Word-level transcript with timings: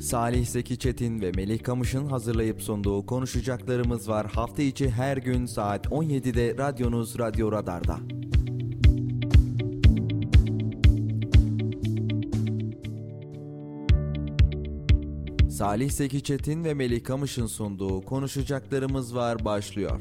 Salih 0.00 0.46
Zeki 0.46 0.78
Çetin 0.78 1.20
ve 1.20 1.32
Melih 1.32 1.62
Kamış'ın 1.62 2.06
hazırlayıp 2.06 2.62
sunduğu 2.62 3.06
konuşacaklarımız 3.06 4.08
var. 4.08 4.26
Hafta 4.26 4.62
içi 4.62 4.90
her 4.90 5.16
gün 5.16 5.46
saat 5.46 5.86
17'de 5.86 6.58
radyonuz 6.58 7.18
Radyo 7.18 7.52
Radar'da. 7.52 7.98
Salih 15.50 15.90
Zeki 15.90 16.22
Çetin 16.22 16.64
ve 16.64 16.74
Melih 16.74 17.04
Kamış'ın 17.04 17.46
sunduğu 17.46 18.00
konuşacaklarımız 18.00 19.14
var 19.14 19.44
başlıyor. 19.44 20.00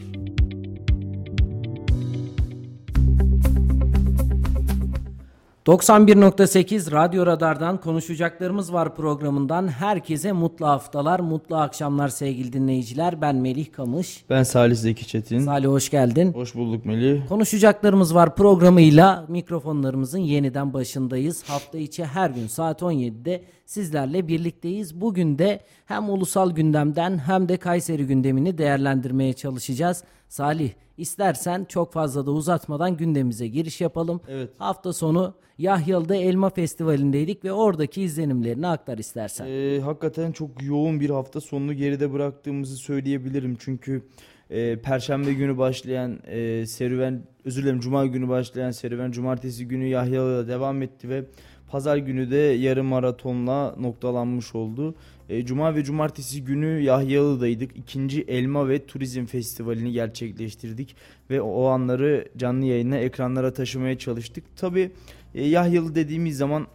91.8 5.68 6.92
Radyo 6.92 7.26
Radar'dan 7.26 7.82
konuşacaklarımız 7.82 8.74
var 8.74 8.96
programından 8.96 9.68
herkese 9.68 10.32
mutlu 10.32 10.68
haftalar, 10.68 11.20
mutlu 11.20 11.56
akşamlar 11.56 12.08
sevgili 12.08 12.54
dinleyiciler. 12.54 13.22
Ben 13.22 13.36
Melih 13.36 13.72
Kamış. 13.72 14.24
Ben 14.30 14.44
Salih 14.44 14.76
Zeki 14.76 15.08
Çetin. 15.08 15.40
Salih 15.40 15.68
hoş 15.68 15.90
geldin. 15.90 16.34
Hoş 16.34 16.56
bulduk 16.56 16.86
Melih. 16.86 17.28
Konuşacaklarımız 17.28 18.16
var 18.16 18.36
programıyla 18.36 19.26
mikrofonlarımızın 19.28 20.20
yeniden 20.20 20.74
başındayız. 20.74 21.44
Hafta 21.50 21.78
içi 21.78 22.06
her 22.06 22.30
gün 22.30 22.48
saat 22.48 22.82
17'de 22.82 23.42
sizlerle 23.68 24.28
birlikteyiz. 24.28 25.02
Bugün 25.02 25.40
de 25.40 25.60
hem 25.86 26.10
ulusal 26.10 26.52
gündemden 26.52 27.18
hem 27.18 27.50
de 27.50 27.58
Kayseri 27.58 28.08
gündemini 28.08 28.58
değerlendirmeye 28.58 29.34
çalışacağız. 29.34 30.04
Salih 30.30 30.72
istersen 30.98 31.66
çok 31.66 31.94
fazla 31.94 32.26
da 32.26 32.32
uzatmadan 32.32 32.98
gündemimize 32.98 33.48
giriş 33.48 33.82
yapalım. 33.82 34.22
Evet. 34.28 34.50
Hafta 34.58 34.94
sonu 34.94 35.34
Yahyalı'da 35.58 36.16
Elma 36.16 36.50
Festivali'ndeydik 36.50 37.44
ve 37.44 37.52
oradaki 37.52 38.02
izlenimlerini 38.02 38.68
aktar 38.68 38.98
istersen. 38.98 39.48
Ee, 39.48 39.80
hakikaten 39.80 40.32
çok 40.32 40.64
yoğun 40.64 41.00
bir 41.00 41.10
hafta 41.10 41.42
sonunu 41.42 41.74
geride 41.74 42.14
bıraktığımızı 42.14 42.76
söyleyebilirim. 42.76 43.58
Çünkü 43.60 44.04
e, 44.50 44.82
Perşembe 44.82 45.34
günü 45.34 45.58
başlayan 45.58 46.20
e, 46.28 46.66
serüven, 46.66 47.24
özür 47.46 47.64
dilerim 47.64 47.80
Cuma 47.80 48.06
günü 48.06 48.30
başlayan 48.30 48.72
serüven 48.72 49.12
Cumartesi 49.12 49.68
günü 49.68 49.86
Yahyalı'da 49.86 50.48
devam 50.48 50.82
etti 50.82 51.10
ve 51.10 51.26
Pazar 51.68 51.98
günü 51.98 52.32
de 52.32 52.38
yarım 52.38 52.86
maratonla 52.86 53.76
noktalanmış 53.80 54.56
oldu. 54.56 54.96
E, 55.30 55.46
Cuma 55.46 55.76
ve 55.76 55.84
Cumartesi 55.84 56.44
günü 56.44 56.82
Yahyalı'daydık. 56.82 57.78
İkinci 57.78 58.22
Elma 58.22 58.70
ve 58.70 58.86
Turizm 58.86 59.26
Festivali'ni 59.26 59.92
gerçekleştirdik. 59.92 60.96
Ve 61.30 61.42
o 61.42 61.66
anları 61.66 62.28
canlı 62.38 62.66
yayına 62.66 62.98
ekranlara 62.98 63.54
taşımaya 63.54 63.98
çalıştık. 63.98 64.44
Tabi 64.58 64.92
e, 65.36 65.48
Yahyalı 65.48 65.96
dediğimiz 65.96 66.38
zaman 66.38 66.68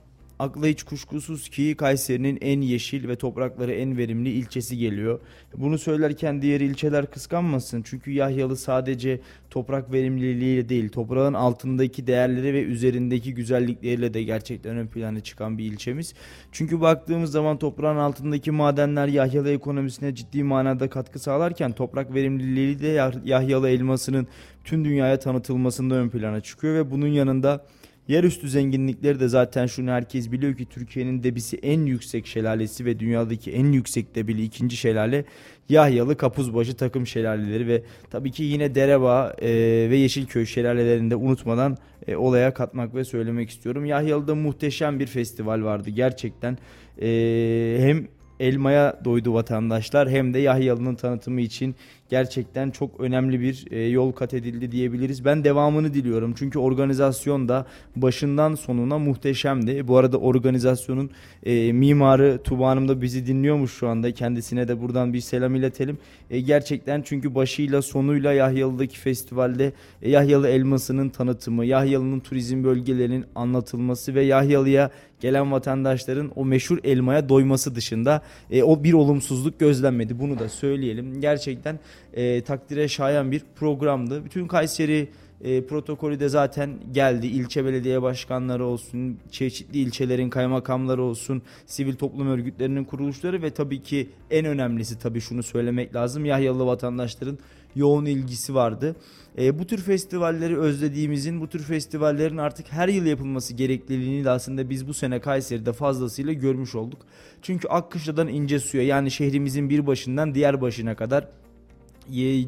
akla 0.42 0.66
hiç 0.66 0.82
kuşkusuz 0.82 1.48
ki 1.48 1.74
Kayseri'nin 1.78 2.38
en 2.40 2.60
yeşil 2.60 3.08
ve 3.08 3.16
toprakları 3.16 3.72
en 3.72 3.98
verimli 3.98 4.30
ilçesi 4.30 4.78
geliyor. 4.78 5.20
Bunu 5.56 5.78
söylerken 5.78 6.42
diğer 6.42 6.60
ilçeler 6.60 7.10
kıskanmasın. 7.10 7.82
Çünkü 7.82 8.10
Yahyalı 8.10 8.56
sadece 8.56 9.20
toprak 9.50 9.92
verimliliğiyle 9.92 10.68
değil, 10.68 10.88
toprağın 10.88 11.34
altındaki 11.34 12.06
değerleri 12.06 12.54
ve 12.54 12.62
üzerindeki 12.62 13.34
güzellikleriyle 13.34 14.14
de 14.14 14.22
gerçekten 14.22 14.76
ön 14.76 14.86
plana 14.86 15.20
çıkan 15.20 15.58
bir 15.58 15.64
ilçemiz. 15.64 16.14
Çünkü 16.52 16.80
baktığımız 16.80 17.30
zaman 17.30 17.58
toprağın 17.58 17.96
altındaki 17.96 18.50
madenler 18.50 19.08
Yahyalı 19.08 19.50
ekonomisine 19.50 20.14
ciddi 20.14 20.44
manada 20.44 20.90
katkı 20.90 21.18
sağlarken 21.18 21.72
toprak 21.72 22.14
verimliliği 22.14 22.80
de 22.80 23.10
Yahyalı 23.24 23.68
elmasının 23.68 24.26
tüm 24.64 24.84
dünyaya 24.84 25.18
tanıtılmasında 25.18 25.94
ön 25.94 26.08
plana 26.08 26.40
çıkıyor 26.40 26.74
ve 26.74 26.90
bunun 26.90 27.06
yanında 27.06 27.64
Yerüstü 28.08 28.48
zenginlikleri 28.48 29.20
de 29.20 29.28
zaten 29.28 29.66
şunu 29.66 29.90
herkes 29.90 30.32
biliyor 30.32 30.56
ki 30.56 30.66
Türkiye'nin 30.66 31.22
debisi 31.22 31.56
en 31.56 31.80
yüksek 31.80 32.26
şelalesi 32.26 32.84
ve 32.84 33.00
dünyadaki 33.00 33.52
en 33.52 33.72
yüksek 33.72 34.14
debili 34.14 34.42
ikinci 34.42 34.76
şelale 34.76 35.24
Yahyalı 35.68 36.16
Kapuzbaşı 36.16 36.76
takım 36.76 37.06
şelaleleri 37.06 37.66
ve 37.66 37.82
tabii 38.10 38.30
ki 38.30 38.42
yine 38.42 38.74
Derebağ 38.74 39.34
e, 39.42 39.50
ve 39.90 39.96
Yeşilköy 39.96 40.46
şelalelerini 40.46 41.10
de 41.10 41.16
unutmadan 41.16 41.76
e, 42.06 42.16
olaya 42.16 42.54
katmak 42.54 42.94
ve 42.94 43.04
söylemek 43.04 43.50
istiyorum. 43.50 43.84
Yahyalı'da 43.84 44.34
muhteşem 44.34 45.00
bir 45.00 45.06
festival 45.06 45.62
vardı 45.62 45.90
gerçekten. 45.90 46.58
E, 47.02 47.76
hem 47.80 48.08
elmaya 48.40 49.00
doydu 49.04 49.34
vatandaşlar 49.34 50.10
hem 50.10 50.34
de 50.34 50.38
Yahyalı'nın 50.38 50.94
tanıtımı 50.94 51.40
için 51.40 51.74
gerçekten 52.12 52.70
çok 52.70 53.00
önemli 53.00 53.40
bir 53.40 53.64
e, 53.70 53.80
yol 53.88 54.12
kat 54.12 54.34
edildi 54.34 54.72
diyebiliriz. 54.72 55.24
Ben 55.24 55.44
devamını 55.44 55.94
diliyorum 55.94 56.34
çünkü 56.38 56.58
organizasyon 56.58 57.48
da 57.48 57.66
başından 57.96 58.54
sonuna 58.54 58.98
muhteşemdi. 58.98 59.88
Bu 59.88 59.96
arada 59.96 60.18
organizasyonun 60.18 61.10
e, 61.46 61.72
mimarı 61.72 62.40
Tuba 62.44 62.68
Hanım 62.68 62.88
da 62.88 63.02
bizi 63.02 63.26
dinliyormuş 63.26 63.72
şu 63.72 63.88
anda. 63.88 64.12
Kendisine 64.12 64.68
de 64.68 64.80
buradan 64.80 65.12
bir 65.12 65.20
selam 65.20 65.54
iletelim. 65.54 65.98
E, 66.30 66.40
gerçekten 66.40 67.02
çünkü 67.02 67.34
başıyla 67.34 67.82
sonuyla 67.82 68.32
Yahyalı'daki 68.32 68.98
festivalde 68.98 69.72
Yahyalı 70.02 70.48
elmasının 70.48 71.08
tanıtımı, 71.08 71.64
Yahyalı'nın 71.64 72.20
turizm 72.20 72.64
bölgelerinin 72.64 73.24
anlatılması 73.34 74.14
ve 74.14 74.22
Yahyalı'ya 74.22 74.90
gelen 75.22 75.52
vatandaşların 75.52 76.32
o 76.36 76.44
meşhur 76.44 76.78
elmaya 76.84 77.28
doyması 77.28 77.74
dışında 77.74 78.22
e, 78.50 78.62
o 78.62 78.84
bir 78.84 78.92
olumsuzluk 78.92 79.60
gözlenmedi. 79.60 80.18
Bunu 80.18 80.38
da 80.38 80.48
söyleyelim. 80.48 81.20
Gerçekten 81.20 81.78
e, 82.14 82.42
takdire 82.42 82.88
şayan 82.88 83.32
bir 83.32 83.42
programdı. 83.56 84.24
Bütün 84.24 84.46
Kayseri 84.46 85.08
e, 85.44 85.66
protokolü 85.66 86.20
de 86.20 86.28
zaten 86.28 86.78
geldi. 86.92 87.26
İlçe 87.26 87.64
belediye 87.64 88.02
başkanları 88.02 88.64
olsun, 88.64 89.18
çeşitli 89.30 89.78
ilçelerin 89.78 90.30
kaymakamları 90.30 91.02
olsun, 91.02 91.42
sivil 91.66 91.94
toplum 91.94 92.28
örgütlerinin 92.28 92.84
kuruluşları 92.84 93.42
ve 93.42 93.50
tabii 93.50 93.82
ki 93.82 94.08
en 94.30 94.46
önemlisi 94.46 94.98
tabii 94.98 95.20
şunu 95.20 95.42
söylemek 95.42 95.94
lazım. 95.94 96.24
Yahyalı 96.24 96.66
vatandaşların 96.66 97.38
yoğun 97.76 98.04
ilgisi 98.04 98.54
vardı. 98.54 98.96
E, 99.38 99.58
bu 99.58 99.66
tür 99.66 99.78
festivalleri 99.78 100.58
özlediğimizin, 100.58 101.40
bu 101.40 101.48
tür 101.48 101.62
festivallerin 101.62 102.36
artık 102.36 102.72
her 102.72 102.88
yıl 102.88 103.06
yapılması 103.06 103.54
gerekliliğini 103.54 104.24
de 104.24 104.30
aslında 104.30 104.70
biz 104.70 104.88
bu 104.88 104.94
sene 104.94 105.20
Kayseri'de 105.20 105.72
fazlasıyla 105.72 106.32
görmüş 106.32 106.74
olduk. 106.74 107.00
Çünkü 107.42 107.68
Akkışla'dan 107.68 108.28
ince 108.28 108.58
suya 108.58 108.82
yani 108.82 109.10
şehrimizin 109.10 109.70
bir 109.70 109.86
başından 109.86 110.34
diğer 110.34 110.60
başına 110.60 110.96
kadar 110.96 111.28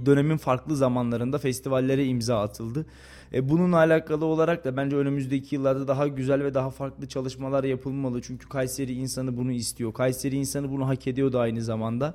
dönemin 0.06 0.36
farklı 0.36 0.76
zamanlarında 0.76 1.38
festivallere 1.38 2.04
imza 2.04 2.40
atıldı. 2.40 2.86
E, 3.34 3.48
bununla 3.48 3.76
alakalı 3.76 4.24
olarak 4.24 4.64
da 4.64 4.76
bence 4.76 4.96
önümüzdeki 4.96 5.54
yıllarda 5.54 5.88
daha 5.88 6.08
güzel 6.08 6.44
ve 6.44 6.54
daha 6.54 6.70
farklı 6.70 7.08
çalışmalar 7.08 7.64
yapılmalı. 7.64 8.22
Çünkü 8.22 8.48
Kayseri 8.48 8.92
insanı 8.92 9.36
bunu 9.36 9.52
istiyor. 9.52 9.92
Kayseri 9.92 10.36
insanı 10.36 10.70
bunu 10.70 10.88
hak 10.88 11.06
ediyor 11.06 11.32
da 11.32 11.40
aynı 11.40 11.62
zamanda. 11.62 12.14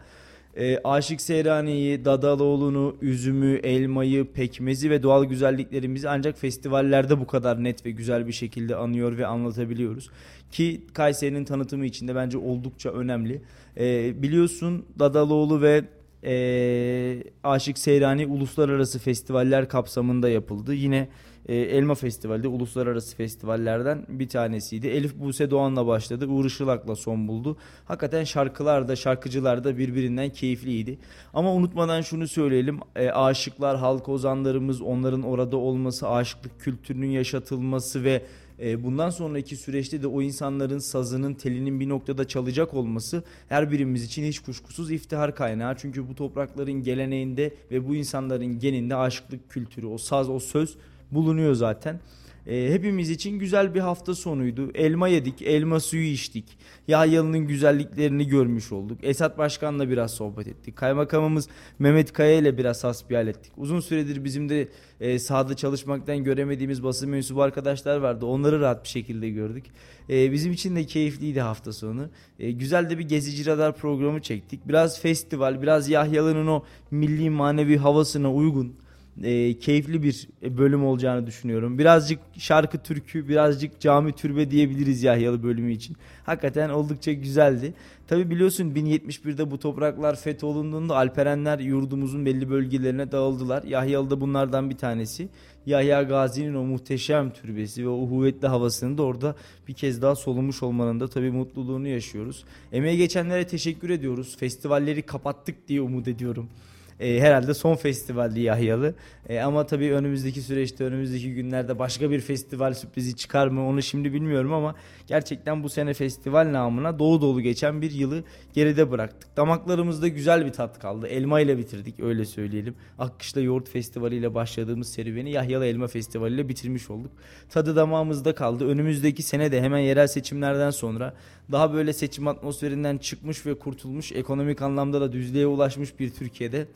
E, 0.58 0.78
Aşık 0.84 1.22
Seyrani'yi, 1.22 2.06
Dadaloğlu'nu, 2.06 2.96
üzümü, 3.02 3.56
elmayı, 3.56 4.32
pekmezi 4.32 4.90
ve 4.90 5.04
doğal 5.04 5.26
güzelliklerimizi 5.26 6.10
ancak 6.10 6.38
festivallerde 6.38 7.20
bu 7.20 7.28
kadar 7.28 7.64
net 7.64 7.86
ve 7.86 7.92
güzel 7.92 8.28
bir 8.28 8.32
şekilde 8.32 8.76
anıyor 8.76 9.18
ve 9.18 9.28
anlatabiliyoruz. 9.28 10.10
Ki 10.52 10.82
Kayseri'nin 10.94 11.46
tanıtımı 11.46 11.86
için 11.86 12.08
de 12.08 12.16
bence 12.16 12.38
oldukça 12.38 12.90
önemli. 12.90 13.42
E, 13.78 14.14
biliyorsun 14.22 14.86
Dadaloğlu 15.00 15.62
ve 15.62 15.84
e, 16.24 17.24
Aşık 17.44 17.78
Seyrani 17.78 18.26
uluslararası 18.26 19.00
festivaller 19.00 19.70
kapsamında 19.70 20.30
yapıldı. 20.30 20.74
Yine 20.74 21.08
e, 21.46 21.56
Elma 21.56 21.96
Festivali 21.96 22.48
uluslararası 22.48 23.16
festivallerden 23.16 24.06
bir 24.10 24.30
tanesiydi. 24.30 24.88
Elif 24.88 25.16
Buse 25.16 25.52
Doğan'la 25.52 25.88
başladı. 25.88 26.28
Uğur 26.28 26.46
Işılak'la 26.46 26.96
son 26.96 27.28
buldu. 27.28 27.58
Hakikaten 27.86 28.24
şarkılar 28.24 28.88
da 28.88 28.96
şarkıcılar 28.96 29.64
da 29.64 29.78
birbirinden 29.78 30.30
keyifliydi. 30.30 30.98
Ama 31.34 31.54
unutmadan 31.54 32.02
şunu 32.02 32.28
söyleyelim. 32.28 32.80
E, 32.96 33.10
aşıklar, 33.10 33.78
halk 33.78 34.10
ozanlarımız, 34.10 34.82
onların 34.82 35.24
orada 35.24 35.58
olması, 35.58 36.10
aşıklık 36.10 36.60
kültürünün 36.60 37.10
yaşatılması 37.10 38.04
ve 38.04 38.22
e, 38.62 38.84
bundan 38.84 39.10
sonraki 39.10 39.56
süreçte 39.56 40.02
de 40.02 40.08
o 40.08 40.22
insanların 40.22 40.80
sazının 40.80 41.34
telinin 41.34 41.80
bir 41.80 41.90
noktada 41.90 42.28
çalacak 42.28 42.74
olması 42.74 43.24
her 43.50 43.72
birimiz 43.72 44.04
için 44.04 44.24
hiç 44.24 44.40
kuşkusuz 44.40 44.92
iftihar 44.92 45.36
kaynağı. 45.36 45.76
Çünkü 45.78 46.10
bu 46.10 46.16
toprakların 46.16 46.84
geleneğinde 46.84 47.54
ve 47.72 47.88
bu 47.88 47.96
insanların 47.96 48.60
geninde 48.60 48.96
aşıklık 48.96 49.50
kültürü, 49.50 49.86
o 49.86 49.98
saz, 49.98 50.30
o 50.30 50.40
söz 50.40 50.76
bulunuyor 51.12 51.54
zaten. 51.54 52.00
E, 52.50 52.74
hepimiz 52.74 53.10
için 53.10 53.40
güzel 53.40 53.76
bir 53.76 53.80
hafta 53.80 54.16
sonuydu. 54.16 54.72
Elma 54.74 55.08
yedik, 55.08 55.42
elma 55.42 55.80
suyu 55.80 56.08
içtik. 56.08 56.46
Yahyalı'nın 56.88 57.40
güzelliklerini 57.40 58.28
görmüş 58.28 58.72
olduk. 58.72 58.98
Esat 59.04 59.38
Başkan'la 59.38 59.90
biraz 59.90 60.12
sohbet 60.12 60.48
ettik. 60.48 60.76
Kaymakamımız 60.76 61.48
Mehmet 61.80 62.14
Kaya 62.14 62.38
ile 62.38 62.58
biraz 62.58 62.84
hasbihal 62.84 63.28
ettik. 63.28 63.52
Uzun 63.58 63.80
süredir 63.80 64.24
bizim 64.24 64.50
de 64.50 64.68
e, 65.00 65.20
sahada 65.20 65.56
çalışmaktan 65.56 66.24
göremediğimiz 66.24 66.84
basın 66.84 67.10
mensubu 67.10 67.42
arkadaşlar 67.42 67.98
vardı. 67.98 68.26
Onları 68.26 68.60
rahat 68.60 68.84
bir 68.84 68.90
şekilde 68.90 69.30
gördük. 69.30 69.66
E, 70.10 70.32
bizim 70.32 70.52
için 70.52 70.76
de 70.76 70.86
keyifliydi 70.86 71.42
hafta 71.42 71.74
sonu. 71.74 72.10
E, 72.40 72.52
güzel 72.52 72.90
de 72.90 72.98
bir 72.98 73.08
gezici 73.08 73.46
radar 73.46 73.76
programı 73.76 74.22
çektik. 74.22 74.68
Biraz 74.68 75.02
festival, 75.02 75.62
biraz 75.62 75.90
Yahyalı'nın 75.90 76.48
o 76.48 76.64
milli 76.92 77.30
manevi 77.30 77.78
havasına 77.78 78.34
uygun 78.34 78.76
e, 79.24 79.60
keyifli 79.60 80.04
bir 80.04 80.30
bölüm 80.42 80.86
olacağını 80.86 81.28
düşünüyorum. 81.28 81.80
Birazcık 81.80 82.20
şarkı 82.38 82.78
türkü, 82.78 83.28
birazcık 83.28 83.80
cami 83.80 84.14
türbe 84.14 84.52
diyebiliriz 84.52 85.04
Yahyalı 85.04 85.44
bölümü 85.44 85.72
için. 85.72 85.98
Hakikaten 86.26 86.70
oldukça 86.70 87.14
güzeldi. 87.14 87.74
Tabi 88.08 88.30
biliyorsun 88.30 88.72
1071'de 88.72 89.52
bu 89.52 89.60
topraklar 89.60 90.16
fetholunduğunda 90.16 90.96
Alperenler 90.96 91.60
yurdumuzun 91.60 92.26
belli 92.26 92.50
bölgelerine 92.50 93.12
dağıldılar. 93.12 93.64
Yahyalı 93.64 94.10
da 94.10 94.22
bunlardan 94.22 94.70
bir 94.70 94.78
tanesi. 94.78 95.30
Yahya 95.66 96.04
Gazi'nin 96.04 96.56
o 96.56 96.64
muhteşem 96.64 97.32
türbesi 97.32 97.84
ve 97.84 97.90
o 97.90 97.94
uhuvvetli 97.94 98.48
havasını 98.48 98.98
da 98.98 99.04
orada 99.04 99.36
bir 99.68 99.74
kez 99.74 100.02
daha 100.02 100.16
solumuş 100.16 100.64
olmanın 100.64 101.00
da 101.00 101.08
tabii 101.08 101.32
mutluluğunu 101.32 101.88
yaşıyoruz. 101.88 102.46
Emeğe 102.72 102.96
geçenlere 102.96 103.48
teşekkür 103.48 103.90
ediyoruz. 103.90 104.38
Festivalleri 104.40 105.02
kapattık 105.02 105.68
diye 105.68 105.82
umut 105.82 106.08
ediyorum 106.08 106.50
e, 107.00 107.20
herhalde 107.20 107.54
son 107.54 107.76
festivaldi 107.76 108.40
Yahyalı. 108.40 108.96
E, 109.30 109.40
ama 109.40 109.66
tabii 109.66 109.94
önümüzdeki 109.94 110.42
süreçte, 110.42 110.84
önümüzdeki 110.84 111.34
günlerde 111.34 111.80
başka 111.80 112.12
bir 112.12 112.20
festival 112.20 112.74
sürprizi 112.74 113.16
çıkar 113.16 113.48
mı 113.48 113.68
onu 113.68 113.82
şimdi 113.82 114.14
bilmiyorum 114.14 114.54
ama 114.54 114.76
gerçekten 115.08 115.64
bu 115.64 115.70
sene 115.70 115.94
festival 115.94 116.54
namına 116.54 117.00
dolu 117.00 117.22
dolu 117.22 117.42
geçen 117.42 117.82
bir 117.82 117.92
yılı 117.92 118.24
geride 118.54 118.92
bıraktık. 118.92 119.38
Damaklarımızda 119.38 120.08
güzel 120.08 120.46
bir 120.46 120.52
tat 120.52 120.80
kaldı. 120.80 121.08
Elma 121.08 121.40
ile 121.40 121.58
bitirdik 121.58 122.00
öyle 122.00 122.26
söyleyelim. 122.26 122.76
Akkışla 123.00 123.42
Yoğurt 123.42 123.70
Festivali 123.70 124.16
ile 124.16 124.34
başladığımız 124.36 124.90
serüveni 124.90 125.32
Yahyalı 125.32 125.66
Elma 125.66 125.88
Festivali 125.88 126.34
ile 126.34 126.50
bitirmiş 126.50 126.90
olduk. 126.90 127.12
Tadı 127.50 127.76
damağımızda 127.76 128.36
kaldı. 128.36 128.68
Önümüzdeki 128.68 129.24
sene 129.24 129.52
de 129.52 129.62
hemen 129.62 129.80
yerel 129.80 130.08
seçimlerden 130.08 130.70
sonra 130.70 131.14
daha 131.52 131.74
böyle 131.74 131.94
seçim 131.94 132.28
atmosferinden 132.28 132.98
çıkmış 132.98 133.46
ve 133.46 133.60
kurtulmuş, 133.60 134.12
ekonomik 134.12 134.62
anlamda 134.62 135.02
da 135.02 135.14
düzlüğe 135.14 135.48
ulaşmış 135.48 136.00
bir 136.00 136.10
Türkiye'de 136.10 136.68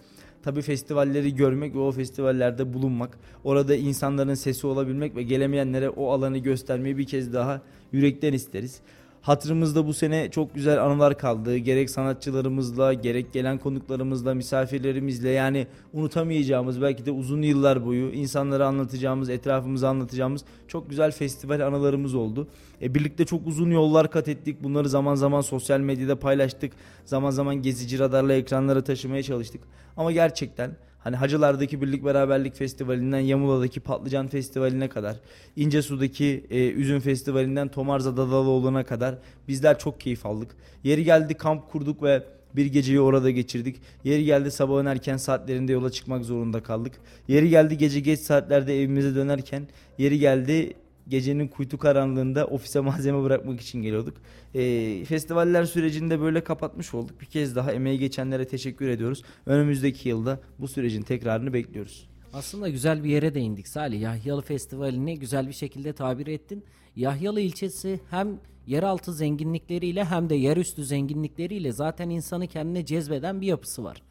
tabi 0.44 0.62
festivalleri 0.62 1.36
görmek 1.36 1.75
ve 1.75 1.80
o 1.80 1.92
festivallerde 1.92 2.74
bulunmak, 2.74 3.18
orada 3.44 3.75
insanların 3.75 4.34
sesi 4.34 4.68
olabilmek 4.68 5.16
ve 5.16 5.24
gelemeyenlere 5.24 5.90
o 5.90 6.12
alanı 6.12 6.38
göstermeyi 6.38 6.98
bir 6.98 7.06
kez 7.06 7.34
daha 7.34 7.62
yürekten 7.92 8.34
isteriz. 8.34 8.81
Hatırımızda 9.23 9.87
bu 9.87 9.93
sene 9.93 10.31
çok 10.31 10.55
güzel 10.55 10.83
anılar 10.85 11.17
kaldı. 11.17 11.57
Gerek 11.57 11.89
sanatçılarımızla, 11.89 12.93
gerek 12.93 13.33
gelen 13.33 13.57
konuklarımızla, 13.57 14.33
misafirlerimizle 14.33 15.29
yani 15.29 15.67
unutamayacağımız 15.93 16.81
belki 16.81 17.05
de 17.05 17.11
uzun 17.11 17.41
yıllar 17.41 17.85
boyu 17.85 18.11
insanlara 18.11 18.67
anlatacağımız, 18.67 19.29
etrafımıza 19.29 19.89
anlatacağımız 19.89 20.43
çok 20.67 20.89
güzel 20.89 21.11
festival 21.11 21.59
anılarımız 21.59 22.15
oldu. 22.15 22.47
E, 22.81 22.95
birlikte 22.95 23.25
çok 23.25 23.47
uzun 23.47 23.71
yollar 23.71 24.11
kat 24.11 24.27
ettik. 24.27 24.63
Bunları 24.63 24.89
zaman 24.89 25.15
zaman 25.15 25.41
sosyal 25.41 25.79
medyada 25.79 26.19
paylaştık. 26.19 26.73
Zaman 27.05 27.29
zaman 27.29 27.55
gezici 27.55 27.99
radarla 27.99 28.33
ekranlara 28.33 28.83
taşımaya 28.83 29.23
çalıştık. 29.23 29.61
Ama 29.97 30.11
gerçekten 30.11 30.71
Hani 31.03 31.15
Hacılar'daki 31.15 31.81
Birlik 31.81 32.05
Beraberlik 32.05 32.55
Festivali'nden 32.55 33.19
Yamula'daki 33.19 33.79
Patlıcan 33.79 34.27
Festivali'ne 34.27 34.89
kadar, 34.89 35.15
İncesu'daki 35.55 36.45
e, 36.50 36.69
Üzüm 36.69 37.00
Festivali'nden 37.00 37.67
Tomarza 37.67 38.17
Dadaloğlu'na 38.17 38.83
kadar 38.83 39.15
bizler 39.47 39.79
çok 39.79 40.00
keyif 40.00 40.25
aldık. 40.25 40.55
Yeri 40.83 41.03
geldi 41.03 41.33
kamp 41.33 41.71
kurduk 41.71 42.03
ve 42.03 42.23
bir 42.55 42.65
geceyi 42.65 43.01
orada 43.01 43.29
geçirdik. 43.29 43.75
Yeri 44.03 44.25
geldi 44.25 44.51
sabahın 44.51 44.85
erken 44.85 45.17
saatlerinde 45.17 45.71
yola 45.71 45.89
çıkmak 45.89 46.25
zorunda 46.25 46.63
kaldık. 46.63 46.94
Yeri 47.27 47.49
geldi 47.49 47.77
gece 47.77 47.99
geç 47.99 48.19
saatlerde 48.19 48.79
evimize 48.79 49.15
dönerken, 49.15 49.67
yeri 49.97 50.19
geldi 50.19 50.73
gecenin 51.07 51.47
kuytu 51.47 51.77
karanlığında 51.77 52.47
ofise 52.47 52.79
malzeme 52.79 53.23
bırakmak 53.23 53.61
için 53.61 53.81
geliyorduk. 53.81 54.17
E, 54.53 55.05
festivaller 55.05 55.65
sürecinde 55.65 56.19
böyle 56.19 56.44
kapatmış 56.44 56.94
olduk. 56.94 57.21
Bir 57.21 57.25
kez 57.25 57.55
daha 57.55 57.71
emeği 57.71 58.00
geçenlere 58.00 58.47
teşekkür 58.47 58.88
ediyoruz. 58.88 59.23
Önümüzdeki 59.45 60.09
yılda 60.09 60.39
bu 60.59 60.67
sürecin 60.67 61.01
tekrarını 61.01 61.53
bekliyoruz. 61.53 62.09
Aslında 62.33 62.69
güzel 62.69 63.03
bir 63.03 63.09
yere 63.09 63.33
değindik 63.33 63.67
Salih. 63.67 64.01
Yahyalı 64.01 64.41
Festivali'ni 64.41 65.19
güzel 65.19 65.47
bir 65.47 65.53
şekilde 65.53 65.94
tabir 65.94 66.27
ettin. 66.27 66.63
Yahyalı 66.95 67.41
ilçesi 67.41 67.99
hem 68.09 68.39
yeraltı 68.67 69.13
zenginlikleriyle 69.13 70.06
hem 70.06 70.29
de 70.29 70.35
yerüstü 70.35 70.85
zenginlikleriyle 70.85 71.71
zaten 71.71 72.09
insanı 72.09 72.47
kendine 72.47 72.85
cezbeden 72.85 73.41
bir 73.41 73.47
yapısı 73.47 73.83
var. 73.83 74.01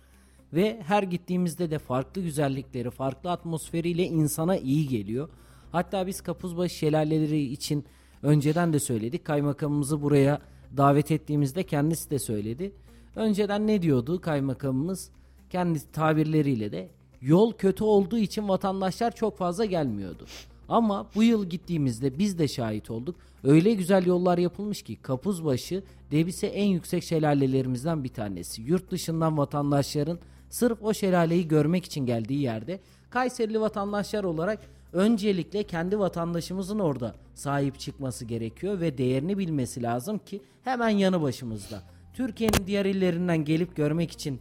Ve 0.52 0.82
her 0.86 1.02
gittiğimizde 1.02 1.70
de 1.70 1.78
farklı 1.78 2.22
güzellikleri, 2.22 2.90
farklı 2.90 3.30
atmosferiyle 3.30 4.04
insana 4.04 4.56
iyi 4.56 4.88
geliyor. 4.88 5.28
Hatta 5.72 6.06
biz 6.06 6.20
Kapuzbaşı 6.20 6.74
şelaleleri 6.74 7.42
için 7.42 7.84
önceden 8.22 8.72
de 8.72 8.80
söyledik. 8.80 9.24
Kaymakamımızı 9.24 10.02
buraya 10.02 10.40
davet 10.76 11.10
ettiğimizde 11.10 11.62
kendisi 11.62 12.10
de 12.10 12.18
söyledi. 12.18 12.72
Önceden 13.16 13.66
ne 13.66 13.82
diyordu 13.82 14.20
kaymakamımız? 14.20 15.10
Kendi 15.50 15.92
tabirleriyle 15.92 16.72
de 16.72 16.88
yol 17.20 17.52
kötü 17.52 17.84
olduğu 17.84 18.18
için 18.18 18.48
vatandaşlar 18.48 19.14
çok 19.14 19.38
fazla 19.38 19.64
gelmiyordu. 19.64 20.26
Ama 20.68 21.06
bu 21.14 21.22
yıl 21.22 21.46
gittiğimizde 21.46 22.18
biz 22.18 22.38
de 22.38 22.48
şahit 22.48 22.90
olduk. 22.90 23.16
Öyle 23.44 23.74
güzel 23.74 24.06
yollar 24.06 24.38
yapılmış 24.38 24.82
ki 24.82 24.96
Kapuzbaşı 24.96 25.82
Debise 26.10 26.46
en 26.46 26.66
yüksek 26.66 27.04
şelalelerimizden 27.04 28.04
bir 28.04 28.08
tanesi. 28.08 28.62
Yurt 28.62 28.90
dışından 28.90 29.38
vatandaşların 29.38 30.18
sırf 30.50 30.82
o 30.82 30.94
şelaleyi 30.94 31.48
görmek 31.48 31.84
için 31.84 32.06
geldiği 32.06 32.40
yerde 32.40 32.80
Kayserili 33.10 33.60
vatandaşlar 33.60 34.24
olarak 34.24 34.58
öncelikle 34.92 35.62
kendi 35.62 35.98
vatandaşımızın 35.98 36.78
orada 36.78 37.14
sahip 37.34 37.78
çıkması 37.78 38.24
gerekiyor 38.24 38.80
ve 38.80 38.98
değerini 38.98 39.38
bilmesi 39.38 39.82
lazım 39.82 40.18
ki 40.18 40.42
hemen 40.64 40.88
yanı 40.88 41.22
başımızda. 41.22 41.82
Türkiye'nin 42.12 42.66
diğer 42.66 42.84
illerinden 42.84 43.44
gelip 43.44 43.76
görmek 43.76 44.10
için 44.10 44.40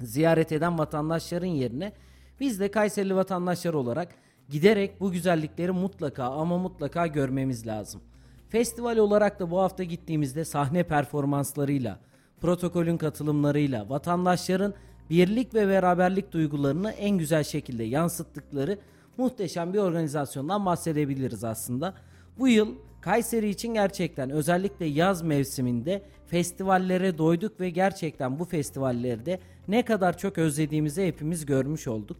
ziyaret 0.00 0.52
eden 0.52 0.78
vatandaşların 0.78 1.46
yerine 1.46 1.92
biz 2.40 2.60
de 2.60 2.70
Kayserili 2.70 3.16
vatandaşlar 3.16 3.74
olarak 3.74 4.14
giderek 4.48 5.00
bu 5.00 5.12
güzellikleri 5.12 5.72
mutlaka 5.72 6.24
ama 6.24 6.58
mutlaka 6.58 7.06
görmemiz 7.06 7.66
lazım. 7.66 8.00
Festival 8.48 8.96
olarak 8.96 9.40
da 9.40 9.50
bu 9.50 9.60
hafta 9.60 9.84
gittiğimizde 9.84 10.44
sahne 10.44 10.82
performanslarıyla, 10.82 11.98
protokolün 12.40 12.96
katılımlarıyla, 12.96 13.88
vatandaşların 13.88 14.74
birlik 15.10 15.54
ve 15.54 15.68
beraberlik 15.68 16.32
duygularını 16.32 16.90
en 16.90 17.18
güzel 17.18 17.44
şekilde 17.44 17.84
yansıttıkları 17.84 18.78
muhteşem 19.16 19.72
bir 19.72 19.78
organizasyondan 19.78 20.66
bahsedebiliriz 20.66 21.44
aslında. 21.44 21.94
Bu 22.38 22.48
yıl 22.48 22.74
Kayseri 23.02 23.48
için 23.48 23.74
gerçekten 23.74 24.30
özellikle 24.30 24.86
yaz 24.86 25.22
mevsiminde 25.22 26.02
festivallere 26.26 27.18
doyduk 27.18 27.60
ve 27.60 27.70
gerçekten 27.70 28.38
bu 28.38 28.44
festivallerde 28.44 29.40
ne 29.68 29.84
kadar 29.84 30.18
çok 30.18 30.38
özlediğimizi 30.38 31.06
hepimiz 31.06 31.46
görmüş 31.46 31.88
olduk. 31.88 32.16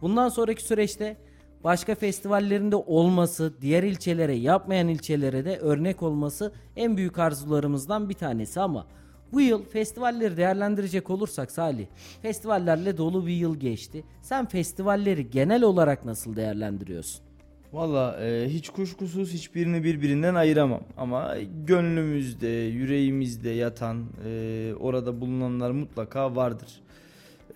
Bundan 0.00 0.28
sonraki 0.28 0.62
süreçte 0.62 1.16
başka 1.64 1.94
festivallerinde 1.94 2.76
olması, 2.76 3.52
diğer 3.60 3.82
ilçelere 3.82 4.34
yapmayan 4.34 4.88
ilçelere 4.88 5.44
de 5.44 5.58
örnek 5.58 6.02
olması 6.02 6.52
en 6.76 6.96
büyük 6.96 7.18
arzularımızdan 7.18 8.08
bir 8.08 8.14
tanesi 8.14 8.60
ama 8.60 8.86
bu 9.32 9.40
yıl 9.40 9.64
festivalleri 9.64 10.36
değerlendirecek 10.36 11.10
olursak 11.10 11.50
Salih, 11.50 11.86
festivallerle 12.22 12.98
dolu 12.98 13.26
bir 13.26 13.32
yıl 13.32 13.56
geçti. 13.56 14.04
Sen 14.22 14.46
festivalleri 14.46 15.30
genel 15.30 15.62
olarak 15.62 16.04
nasıl 16.04 16.36
değerlendiriyorsun? 16.36 17.28
Valla 17.72 18.16
e, 18.20 18.48
hiç 18.48 18.68
kuşkusuz 18.68 19.32
hiçbirini 19.32 19.84
birbirinden 19.84 20.34
ayıramam. 20.34 20.80
Ama 20.96 21.34
gönlümüzde, 21.66 22.48
yüreğimizde 22.48 23.50
yatan, 23.50 24.04
e, 24.24 24.72
orada 24.80 25.20
bulunanlar 25.20 25.70
mutlaka 25.70 26.36
vardır. 26.36 26.80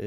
E, 0.01 0.05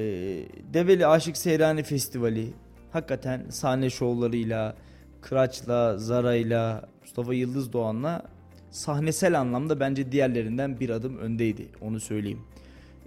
Develi 0.74 1.07
Aşık 1.07 1.38
Seyrani 1.38 1.84
Festivali 1.84 2.53
hakikaten 2.91 3.45
sahne 3.50 3.89
şovlarıyla, 3.89 4.75
Kıraç'la, 5.22 5.98
Zara'yla, 5.98 6.89
Mustafa 7.01 7.34
Yıldız 7.34 7.74
Doğan'la 7.74 8.35
sahnesel 8.75 9.39
anlamda 9.39 9.79
bence 9.79 10.12
diğerlerinden 10.12 10.79
bir 10.79 10.89
adım 10.89 11.17
öndeydi. 11.17 11.67
Onu 11.82 12.00
söyleyeyim. 12.00 12.39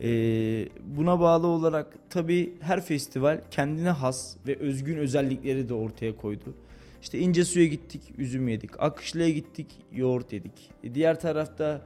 Ee, 0.02 0.68
buna 0.96 1.20
bağlı 1.20 1.46
olarak 1.46 2.10
tabi 2.10 2.52
her 2.60 2.84
festival 2.84 3.40
kendine 3.50 3.90
has 3.90 4.36
ve 4.46 4.56
özgün 4.56 4.96
özellikleri 4.96 5.68
de 5.68 5.74
ortaya 5.74 6.16
koydu. 6.16 6.54
İşte 7.02 7.18
İnce 7.18 7.44
Su'ya 7.44 7.66
gittik, 7.66 8.02
üzüm 8.18 8.48
yedik. 8.48 8.70
Akışlı'ya 8.78 9.30
gittik, 9.30 9.66
yoğurt 9.92 10.32
yedik. 10.32 10.70
E, 10.84 10.94
diğer 10.94 11.20
tarafta 11.20 11.80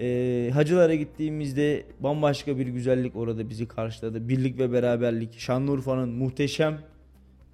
e, 0.00 0.50
Hacılar'a 0.54 0.94
gittiğimizde 0.94 1.84
bambaşka 2.00 2.58
bir 2.58 2.66
güzellik 2.66 3.16
orada 3.16 3.50
bizi 3.50 3.68
karşıladı. 3.68 4.28
Birlik 4.28 4.58
ve 4.58 4.72
beraberlik. 4.72 5.38
Şanlıurfa'nın 5.38 6.08
muhteşem 6.08 6.78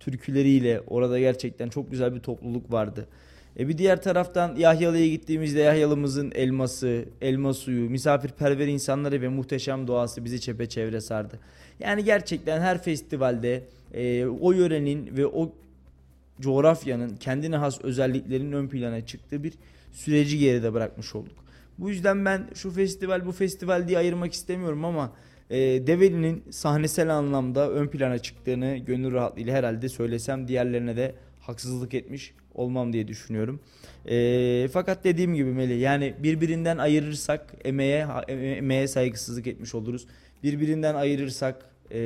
türküleriyle 0.00 0.80
orada 0.86 1.18
gerçekten 1.18 1.68
çok 1.68 1.90
güzel 1.90 2.14
bir 2.14 2.20
topluluk 2.20 2.72
vardı. 2.72 3.08
E 3.58 3.68
bir 3.68 3.78
diğer 3.78 4.02
taraftan 4.02 4.56
Yahyalı'ya 4.56 5.08
gittiğimizde 5.08 5.60
Yahyalımızın 5.60 6.32
elması, 6.34 7.04
elma 7.20 7.54
suyu, 7.54 7.90
misafirperver 7.90 8.66
insanları 8.66 9.20
ve 9.20 9.28
muhteşem 9.28 9.86
doğası 9.86 10.24
bizi 10.24 10.40
çepeçevre 10.40 11.00
sardı. 11.00 11.40
Yani 11.80 12.04
gerçekten 12.04 12.60
her 12.60 12.82
festivalde 12.82 13.62
e, 13.94 14.26
o 14.26 14.52
yörenin 14.52 15.16
ve 15.16 15.26
o 15.26 15.52
coğrafyanın 16.40 17.16
kendine 17.16 17.56
has 17.56 17.80
özelliklerinin 17.80 18.52
ön 18.52 18.68
plana 18.68 19.06
çıktığı 19.06 19.44
bir 19.44 19.54
süreci 19.92 20.38
geride 20.38 20.72
bırakmış 20.72 21.14
olduk. 21.14 21.44
Bu 21.78 21.90
yüzden 21.90 22.24
ben 22.24 22.46
şu 22.54 22.70
festival 22.70 23.26
bu 23.26 23.32
festival 23.32 23.88
diye 23.88 23.98
ayırmak 23.98 24.32
istemiyorum 24.32 24.84
ama 24.84 25.12
e, 25.50 25.56
Develi'nin 25.86 26.44
sahnesel 26.50 27.14
anlamda 27.14 27.70
ön 27.70 27.88
plana 27.88 28.18
çıktığını 28.18 28.76
gönül 28.76 29.12
rahatlığıyla 29.12 29.54
herhalde 29.54 29.88
söylesem 29.88 30.48
diğerlerine 30.48 30.96
de 30.96 31.14
haksızlık 31.40 31.94
etmiş 31.94 32.34
olmam 32.54 32.92
diye 32.92 33.08
düşünüyorum. 33.08 33.60
E, 34.06 34.68
fakat 34.72 35.04
dediğim 35.04 35.34
gibi 35.34 35.50
Melih 35.50 35.80
yani 35.80 36.14
birbirinden 36.18 36.78
ayırırsak 36.78 37.54
emeğe, 37.64 38.06
emeğe 38.28 38.88
saygısızlık 38.88 39.46
etmiş 39.46 39.74
oluruz. 39.74 40.06
Birbirinden 40.42 40.94
ayırırsak 40.94 41.70
e, 41.92 41.98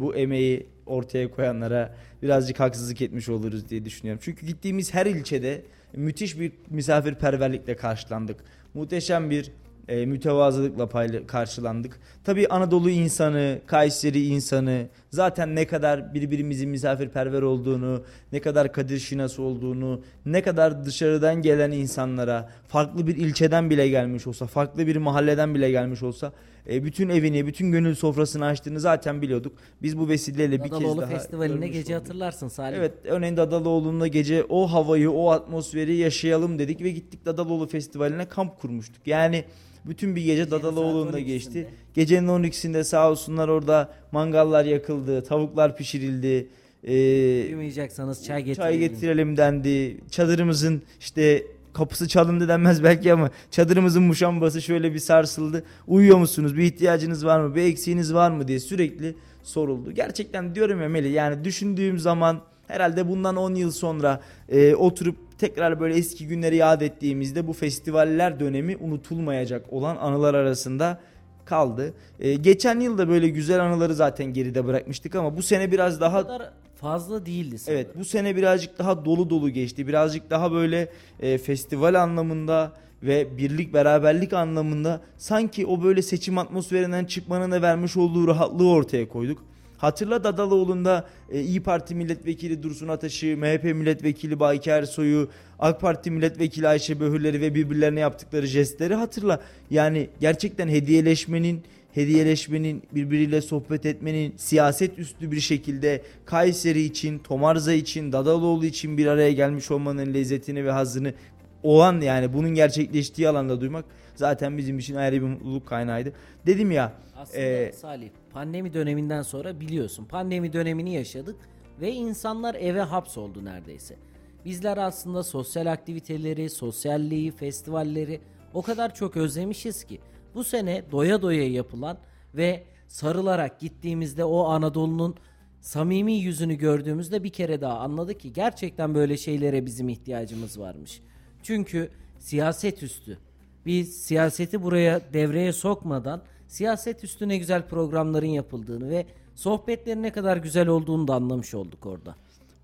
bu 0.00 0.14
emeği 0.16 0.66
ortaya 0.86 1.30
koyanlara 1.30 1.94
birazcık 2.22 2.60
haksızlık 2.60 3.02
etmiş 3.02 3.28
oluruz 3.28 3.68
diye 3.68 3.84
düşünüyorum. 3.84 4.20
Çünkü 4.24 4.46
gittiğimiz 4.46 4.94
her 4.94 5.06
ilçede 5.06 5.62
müthiş 5.92 6.40
bir 6.40 6.52
misafirperverlikle 6.70 7.76
karşılandık. 7.76 8.36
Muhteşem 8.74 9.30
bir 9.30 9.52
e, 9.88 10.06
mütevazılıkla 10.06 10.88
payla, 10.88 11.26
karşılandık. 11.26 12.00
Tabii 12.24 12.48
Anadolu 12.48 12.90
insanı, 12.90 13.60
Kayseri 13.66 14.26
insanı 14.26 14.88
zaten 15.12 15.54
ne 15.56 15.66
kadar 15.66 16.14
birbirimizin 16.14 16.70
misafirperver 16.70 17.42
olduğunu, 17.42 18.02
ne 18.32 18.40
kadar 18.40 18.72
Kadir 18.72 18.98
Şinası 18.98 19.42
olduğunu, 19.42 20.02
ne 20.26 20.42
kadar 20.42 20.84
dışarıdan 20.84 21.42
gelen 21.42 21.70
insanlara 21.70 22.50
farklı 22.68 23.06
bir 23.06 23.16
ilçeden 23.16 23.70
bile 23.70 23.88
gelmiş 23.88 24.26
olsa, 24.26 24.46
farklı 24.46 24.86
bir 24.86 24.96
mahalleden 24.96 25.54
bile 25.54 25.70
gelmiş 25.70 26.02
olsa 26.02 26.32
e, 26.70 26.84
bütün 26.84 27.08
evini, 27.08 27.46
bütün 27.46 27.72
gönül 27.72 27.94
sofrasını 27.94 28.44
açtığını 28.44 28.80
zaten 28.80 29.22
biliyorduk. 29.22 29.52
Biz 29.82 29.98
bu 29.98 30.08
vesileyle 30.08 30.64
bir 30.64 30.70
kez 30.70 30.96
daha 30.98 31.06
Festivaline 31.06 31.68
gece 31.68 31.96
olduk. 31.96 32.06
hatırlarsın 32.06 32.48
Salih. 32.48 32.78
Evet, 32.78 32.92
örneğin 33.04 33.36
Dadaloğlu'nda 33.36 34.06
gece 34.06 34.44
o 34.48 34.66
havayı, 34.66 35.10
o 35.10 35.30
atmosferi 35.30 35.96
yaşayalım 35.96 36.58
dedik 36.58 36.82
ve 36.82 36.90
gittik 36.90 37.26
Dadaloğlu 37.26 37.66
Festivali'ne 37.66 38.28
kamp 38.28 38.60
kurmuştuk. 38.60 39.06
Yani 39.06 39.44
bütün 39.86 40.16
bir 40.16 40.24
gece 40.24 40.50
Dadaloğlu'nda 40.50 41.20
geçti. 41.20 41.68
Gecenin 41.94 42.28
12'sinde 42.28 42.84
sağ 42.84 43.10
olsunlar 43.10 43.48
orada 43.48 43.94
mangallar 44.12 44.64
yakıldı, 44.64 45.24
tavuklar 45.24 45.76
pişirildi. 45.76 46.48
Ee, 46.84 47.44
Uyumayacaksanız 47.46 48.24
çay 48.24 48.42
getirelim. 48.44 48.70
Çay 48.70 48.78
getirelim 48.78 49.36
dendi. 49.36 50.00
Çadırımızın 50.10 50.82
işte 51.00 51.46
kapısı 51.72 52.08
çalındı 52.08 52.48
denmez 52.48 52.84
belki 52.84 53.12
ama 53.12 53.30
çadırımızın 53.50 54.02
muşambası 54.02 54.62
şöyle 54.62 54.94
bir 54.94 54.98
sarsıldı. 54.98 55.64
Uyuyor 55.86 56.18
musunuz? 56.18 56.56
Bir 56.56 56.62
ihtiyacınız 56.62 57.26
var 57.26 57.40
mı? 57.40 57.54
Bir 57.54 57.62
eksiğiniz 57.62 58.14
var 58.14 58.30
mı 58.30 58.48
diye 58.48 58.60
sürekli 58.60 59.14
soruldu. 59.42 59.92
Gerçekten 59.92 60.54
diyorum 60.54 60.82
ya 60.82 60.88
Melih 60.88 61.14
yani 61.14 61.44
düşündüğüm 61.44 61.98
zaman 61.98 62.40
herhalde 62.68 63.08
bundan 63.08 63.36
10 63.36 63.54
yıl 63.54 63.70
sonra 63.70 64.20
e, 64.48 64.74
oturup 64.74 65.16
tekrar 65.42 65.80
böyle 65.80 65.94
eski 65.94 66.26
günleri 66.26 66.56
yad 66.56 66.80
ettiğimizde 66.80 67.46
bu 67.46 67.52
festivaller 67.52 68.40
dönemi 68.40 68.76
unutulmayacak 68.76 69.72
olan 69.72 69.96
anılar 69.96 70.34
arasında 70.34 71.00
kaldı. 71.44 71.94
E, 72.20 72.34
geçen 72.34 72.80
yıl 72.80 72.98
da 72.98 73.08
böyle 73.08 73.28
güzel 73.28 73.60
anıları 73.60 73.94
zaten 73.94 74.26
geride 74.26 74.66
bırakmıştık 74.66 75.14
ama 75.14 75.36
bu 75.36 75.42
sene 75.42 75.72
biraz 75.72 76.00
daha 76.00 76.52
fazla 76.76 77.26
değildi 77.26 77.58
sanırım. 77.58 77.80
Evet 77.80 77.98
bu 77.98 78.04
sene 78.04 78.36
birazcık 78.36 78.78
daha 78.78 79.04
dolu 79.04 79.30
dolu 79.30 79.50
geçti. 79.50 79.86
Birazcık 79.86 80.30
daha 80.30 80.52
böyle 80.52 80.88
e, 81.20 81.38
festival 81.38 81.94
anlamında 81.94 82.72
ve 83.02 83.36
birlik 83.38 83.74
beraberlik 83.74 84.32
anlamında 84.32 85.00
sanki 85.18 85.66
o 85.66 85.82
böyle 85.82 86.02
seçim 86.02 86.38
atmosferinden 86.38 87.04
çıkmanın 87.04 87.50
da 87.50 87.62
vermiş 87.62 87.96
olduğu 87.96 88.28
rahatlığı 88.28 88.70
ortaya 88.70 89.08
koyduk. 89.08 89.44
Hatırla 89.82 90.24
Dadaloğlu'nda 90.24 91.06
e, 91.30 91.40
İyi 91.40 91.62
Parti 91.62 91.94
milletvekili 91.94 92.62
Dursun 92.62 92.88
Ataş'ı, 92.88 93.26
MHP 93.26 93.64
milletvekili 93.64 94.40
Bayki 94.40 94.70
Ersoy'u, 94.70 95.28
AK 95.58 95.80
Parti 95.80 96.10
milletvekili 96.10 96.68
Ayşe 96.68 97.00
Böhürleri 97.00 97.40
ve 97.40 97.54
birbirlerine 97.54 98.00
yaptıkları 98.00 98.46
jestleri 98.46 98.94
hatırla. 98.94 99.40
Yani 99.70 100.08
gerçekten 100.20 100.68
hediyeleşmenin 100.68 101.62
hediyeleşmenin, 101.94 102.82
birbiriyle 102.92 103.40
sohbet 103.40 103.86
etmenin, 103.86 104.34
siyaset 104.36 104.98
üstü 104.98 105.32
bir 105.32 105.40
şekilde 105.40 106.02
Kayseri 106.24 106.82
için, 106.82 107.18
Tomarza 107.18 107.72
için, 107.72 108.12
Dadaloğlu 108.12 108.66
için 108.66 108.98
bir 108.98 109.06
araya 109.06 109.32
gelmiş 109.32 109.70
olmanın 109.70 110.14
lezzetini 110.14 110.64
ve 110.64 110.70
hazını 110.70 111.14
o 111.62 111.80
an 111.80 112.00
yani 112.00 112.32
bunun 112.32 112.50
gerçekleştiği 112.50 113.28
alanda 113.28 113.60
duymak 113.60 113.84
zaten 114.16 114.58
bizim 114.58 114.78
için 114.78 114.94
ayrı 114.94 115.16
bir 115.16 115.26
mutluluk 115.26 115.66
kaynağıydı. 115.66 116.12
Dedim 116.46 116.70
ya. 116.70 116.92
Aslında 117.22 117.40
e, 117.40 117.72
Salih 117.72 118.10
pandemi 118.32 118.74
döneminden 118.74 119.22
sonra 119.22 119.60
biliyorsun 119.60 120.04
pandemi 120.04 120.52
dönemini 120.52 120.94
yaşadık 120.94 121.36
ve 121.80 121.92
insanlar 121.92 122.54
eve 122.54 122.80
hapsoldu 122.80 123.44
neredeyse. 123.44 123.96
Bizler 124.44 124.78
aslında 124.78 125.22
sosyal 125.22 125.66
aktiviteleri, 125.66 126.50
sosyalliği, 126.50 127.30
festivalleri 127.30 128.20
o 128.54 128.62
kadar 128.62 128.94
çok 128.94 129.16
özlemişiz 129.16 129.84
ki 129.84 130.00
bu 130.34 130.44
sene 130.44 130.82
doya 130.92 131.22
doya 131.22 131.48
yapılan 131.48 131.98
ve 132.34 132.62
sarılarak 132.88 133.60
gittiğimizde 133.60 134.24
o 134.24 134.44
Anadolu'nun 134.44 135.14
samimi 135.60 136.12
yüzünü 136.12 136.54
gördüğümüzde 136.54 137.24
bir 137.24 137.30
kere 137.30 137.60
daha 137.60 137.78
anladık 137.78 138.20
ki 138.20 138.32
gerçekten 138.32 138.94
böyle 138.94 139.16
şeylere 139.16 139.66
bizim 139.66 139.88
ihtiyacımız 139.88 140.60
varmış. 140.60 141.02
Çünkü 141.42 141.90
siyaset 142.18 142.82
üstü. 142.82 143.18
Biz 143.66 144.02
siyaseti 144.02 144.62
buraya 144.62 145.00
devreye 145.12 145.52
sokmadan 145.52 146.22
siyaset 146.52 147.04
üstü 147.04 147.28
ne 147.28 147.38
güzel 147.38 147.68
programların 147.68 148.26
yapıldığını 148.26 148.90
ve 148.90 149.06
sohbetlerin 149.34 150.02
ne 150.02 150.12
kadar 150.12 150.36
güzel 150.36 150.68
olduğunu 150.68 151.08
da 151.08 151.14
anlamış 151.14 151.54
olduk 151.54 151.86
orada. 151.86 152.16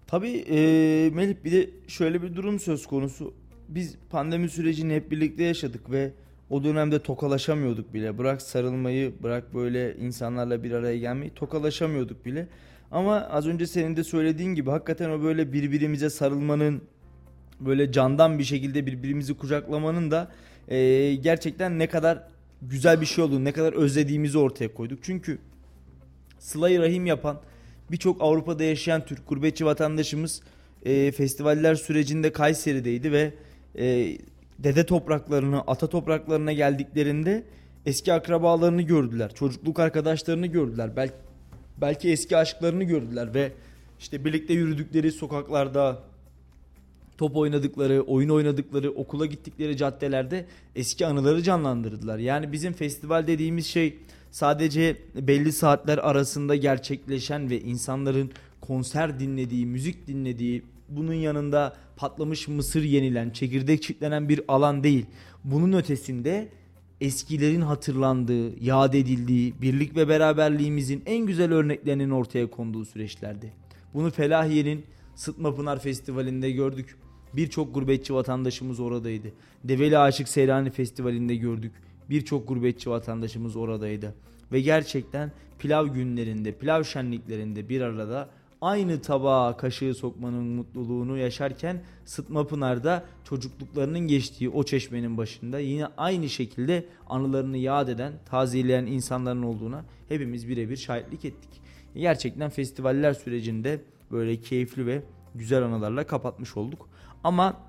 Tabii 0.06 0.44
e, 0.50 0.56
Melih 1.14 1.36
bir 1.44 1.52
de 1.52 1.70
şöyle 1.86 2.22
bir 2.22 2.36
durum 2.36 2.60
söz 2.60 2.86
konusu. 2.86 3.34
Biz 3.68 3.96
pandemi 4.10 4.48
sürecini 4.48 4.94
hep 4.94 5.10
birlikte 5.10 5.44
yaşadık 5.44 5.90
ve 5.90 6.12
o 6.50 6.64
dönemde 6.64 6.98
tokalaşamıyorduk 6.98 7.94
bile. 7.94 8.18
Bırak 8.18 8.42
sarılmayı, 8.42 9.12
bırak 9.22 9.54
böyle 9.54 9.96
insanlarla 9.96 10.62
bir 10.62 10.72
araya 10.72 10.98
gelmeyi 10.98 11.34
tokalaşamıyorduk 11.34 12.24
bile. 12.24 12.48
Ama 12.90 13.20
az 13.20 13.46
önce 13.46 13.66
senin 13.66 13.96
de 13.96 14.04
söylediğin 14.04 14.54
gibi 14.54 14.70
hakikaten 14.70 15.10
o 15.10 15.22
böyle 15.22 15.52
birbirimize 15.52 16.10
sarılmanın, 16.10 16.82
böyle 17.60 17.92
candan 17.92 18.38
bir 18.38 18.44
şekilde 18.44 18.86
birbirimizi 18.86 19.34
kucaklamanın 19.34 20.10
da 20.10 20.28
e, 20.68 21.14
gerçekten 21.14 21.78
ne 21.78 21.86
kadar 21.86 22.37
güzel 22.62 23.00
bir 23.00 23.06
şey 23.06 23.24
olduğunu, 23.24 23.44
ne 23.44 23.52
kadar 23.52 23.72
özlediğimizi 23.72 24.38
ortaya 24.38 24.74
koyduk. 24.74 24.98
Çünkü 25.02 25.38
sılayı 26.38 26.80
rahim 26.80 27.06
yapan 27.06 27.40
birçok 27.90 28.22
Avrupa'da 28.22 28.64
yaşayan 28.64 29.04
Türk 29.04 29.28
gurbetçi 29.28 29.66
vatandaşımız 29.66 30.42
e, 30.84 31.12
festivaller 31.12 31.74
sürecinde 31.74 32.32
Kayseri'deydi 32.32 33.12
ve 33.12 33.34
e, 33.78 34.18
dede 34.58 34.86
topraklarına, 34.86 35.64
ata 35.66 35.86
topraklarına 35.86 36.52
geldiklerinde 36.52 37.44
eski 37.86 38.12
akrabalarını 38.12 38.82
gördüler. 38.82 39.34
Çocukluk 39.34 39.78
arkadaşlarını 39.78 40.46
gördüler. 40.46 40.96
Belki 40.96 41.14
belki 41.80 42.10
eski 42.10 42.36
aşklarını 42.36 42.84
gördüler 42.84 43.34
ve 43.34 43.52
işte 43.98 44.24
birlikte 44.24 44.54
yürüdükleri 44.54 45.12
sokaklarda 45.12 46.02
top 47.18 47.36
oynadıkları, 47.36 48.02
oyun 48.02 48.28
oynadıkları, 48.28 48.90
okula 48.90 49.26
gittikleri 49.26 49.76
caddelerde 49.76 50.46
eski 50.76 51.06
anıları 51.06 51.42
canlandırdılar. 51.42 52.18
Yani 52.18 52.52
bizim 52.52 52.72
festival 52.72 53.26
dediğimiz 53.26 53.66
şey 53.66 53.98
sadece 54.30 54.96
belli 55.14 55.52
saatler 55.52 55.98
arasında 55.98 56.56
gerçekleşen 56.56 57.50
ve 57.50 57.60
insanların 57.60 58.30
konser 58.60 59.20
dinlediği, 59.20 59.66
müzik 59.66 60.06
dinlediği, 60.06 60.62
bunun 60.88 61.14
yanında 61.14 61.76
patlamış 61.96 62.48
mısır 62.48 62.82
yenilen, 62.82 63.30
çekirdek 63.30 63.82
çitlenen 63.82 64.28
bir 64.28 64.40
alan 64.48 64.84
değil. 64.84 65.06
Bunun 65.44 65.72
ötesinde 65.72 66.48
eskilerin 67.00 67.60
hatırlandığı, 67.60 68.64
yad 68.64 68.94
edildiği, 68.94 69.54
birlik 69.62 69.96
ve 69.96 70.08
beraberliğimizin 70.08 71.02
en 71.06 71.26
güzel 71.26 71.52
örneklerinin 71.52 72.10
ortaya 72.10 72.50
konduğu 72.50 72.84
süreçlerdi. 72.84 73.52
Bunu 73.94 74.10
Felahiye'nin 74.10 74.84
Sıtma 75.14 75.54
Pınar 75.54 75.80
Festivali'nde 75.80 76.50
gördük. 76.50 76.96
Birçok 77.34 77.74
gurbetçi 77.74 78.14
vatandaşımız 78.14 78.80
oradaydı. 78.80 79.28
Develi 79.64 79.98
Aşık 79.98 80.28
Seyrani 80.28 80.70
Festivali'nde 80.70 81.36
gördük. 81.36 81.72
Birçok 82.10 82.48
gurbetçi 82.48 82.90
vatandaşımız 82.90 83.56
oradaydı. 83.56 84.14
Ve 84.52 84.60
gerçekten 84.60 85.32
pilav 85.58 85.86
günlerinde, 85.86 86.52
pilav 86.52 86.82
şenliklerinde 86.82 87.68
bir 87.68 87.80
arada 87.80 88.28
aynı 88.60 89.00
tabağa 89.00 89.56
kaşığı 89.56 89.94
sokmanın 89.94 90.44
mutluluğunu 90.44 91.18
yaşarken 91.18 91.82
Sıtma 92.04 92.46
Pınar'da 92.46 93.04
çocukluklarının 93.24 94.00
geçtiği 94.00 94.48
o 94.48 94.64
çeşmenin 94.64 95.16
başında 95.16 95.58
yine 95.58 95.86
aynı 95.96 96.28
şekilde 96.28 96.86
anılarını 97.08 97.56
yad 97.56 97.88
eden, 97.88 98.12
tazeleyen 98.30 98.86
insanların 98.86 99.42
olduğuna 99.42 99.84
hepimiz 100.08 100.48
birebir 100.48 100.76
şahitlik 100.76 101.24
ettik. 101.24 101.50
Gerçekten 101.94 102.50
festivaller 102.50 103.14
sürecinde 103.14 103.80
böyle 104.10 104.40
keyifli 104.40 104.86
ve 104.86 105.02
güzel 105.34 105.62
anılarla 105.62 106.06
kapatmış 106.06 106.56
olduk. 106.56 106.88
Ama 107.24 107.68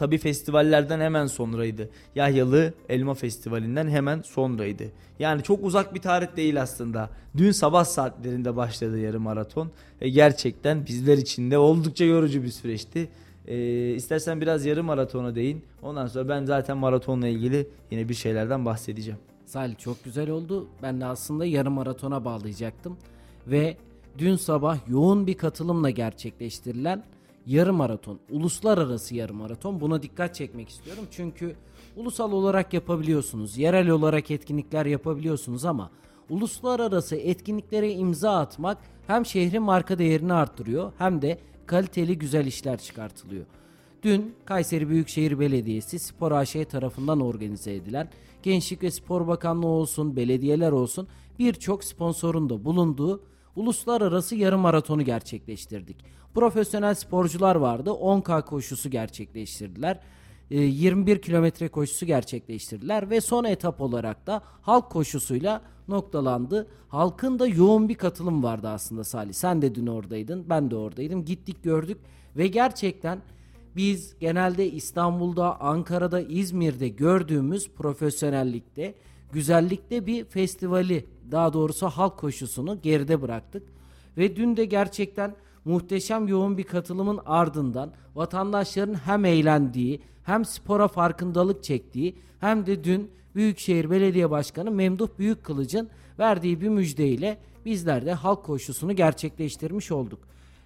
Tabi 0.00 0.18
festivallerden 0.18 1.00
hemen 1.00 1.26
sonraydı. 1.26 1.90
Yahyalı 2.14 2.74
Elma 2.88 3.14
Festivali'nden 3.14 3.88
hemen 3.88 4.22
sonraydı. 4.22 4.84
Yani 5.18 5.42
çok 5.42 5.64
uzak 5.64 5.94
bir 5.94 6.00
tarih 6.00 6.36
değil 6.36 6.62
aslında. 6.62 7.10
Dün 7.36 7.50
sabah 7.50 7.84
saatlerinde 7.84 8.56
başladı 8.56 8.98
yarım 8.98 9.22
maraton. 9.22 9.70
E 10.00 10.08
gerçekten 10.08 10.86
bizler 10.86 11.18
için 11.18 11.50
de 11.50 11.58
oldukça 11.58 12.04
yorucu 12.04 12.42
bir 12.42 12.48
süreçti. 12.48 13.08
E, 13.46 13.56
istersen 13.94 14.40
biraz 14.40 14.66
yarım 14.66 14.86
maratona 14.86 15.34
değin. 15.34 15.64
Ondan 15.82 16.06
sonra 16.06 16.28
ben 16.28 16.44
zaten 16.44 16.76
maratonla 16.76 17.28
ilgili 17.28 17.68
yine 17.90 18.08
bir 18.08 18.14
şeylerden 18.14 18.64
bahsedeceğim. 18.64 19.20
Salih 19.46 19.78
çok 19.78 20.04
güzel 20.04 20.30
oldu. 20.30 20.68
Ben 20.82 21.00
de 21.00 21.04
aslında 21.04 21.46
yarım 21.46 21.72
maratona 21.72 22.24
bağlayacaktım. 22.24 22.96
Ve 23.46 23.76
dün 24.18 24.36
sabah 24.36 24.88
yoğun 24.88 25.26
bir 25.26 25.34
katılımla 25.34 25.90
gerçekleştirilen 25.90 27.04
yarım 27.46 27.76
maraton, 27.76 28.18
uluslararası 28.30 29.14
yarım 29.14 29.36
maraton 29.36 29.80
buna 29.80 30.02
dikkat 30.02 30.34
çekmek 30.34 30.68
istiyorum. 30.68 31.04
Çünkü 31.10 31.56
ulusal 31.96 32.32
olarak 32.32 32.74
yapabiliyorsunuz, 32.74 33.58
yerel 33.58 33.88
olarak 33.88 34.30
etkinlikler 34.30 34.86
yapabiliyorsunuz 34.86 35.64
ama 35.64 35.90
uluslararası 36.30 37.16
etkinliklere 37.16 37.92
imza 37.92 38.38
atmak 38.38 38.78
hem 39.06 39.26
şehrin 39.26 39.62
marka 39.62 39.98
değerini 39.98 40.32
arttırıyor 40.32 40.92
hem 40.98 41.22
de 41.22 41.38
kaliteli 41.66 42.18
güzel 42.18 42.46
işler 42.46 42.78
çıkartılıyor. 42.78 43.44
Dün 44.02 44.34
Kayseri 44.44 44.88
Büyükşehir 44.88 45.38
Belediyesi 45.38 45.98
Spor 45.98 46.32
AŞ 46.32 46.52
tarafından 46.70 47.20
organize 47.20 47.74
edilen 47.74 48.08
Gençlik 48.42 48.82
ve 48.82 48.90
Spor 48.90 49.26
Bakanlığı 49.26 49.66
olsun, 49.66 50.16
belediyeler 50.16 50.72
olsun 50.72 51.08
birçok 51.38 51.84
sponsorun 51.84 52.50
da 52.50 52.64
bulunduğu 52.64 53.22
uluslararası 53.56 54.36
yarım 54.36 54.60
maratonu 54.60 55.02
gerçekleştirdik. 55.02 55.96
Profesyonel 56.34 56.94
sporcular 56.94 57.56
vardı. 57.56 57.90
10K 57.90 58.44
koşusu 58.44 58.90
gerçekleştirdiler. 58.90 60.00
21 60.50 61.16
ee, 61.16 61.20
kilometre 61.20 61.68
koşusu 61.68 62.06
gerçekleştirdiler 62.06 63.10
ve 63.10 63.20
son 63.20 63.44
etap 63.44 63.80
olarak 63.80 64.26
da 64.26 64.42
halk 64.62 64.90
koşusuyla 64.90 65.62
noktalandı. 65.88 66.66
Halkın 66.88 67.38
da 67.38 67.46
yoğun 67.46 67.88
bir 67.88 67.94
katılım 67.94 68.42
vardı 68.42 68.68
aslında 68.68 69.04
Salih. 69.04 69.32
Sen 69.32 69.62
de 69.62 69.74
dün 69.74 69.86
oradaydın, 69.86 70.46
ben 70.48 70.70
de 70.70 70.76
oradaydım. 70.76 71.24
Gittik 71.24 71.62
gördük 71.62 71.98
ve 72.36 72.46
gerçekten 72.46 73.18
biz 73.76 74.18
genelde 74.18 74.70
İstanbul'da, 74.70 75.60
Ankara'da, 75.60 76.20
İzmir'de 76.20 76.88
gördüğümüz 76.88 77.70
profesyonellikte, 77.70 78.94
güzellikte 79.32 80.06
bir 80.06 80.24
festivali, 80.24 81.06
daha 81.30 81.52
doğrusu 81.52 81.86
halk 81.86 82.18
koşusunu 82.18 82.80
geride 82.82 83.22
bıraktık. 83.22 83.62
Ve 84.16 84.36
dün 84.36 84.56
de 84.56 84.64
gerçekten 84.64 85.34
muhteşem 85.64 86.28
yoğun 86.28 86.58
bir 86.58 86.64
katılımın 86.64 87.20
ardından 87.26 87.92
vatandaşların 88.14 88.94
hem 88.94 89.24
eğlendiği, 89.24 90.00
hem 90.22 90.44
spora 90.44 90.88
farkındalık 90.88 91.64
çektiği, 91.64 92.16
hem 92.40 92.66
de 92.66 92.84
dün 92.84 93.10
Büyükşehir 93.34 93.90
Belediye 93.90 94.30
Başkanı 94.30 94.70
Memduh 94.70 95.08
Büyükkılıç'ın 95.18 95.88
verdiği 96.18 96.60
bir 96.60 96.68
müjdeyle 96.68 97.38
bizler 97.64 98.06
de 98.06 98.12
halk 98.12 98.44
koşusunu 98.44 98.92
gerçekleştirmiş 98.92 99.92
olduk. 99.92 100.18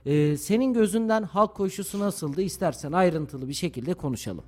Ee, 0.07 0.37
senin 0.37 0.73
gözünden 0.75 1.23
halk 1.23 1.55
koşusu 1.55 1.99
nasıldı? 2.01 2.43
İstersen 2.43 2.93
ayrıntılı 2.93 3.49
bir 3.49 3.55
şekilde 3.55 3.95
konuşalım. 3.95 4.45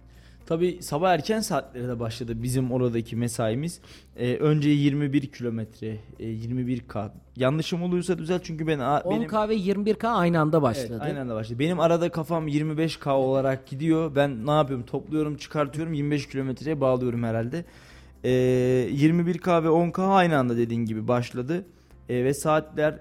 Tabi 0.46 0.78
sabah 0.82 1.12
erken 1.12 1.40
saatlerde 1.40 2.00
başladı 2.00 2.42
bizim 2.42 2.72
oradaki 2.72 3.16
mesaimiz. 3.16 3.80
Ee, 4.16 4.36
önce 4.36 4.70
21 4.70 5.26
kilometre, 5.26 5.98
e, 6.20 6.24
21K. 6.24 7.10
Yanlışım 7.36 7.82
oluyorsa 7.82 8.18
düzelt 8.18 8.44
çünkü 8.44 8.66
ben... 8.66 8.78
10K 8.78 9.48
ve 9.48 9.56
21K 9.56 10.06
aynı 10.08 10.40
anda 10.40 10.62
başladı. 10.62 10.88
Evet, 10.90 11.02
aynı 11.02 11.20
anda 11.20 11.34
başladı. 11.34 11.58
Benim 11.58 11.80
arada 11.80 12.08
kafam 12.08 12.48
25K 12.48 13.10
olarak 13.10 13.66
gidiyor. 13.66 14.14
Ben 14.14 14.46
ne 14.46 14.50
yapıyorum? 14.50 14.86
Topluyorum, 14.86 15.36
çıkartıyorum. 15.36 15.92
25 15.92 16.28
kilometreye 16.28 16.80
bağlıyorum 16.80 17.22
herhalde. 17.22 17.64
Ee, 18.24 18.30
21K 18.92 19.64
ve 19.64 19.68
10K 19.68 20.02
aynı 20.02 20.38
anda 20.38 20.56
dediğin 20.56 20.84
gibi 20.84 21.08
başladı. 21.08 21.64
Ee, 22.08 22.24
ve 22.24 22.34
saatler 22.34 22.98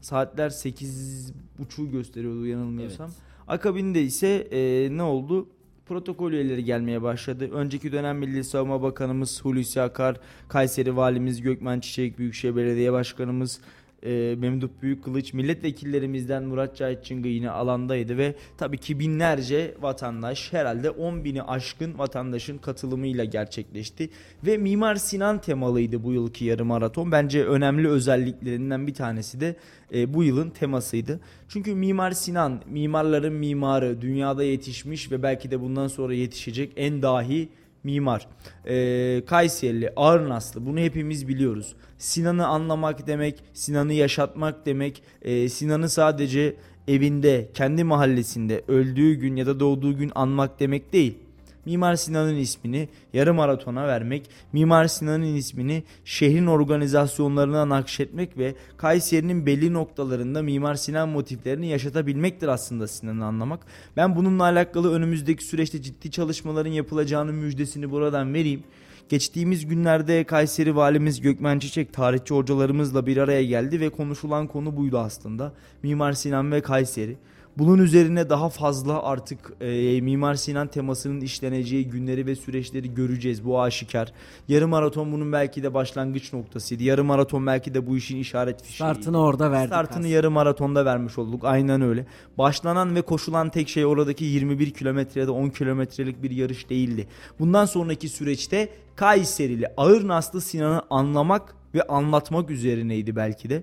saatler 0.00 0.50
8.30'u 0.50 1.90
gösteriyordu 1.90 2.46
yanılmıyorsam. 2.46 3.06
Evet. 3.06 3.18
Akabinde 3.48 4.02
ise 4.02 4.48
e, 4.50 4.88
ne 4.96 5.02
oldu? 5.02 5.46
Protokol 5.86 6.32
üyeleri 6.32 6.64
gelmeye 6.64 7.02
başladı. 7.02 7.50
Önceki 7.52 7.92
dönem 7.92 8.18
Milli 8.18 8.44
Savunma 8.44 8.82
Bakanımız 8.82 9.44
Hulusi 9.44 9.80
Akar, 9.80 10.16
Kayseri 10.48 10.96
Valimiz 10.96 11.42
Gökmen 11.42 11.80
Çiçek, 11.80 12.18
Büyükşehir 12.18 12.56
Belediye 12.56 12.92
Başkanımız 12.92 13.60
e, 14.04 14.34
Memduh 14.38 14.68
Büyükkılıç 14.82 15.32
milletvekillerimizden 15.32 16.44
Murat 16.44 16.76
Cahit 16.76 17.04
Çıngı 17.04 17.28
yine 17.28 17.50
alandaydı 17.50 18.18
ve 18.18 18.34
tabii 18.58 18.78
ki 18.78 18.98
binlerce 18.98 19.74
vatandaş 19.80 20.52
herhalde 20.52 20.90
10 20.90 21.24
bini 21.24 21.42
aşkın 21.42 21.98
vatandaşın 21.98 22.58
katılımıyla 22.58 23.24
gerçekleşti 23.24 24.10
ve 24.46 24.56
Mimar 24.56 24.94
Sinan 24.94 25.40
temalıydı 25.40 26.04
bu 26.04 26.12
yılki 26.12 26.44
yarım 26.44 26.66
maraton. 26.66 27.12
Bence 27.12 27.44
önemli 27.44 27.88
özelliklerinden 27.88 28.86
bir 28.86 28.94
tanesi 28.94 29.40
de 29.40 29.56
e, 29.94 30.14
bu 30.14 30.24
yılın 30.24 30.50
temasıydı. 30.50 31.20
Çünkü 31.48 31.74
Mimar 31.74 32.10
Sinan 32.10 32.62
mimarların 32.66 33.32
mimarı 33.32 34.00
dünyada 34.00 34.44
yetişmiş 34.44 35.10
ve 35.12 35.22
belki 35.22 35.50
de 35.50 35.60
bundan 35.60 35.88
sonra 35.88 36.14
yetişecek 36.14 36.72
en 36.76 37.02
dahi 37.02 37.48
mimar. 37.84 38.26
E, 38.66 39.24
Kayserili, 39.26 39.92
Ağrınaslı 39.96 40.66
bunu 40.66 40.78
hepimiz 40.78 41.28
biliyoruz. 41.28 41.74
Sinan'ı 42.04 42.46
anlamak 42.46 43.06
demek, 43.06 43.42
Sinan'ı 43.54 43.92
yaşatmak 43.92 44.66
demek, 44.66 45.02
e, 45.22 45.48
Sinan'ı 45.48 45.88
sadece 45.88 46.56
evinde, 46.88 47.48
kendi 47.54 47.84
mahallesinde 47.84 48.62
öldüğü 48.68 49.14
gün 49.14 49.36
ya 49.36 49.46
da 49.46 49.60
doğduğu 49.60 49.96
gün 49.96 50.12
anmak 50.14 50.60
demek 50.60 50.92
değil. 50.92 51.18
Mimar 51.66 51.96
Sinan'ın 51.96 52.36
ismini 52.36 52.88
yarım 53.12 53.36
maratona 53.36 53.86
vermek, 53.86 54.30
Mimar 54.52 54.86
Sinan'ın 54.86 55.34
ismini 55.34 55.82
şehrin 56.04 56.46
organizasyonlarına 56.46 57.68
nakşetmek 57.68 58.38
ve 58.38 58.54
Kayseri'nin 58.76 59.46
belli 59.46 59.72
noktalarında 59.72 60.42
Mimar 60.42 60.74
Sinan 60.74 61.08
motiflerini 61.08 61.68
yaşatabilmektir 61.68 62.48
aslında 62.48 62.88
Sinan'ı 62.88 63.24
anlamak. 63.24 63.66
Ben 63.96 64.16
bununla 64.16 64.42
alakalı 64.42 64.94
önümüzdeki 64.94 65.44
süreçte 65.44 65.82
ciddi 65.82 66.10
çalışmaların 66.10 66.72
yapılacağını 66.72 67.32
müjdesini 67.32 67.90
buradan 67.90 68.34
vereyim. 68.34 68.62
Geçtiğimiz 69.08 69.66
günlerde 69.66 70.24
Kayseri 70.24 70.76
Valimiz 70.76 71.20
Gökmen 71.20 71.58
Çiçek 71.58 71.92
tarihçi 71.92 72.34
hocalarımızla 72.34 73.06
bir 73.06 73.16
araya 73.16 73.44
geldi 73.44 73.80
ve 73.80 73.88
konuşulan 73.88 74.46
konu 74.46 74.76
buydu 74.76 74.98
aslında. 74.98 75.52
Mimar 75.82 76.12
Sinan 76.12 76.52
ve 76.52 76.60
Kayseri. 76.60 77.16
Bunun 77.58 77.78
üzerine 77.78 78.30
daha 78.30 78.48
fazla 78.48 79.02
artık 79.02 79.52
e, 79.60 80.00
Mimar 80.00 80.34
Sinan 80.34 80.66
temasının 80.66 81.20
işleneceği 81.20 81.88
günleri 81.88 82.26
ve 82.26 82.36
süreçleri 82.36 82.94
göreceğiz. 82.94 83.44
Bu 83.44 83.62
aşikar. 83.62 84.12
Yarım 84.48 84.70
maraton 84.70 85.12
bunun 85.12 85.32
belki 85.32 85.62
de 85.62 85.74
başlangıç 85.74 86.32
noktasıydı. 86.32 86.82
Yarım 86.82 87.06
maraton 87.06 87.46
belki 87.46 87.74
de 87.74 87.86
bu 87.86 87.96
işin 87.96 88.16
işaret 88.16 88.62
fişeği. 88.62 88.76
Startını 88.76 89.20
orada 89.20 89.50
verdik. 89.50 89.68
Startını 89.68 89.98
aslında. 89.98 90.08
yarım 90.08 90.32
maratonda 90.32 90.84
vermiş 90.84 91.18
olduk. 91.18 91.44
Aynen 91.44 91.82
öyle. 91.82 92.06
Başlanan 92.38 92.94
ve 92.94 93.02
koşulan 93.02 93.50
tek 93.50 93.68
şey 93.68 93.86
oradaki 93.86 94.24
21 94.24 94.70
kilometre 94.70 95.20
ya 95.20 95.26
da 95.26 95.32
10 95.32 95.48
kilometrelik 95.48 96.22
bir 96.22 96.30
yarış 96.30 96.70
değildi. 96.70 97.08
Bundan 97.38 97.66
sonraki 97.66 98.08
süreçte 98.08 98.68
Kayserili 98.96 99.66
ağır 99.76 100.08
naslı 100.08 100.40
Sinan'ı 100.40 100.82
anlamak 100.90 101.54
ve 101.74 101.82
anlatmak 101.82 102.50
üzerineydi 102.50 103.16
belki 103.16 103.50
de. 103.50 103.62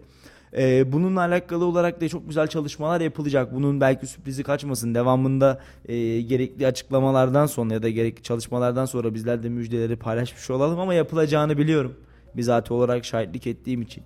Ee, 0.58 0.92
bununla 0.92 1.20
alakalı 1.20 1.66
olarak 1.66 2.02
da 2.02 2.10
çok 2.10 2.28
güzel 2.28 2.48
çalışmalar 2.48 3.02
yapılacak. 3.02 3.56
Bunun 3.56 3.82
belki 3.82 4.08
sürprizi 4.08 4.44
kaçmasın. 4.44 4.96
Devamında 4.96 5.62
e, 5.86 6.22
gerekli 6.22 6.68
açıklamalardan 6.68 7.46
sonra 7.46 7.74
ya 7.74 7.84
da 7.84 7.90
gerekli 7.90 8.24
çalışmalardan 8.24 8.86
sonra 8.86 9.14
bizler 9.14 9.44
de 9.44 9.50
müjdeleri 9.50 9.96
paylaşmış 9.96 10.50
olalım 10.50 10.80
ama 10.80 10.94
yapılacağını 10.94 11.58
biliyorum. 11.58 11.96
Bizatihi 12.36 12.74
olarak 12.74 13.06
şahitlik 13.06 13.48
ettiğim 13.48 13.82
için. 13.82 14.04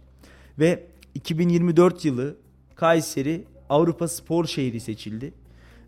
Ve 0.59 0.83
2024 1.15 2.05
yılı 2.05 2.35
Kayseri 2.75 3.43
Avrupa 3.69 4.07
Spor 4.07 4.45
Şehri 4.45 4.79
seçildi. 4.79 5.33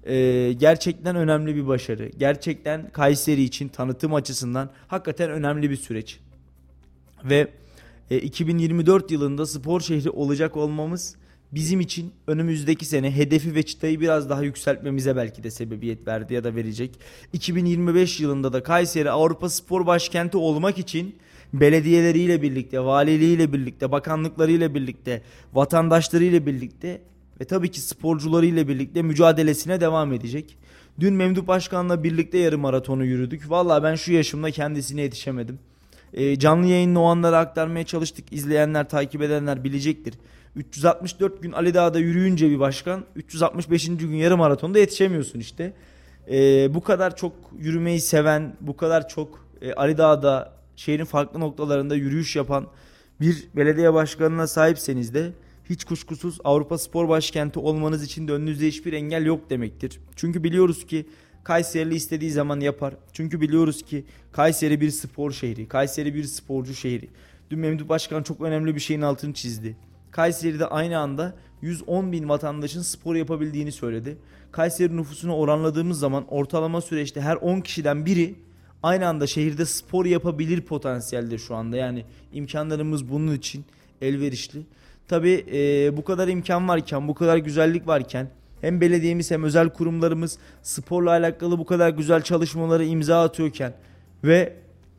Ee, 0.03 0.53
gerçekten 0.53 1.15
önemli 1.15 1.55
bir 1.55 1.67
başarı. 1.67 2.11
Gerçekten 2.17 2.89
Kayseri 2.89 3.43
için 3.43 3.67
tanıtım 3.67 4.13
açısından 4.13 4.69
hakikaten 4.87 5.29
önemli 5.29 5.69
bir 5.69 5.75
süreç. 5.75 6.19
Ve 7.23 7.47
e, 8.11 8.17
2024 8.17 9.11
yılında 9.11 9.45
spor 9.45 9.81
şehri 9.81 10.09
olacak 10.09 10.57
olmamız 10.57 11.15
bizim 11.51 11.79
için 11.79 12.11
önümüzdeki 12.27 12.85
sene 12.85 13.15
hedefi 13.15 13.55
ve 13.55 13.63
çıtayı 13.63 13.99
biraz 13.99 14.29
daha 14.29 14.43
yükseltmemize 14.43 15.15
belki 15.15 15.43
de 15.43 15.51
sebebiyet 15.51 16.07
verdi 16.07 16.33
ya 16.33 16.43
da 16.43 16.55
verecek. 16.55 16.99
2025 17.33 18.19
yılında 18.19 18.53
da 18.53 18.63
Kayseri 18.63 19.11
Avrupa 19.11 19.49
Spor 19.49 19.85
Başkenti 19.85 20.37
olmak 20.37 20.77
için 20.77 21.15
belediyeleriyle 21.53 22.41
birlikte, 22.41 22.79
valiliğiyle 22.79 23.53
birlikte, 23.53 23.91
bakanlıklarıyla 23.91 24.75
birlikte, 24.75 25.21
vatandaşlarıyla 25.53 26.45
birlikte 26.45 27.01
ve 27.41 27.45
tabii 27.45 27.71
ki 27.71 27.81
sporcularıyla 27.81 28.67
birlikte 28.67 29.01
mücadelesine 29.01 29.81
devam 29.81 30.13
edecek. 30.13 30.57
Dün 30.99 31.13
Memduh 31.13 31.47
Başkan'la 31.47 32.03
birlikte 32.03 32.37
yarım 32.37 32.61
maratonu 32.61 33.05
yürüdük. 33.05 33.49
Valla 33.49 33.83
ben 33.83 33.95
şu 33.95 34.13
yaşımda 34.13 34.51
kendisine 34.51 35.01
yetişemedim. 35.01 35.59
E, 36.13 36.39
canlı 36.39 36.67
yayınla 36.67 36.99
o 36.99 37.03
anları 37.03 37.37
aktarmaya 37.37 37.85
çalıştık. 37.85 38.33
İzleyenler, 38.33 38.89
takip 38.89 39.21
edenler 39.21 39.63
bilecektir. 39.63 40.13
364 40.55 41.41
gün 41.41 41.51
Ali 41.51 41.73
Dağ'da 41.73 41.99
yürüyünce 41.99 42.49
bir 42.49 42.59
başkan 42.59 43.05
365. 43.15 43.87
gün 43.87 44.13
yarım 44.13 44.39
maratonda 44.39 44.79
yetişemiyorsun 44.79 45.39
işte. 45.39 45.73
E, 46.31 46.73
bu 46.73 46.83
kadar 46.83 47.15
çok 47.15 47.33
yürümeyi 47.59 48.01
seven, 48.01 48.55
bu 48.61 48.77
kadar 48.77 49.07
çok 49.07 49.45
e, 49.61 49.73
Ali 49.73 49.97
Dağ'da 49.97 50.53
şehrin 50.75 51.05
farklı 51.05 51.39
noktalarında 51.39 51.95
yürüyüş 51.95 52.35
yapan 52.35 52.67
bir 53.21 53.47
belediye 53.55 53.93
başkanına 53.93 54.47
sahipseniz 54.47 55.13
de 55.13 55.31
hiç 55.69 55.83
kuşkusuz 55.83 56.37
Avrupa 56.43 56.77
Spor 56.77 57.09
Başkenti 57.09 57.59
olmanız 57.59 58.03
için 58.03 58.27
de 58.27 58.31
önünüzde 58.31 58.67
hiçbir 58.67 58.93
engel 58.93 59.25
yok 59.25 59.49
demektir. 59.49 59.99
Çünkü 60.15 60.43
biliyoruz 60.43 60.85
ki 60.87 61.05
Kayserili 61.47 61.95
istediği 61.95 62.31
zaman 62.31 62.59
yapar. 62.59 62.93
Çünkü 63.13 63.41
biliyoruz 63.41 63.81
ki 63.81 64.05
Kayseri 64.31 64.81
bir 64.81 64.89
spor 64.89 65.31
şehri. 65.31 65.67
Kayseri 65.67 66.15
bir 66.15 66.23
sporcu 66.23 66.73
şehri. 66.73 67.09
Dün 67.51 67.59
Memduh 67.59 67.89
Başkan 67.89 68.23
çok 68.23 68.41
önemli 68.41 68.75
bir 68.75 68.79
şeyin 68.79 69.01
altını 69.01 69.33
çizdi. 69.33 69.77
Kayseri'de 70.11 70.65
aynı 70.65 70.99
anda 70.99 71.35
110 71.61 72.11
bin 72.11 72.29
vatandaşın 72.29 72.81
spor 72.81 73.15
yapabildiğini 73.15 73.71
söyledi. 73.71 74.17
Kayseri 74.51 74.97
nüfusunu 74.97 75.35
oranladığımız 75.35 75.99
zaman 75.99 76.25
ortalama 76.27 76.81
süreçte 76.81 77.21
her 77.21 77.35
10 77.35 77.61
kişiden 77.61 78.05
biri 78.05 78.35
aynı 78.83 79.07
anda 79.07 79.27
şehirde 79.27 79.65
spor 79.65 80.05
yapabilir 80.05 80.61
potansiyelde 80.61 81.37
şu 81.37 81.55
anda. 81.55 81.77
Yani 81.77 82.05
imkanlarımız 82.33 83.09
bunun 83.09 83.35
için 83.35 83.65
elverişli. 84.01 84.61
Tabi 85.07 85.45
e, 85.53 85.97
bu 85.97 86.03
kadar 86.03 86.27
imkan 86.27 86.67
varken, 86.67 87.07
bu 87.07 87.13
kadar 87.13 87.37
güzellik 87.37 87.87
varken 87.87 88.29
hem 88.61 88.81
belediyemiz 88.81 89.31
hem 89.31 89.43
özel 89.43 89.69
kurumlarımız 89.69 90.37
sporla 90.63 91.09
alakalı 91.09 91.59
bu 91.59 91.65
kadar 91.65 91.89
güzel 91.89 92.21
çalışmaları 92.21 92.85
imza 92.85 93.23
atıyorken 93.23 93.73
ve 94.23 94.53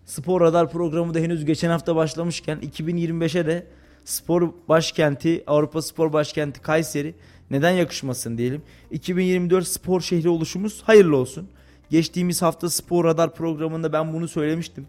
Spor 0.07 0.40
Radar 0.40 0.71
programı 0.71 1.14
da 1.14 1.18
henüz 1.18 1.44
geçen 1.44 1.71
hafta 1.71 1.97
başlamışken 1.97 2.59
2025'e 2.59 3.47
de 3.47 3.66
spor 4.05 4.53
başkenti, 4.68 5.44
Avrupa 5.47 5.83
Spor 5.83 6.12
Başkenti 6.12 6.61
Kayseri 6.61 7.14
neden 7.51 7.71
yakışmasın 7.71 8.38
diyelim. 8.38 8.62
2024 8.90 9.66
spor 9.66 10.01
şehri 10.01 10.29
oluşumuz 10.29 10.83
hayırlı 10.83 11.16
olsun. 11.16 11.49
Geçtiğimiz 11.90 12.42
hafta 12.42 12.71
Spor 12.71 13.05
Radar 13.05 13.35
programında 13.35 13.92
ben 13.92 14.12
bunu 14.12 14.29
söylemiştim. 14.29 14.87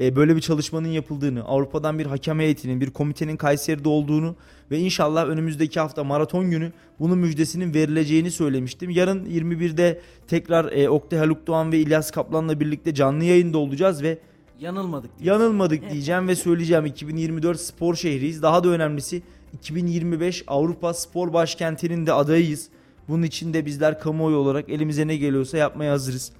Ee, 0.00 0.16
böyle 0.16 0.36
bir 0.36 0.40
çalışmanın 0.40 0.88
yapıldığını, 0.88 1.44
Avrupa'dan 1.44 1.98
bir 1.98 2.06
hakem 2.06 2.40
heyetinin, 2.40 2.80
bir 2.80 2.90
komitenin 2.90 3.36
Kayseri'de 3.36 3.88
olduğunu 3.88 4.36
ve 4.70 4.78
inşallah 4.78 5.26
önümüzdeki 5.26 5.80
hafta 5.80 6.04
maraton 6.04 6.50
günü 6.50 6.72
bunun 7.00 7.18
müjdesinin 7.18 7.74
verileceğini 7.74 8.30
söylemiştim. 8.30 8.90
Yarın 8.90 9.26
21'de 9.26 10.00
tekrar 10.28 10.72
e, 10.72 10.88
Oktay 10.88 11.18
Haluk 11.18 11.46
Doğan 11.46 11.72
ve 11.72 11.78
İlyas 11.78 12.10
Kaplan'la 12.10 12.60
birlikte 12.60 12.94
canlı 12.94 13.24
yayında 13.24 13.58
olacağız 13.58 14.02
ve 14.02 14.18
Yanılmadık. 14.60 15.18
diyorsun. 15.18 15.42
Yanılmadık 15.42 15.90
diyeceğim 15.90 16.28
ve 16.28 16.36
söyleyeceğim 16.36 16.86
2024 16.86 17.60
spor 17.60 17.94
şehriyiz. 17.94 18.42
Daha 18.42 18.64
da 18.64 18.68
önemlisi 18.68 19.22
2025 19.52 20.44
Avrupa 20.46 20.94
Spor 20.94 21.32
Başkenti'nin 21.32 22.06
de 22.06 22.12
adayıyız. 22.12 22.68
Bunun 23.08 23.22
için 23.22 23.54
de 23.54 23.66
bizler 23.66 24.00
kamuoyu 24.00 24.36
olarak 24.36 24.68
elimize 24.68 25.06
ne 25.06 25.16
geliyorsa 25.16 25.58
yapmaya 25.58 25.92
hazırız. 25.92 26.32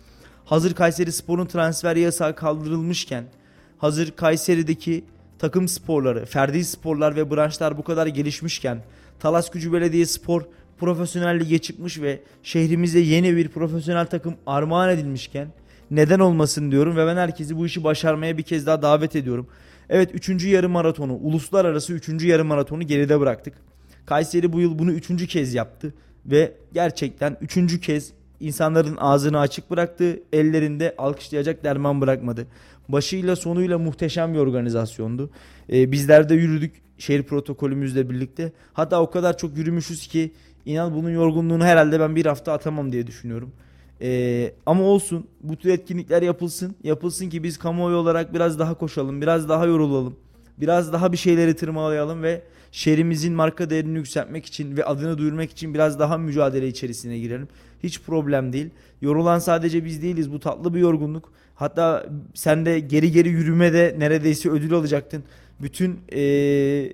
Hazır 0.45 0.75
Kayseri 0.75 1.13
Spor'un 1.13 1.47
transfer 1.47 1.97
yasağı 1.97 2.35
kaldırılmışken, 2.37 3.25
hazır 3.83 4.11
Kayseri'deki 4.11 5.05
takım 5.39 5.69
sporları, 5.69 6.25
ferdi 6.27 6.65
sporlar 6.65 7.17
ve 7.17 7.31
branşlar 7.31 7.79
bu 7.79 7.85
kadar 7.85 8.07
gelişmişken, 8.07 8.83
Talas 9.21 9.51
Gücü 9.51 9.73
Belediye 9.73 10.07
Spor 10.07 10.43
profesyonel 10.79 11.41
lige 11.41 11.59
çıkmış 11.59 12.01
ve 12.01 12.21
şehrimize 12.43 12.99
yeni 12.99 13.37
bir 13.37 13.49
profesyonel 13.49 14.07
takım 14.07 14.35
armağan 14.47 14.91
edilmişken 14.91 15.49
neden 15.91 16.19
olmasın 16.19 16.71
diyorum 16.71 16.97
ve 16.97 17.07
ben 17.07 17.17
herkesi 17.17 17.57
bu 17.57 17.67
işi 17.67 17.85
başarmaya 17.85 18.39
bir 18.39 18.43
kez 18.43 18.67
daha 18.67 18.83
davet 18.83 19.17
ediyorum. 19.17 19.47
Evet 19.89 20.11
3. 20.29 20.45
yarı 20.45 20.69
maratonu, 20.69 21.15
uluslararası 21.15 21.93
3. 21.93 22.25
yarı 22.25 22.45
maratonu 22.45 22.83
geride 22.83 23.21
bıraktık. 23.21 23.55
Kayseri 24.07 24.53
bu 24.53 24.61
yıl 24.61 24.79
bunu 24.79 24.93
3. 24.93 25.27
kez 25.27 25.55
yaptı 25.55 25.95
ve 26.27 26.53
gerçekten 26.73 27.37
3. 27.41 27.81
kez 27.81 28.13
insanların 28.43 28.97
ağzını 28.97 29.39
açık 29.39 29.71
bıraktı, 29.71 30.23
ellerinde 30.33 30.95
alkışlayacak 30.99 31.65
derman 31.65 32.01
bırakmadı. 32.01 32.47
Başıyla 32.89 33.37
sonuyla 33.37 33.79
muhteşem 33.79 34.35
bir 34.35 34.39
organizasyondu. 34.39 35.31
Ee, 35.73 35.93
bizler 35.93 36.29
de 36.29 36.35
yürüdük 36.35 36.83
şehir 36.99 37.23
protokolümüzle 37.23 38.11
birlikte. 38.11 38.53
Hatta 38.73 39.03
o 39.03 39.11
kadar 39.11 39.39
çok 39.39 39.57
yürümüşüz 39.57 40.07
ki 40.07 40.33
inan 40.67 40.95
bunun 40.95 41.11
yorgunluğunu 41.11 41.65
herhalde 41.65 42.01
ben 42.01 42.17
bir 42.17 42.27
hafta 42.27 42.53
atamam 42.53 42.93
diye 42.93 43.07
düşünüyorum. 43.07 43.53
Ee, 44.03 44.53
ama 44.67 44.83
olsun 44.83 45.27
bu 45.41 45.57
tür 45.57 45.71
etkinlikler 45.71 46.23
yapılsın. 46.23 46.77
Yapılsın 46.85 47.31
ki 47.31 47.43
biz 47.43 47.59
kamuoyu 47.59 47.97
olarak 47.97 48.35
biraz 48.35 48.59
daha 48.59 48.75
koşalım, 48.75 49.21
biraz 49.21 49.49
daha 49.49 49.67
yorulalım. 49.67 50.17
Biraz 50.59 50.93
daha 50.93 51.13
bir 51.13 51.17
şeyleri 51.17 51.57
tırmalayalım 51.57 52.23
ve 52.23 52.43
şehrimizin 52.73 53.33
marka 53.33 53.71
değerini 53.71 53.99
yükseltmek 53.99 54.47
için 54.47 54.77
ve 54.77 54.85
adını 54.85 55.19
duyurmak 55.19 55.51
için 55.51 55.75
biraz 55.75 55.99
daha 55.99 56.19
mücadele 56.19 56.69
içerisine 56.69 57.19
girelim. 57.19 57.49
Hiç 57.83 58.01
problem 58.01 58.53
değil. 58.53 58.71
Yorulan 59.01 59.39
sadece 59.39 59.85
biz 59.85 60.03
değiliz. 60.03 60.33
Bu 60.33 60.41
tatlı 60.41 60.75
bir 60.75 60.81
yorgunluk. 60.81 61.33
Hatta 61.55 62.07
sen 62.35 62.67
de 62.67 62.81
geri 62.81 63.13
geri 63.13 63.29
yürümede 63.29 63.95
neredeyse 63.99 64.51
ödül 64.51 64.73
alacaktın. 64.73 65.25
Bütün 65.61 65.99
ee, 66.13 66.93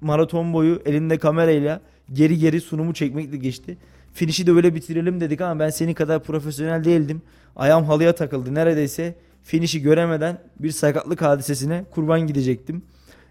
maraton 0.00 0.52
boyu 0.52 0.82
elinde 0.86 1.18
kamerayla 1.18 1.80
geri 2.12 2.38
geri 2.38 2.60
sunumu 2.60 2.94
çekmekle 2.94 3.36
geçti. 3.36 3.76
Finişi 4.14 4.46
de 4.46 4.52
öyle 4.52 4.74
bitirelim 4.74 5.20
dedik 5.20 5.40
ama 5.40 5.60
ben 5.60 5.70
senin 5.70 5.94
kadar 5.94 6.22
profesyonel 6.22 6.84
değildim. 6.84 7.22
Ayağım 7.56 7.84
halıya 7.84 8.14
takıldı. 8.14 8.54
Neredeyse 8.54 9.14
finişi 9.42 9.82
göremeden 9.82 10.38
bir 10.60 10.70
sakatlık 10.70 11.22
hadisesine 11.22 11.84
kurban 11.90 12.20
gidecektim. 12.20 12.82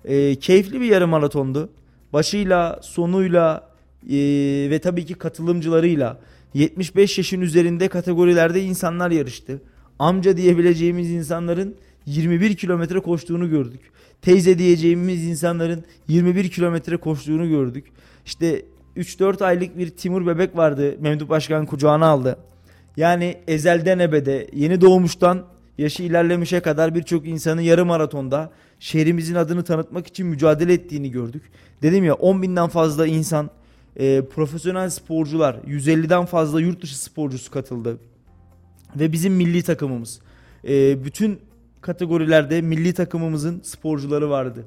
E, 0.06 0.36
keyifli 0.36 0.82
bir 0.82 0.86
yarım 0.86 1.10
maratondu. 1.10 1.70
Başıyla, 2.14 2.80
sonuyla 2.82 3.70
e, 4.10 4.18
ve 4.70 4.80
tabii 4.80 5.06
ki 5.06 5.14
katılımcılarıyla 5.14 6.20
75 6.54 7.18
yaşın 7.18 7.42
üzerinde 7.42 7.88
kategorilerde 7.88 8.62
insanlar 8.64 9.12
yarıştı. 9.12 9.62
Amca 10.00 10.38
diyebileceğimiz 10.38 11.12
insanların 11.12 11.76
21 12.06 12.56
kilometre 12.56 13.00
koştuğunu 13.00 13.50
gördük. 13.50 13.82
Teyze 14.22 14.60
diyeceğimiz 14.60 15.28
insanların 15.28 15.84
21 16.08 16.50
kilometre 16.50 16.98
koştuğunu 16.98 17.50
gördük. 17.50 17.86
İşte 18.26 18.66
3-4 18.98 19.46
aylık 19.46 19.78
bir 19.78 19.90
Timur 19.90 20.28
bebek 20.28 20.58
vardı. 20.58 20.96
Memduh 21.00 21.30
Başkan 21.30 21.66
kucağına 21.66 22.06
aldı. 22.06 22.38
Yani 22.98 23.38
ezelden 23.48 24.00
ebede 24.00 24.48
yeni 24.54 24.82
doğmuştan 24.82 25.46
yaşı 25.78 26.04
ilerlemişe 26.04 26.60
kadar 26.60 26.96
birçok 26.96 27.28
insanın 27.28 27.62
yarı 27.62 27.86
maratonda 27.86 28.52
şehrimizin 28.80 29.36
adını 29.36 29.64
tanıtmak 29.64 30.08
için 30.08 30.28
mücadele 30.28 30.74
ettiğini 30.74 31.12
gördük. 31.12 31.44
Dedim 31.82 32.04
ya 32.04 32.14
10 32.14 32.42
binden 32.42 32.68
fazla 32.70 33.08
insan 33.08 33.50
e, 33.96 34.26
profesyonel 34.26 34.90
sporcular 34.90 35.56
150'den 35.68 36.26
fazla 36.26 36.62
yurt 36.62 36.82
dışı 36.82 37.02
sporcusu 37.02 37.52
katıldı. 37.52 37.98
Ve 38.96 39.12
bizim 39.12 39.34
milli 39.34 39.64
takımımız 39.64 40.20
e, 40.68 41.06
bütün 41.06 41.40
kategorilerde 41.82 42.62
milli 42.62 42.94
takımımızın 42.94 43.62
sporcuları 43.64 44.30
vardı. 44.30 44.66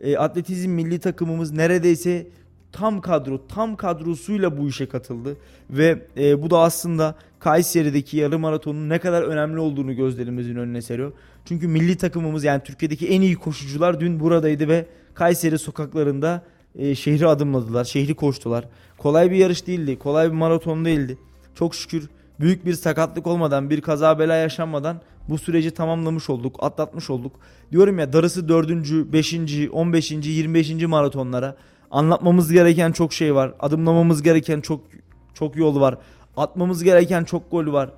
E, 0.00 0.16
atletizm 0.16 0.70
milli 0.70 0.98
takımımız 0.98 1.52
neredeyse 1.52 2.26
tam 2.72 3.00
kadro, 3.00 3.46
tam 3.48 3.76
kadrosuyla 3.76 4.58
bu 4.58 4.68
işe 4.68 4.88
katıldı 4.88 5.36
ve 5.70 6.06
e, 6.16 6.42
bu 6.42 6.50
da 6.50 6.58
aslında 6.58 7.14
Kayseri'deki 7.40 8.16
yarım 8.16 8.40
maratonun 8.40 8.88
ne 8.88 8.98
kadar 8.98 9.22
önemli 9.22 9.60
olduğunu 9.60 9.96
gözlerimizin 9.96 10.56
önüne 10.56 10.82
seriyor. 10.82 11.12
Çünkü 11.44 11.68
milli 11.68 11.96
takımımız 11.96 12.44
yani 12.44 12.62
Türkiye'deki 12.62 13.08
en 13.08 13.20
iyi 13.20 13.34
koşucular 13.34 14.00
dün 14.00 14.20
buradaydı 14.20 14.68
ve 14.68 14.86
Kayseri 15.14 15.58
sokaklarında 15.58 16.42
e, 16.76 16.94
şehri 16.94 17.26
adımladılar, 17.26 17.84
şehri 17.84 18.14
koştular. 18.14 18.64
Kolay 18.98 19.30
bir 19.30 19.36
yarış 19.36 19.66
değildi, 19.66 19.98
kolay 19.98 20.28
bir 20.28 20.36
maraton 20.36 20.84
değildi. 20.84 21.18
Çok 21.54 21.74
şükür 21.74 22.08
büyük 22.40 22.66
bir 22.66 22.74
sakatlık 22.74 23.26
olmadan, 23.26 23.70
bir 23.70 23.80
kaza 23.80 24.18
bela 24.18 24.34
yaşanmadan 24.34 25.00
bu 25.28 25.38
süreci 25.38 25.70
tamamlamış 25.70 26.30
olduk, 26.30 26.56
atlatmış 26.58 27.10
olduk. 27.10 27.32
Diyorum 27.72 27.98
ya 27.98 28.12
darısı 28.12 28.48
4. 28.48 28.70
5. 29.12 29.34
15. 29.72 30.10
25. 30.12 30.70
maratonlara 30.86 31.56
Anlatmamız 31.92 32.52
gereken 32.52 32.92
çok 32.92 33.12
şey 33.12 33.34
var. 33.34 33.54
Adımlamamız 33.60 34.22
gereken 34.22 34.60
çok 34.60 34.80
çok 35.34 35.56
yol 35.56 35.80
var. 35.80 35.98
Atmamız 36.36 36.84
gereken 36.84 37.24
çok 37.24 37.50
gol 37.50 37.72
var. 37.72 37.90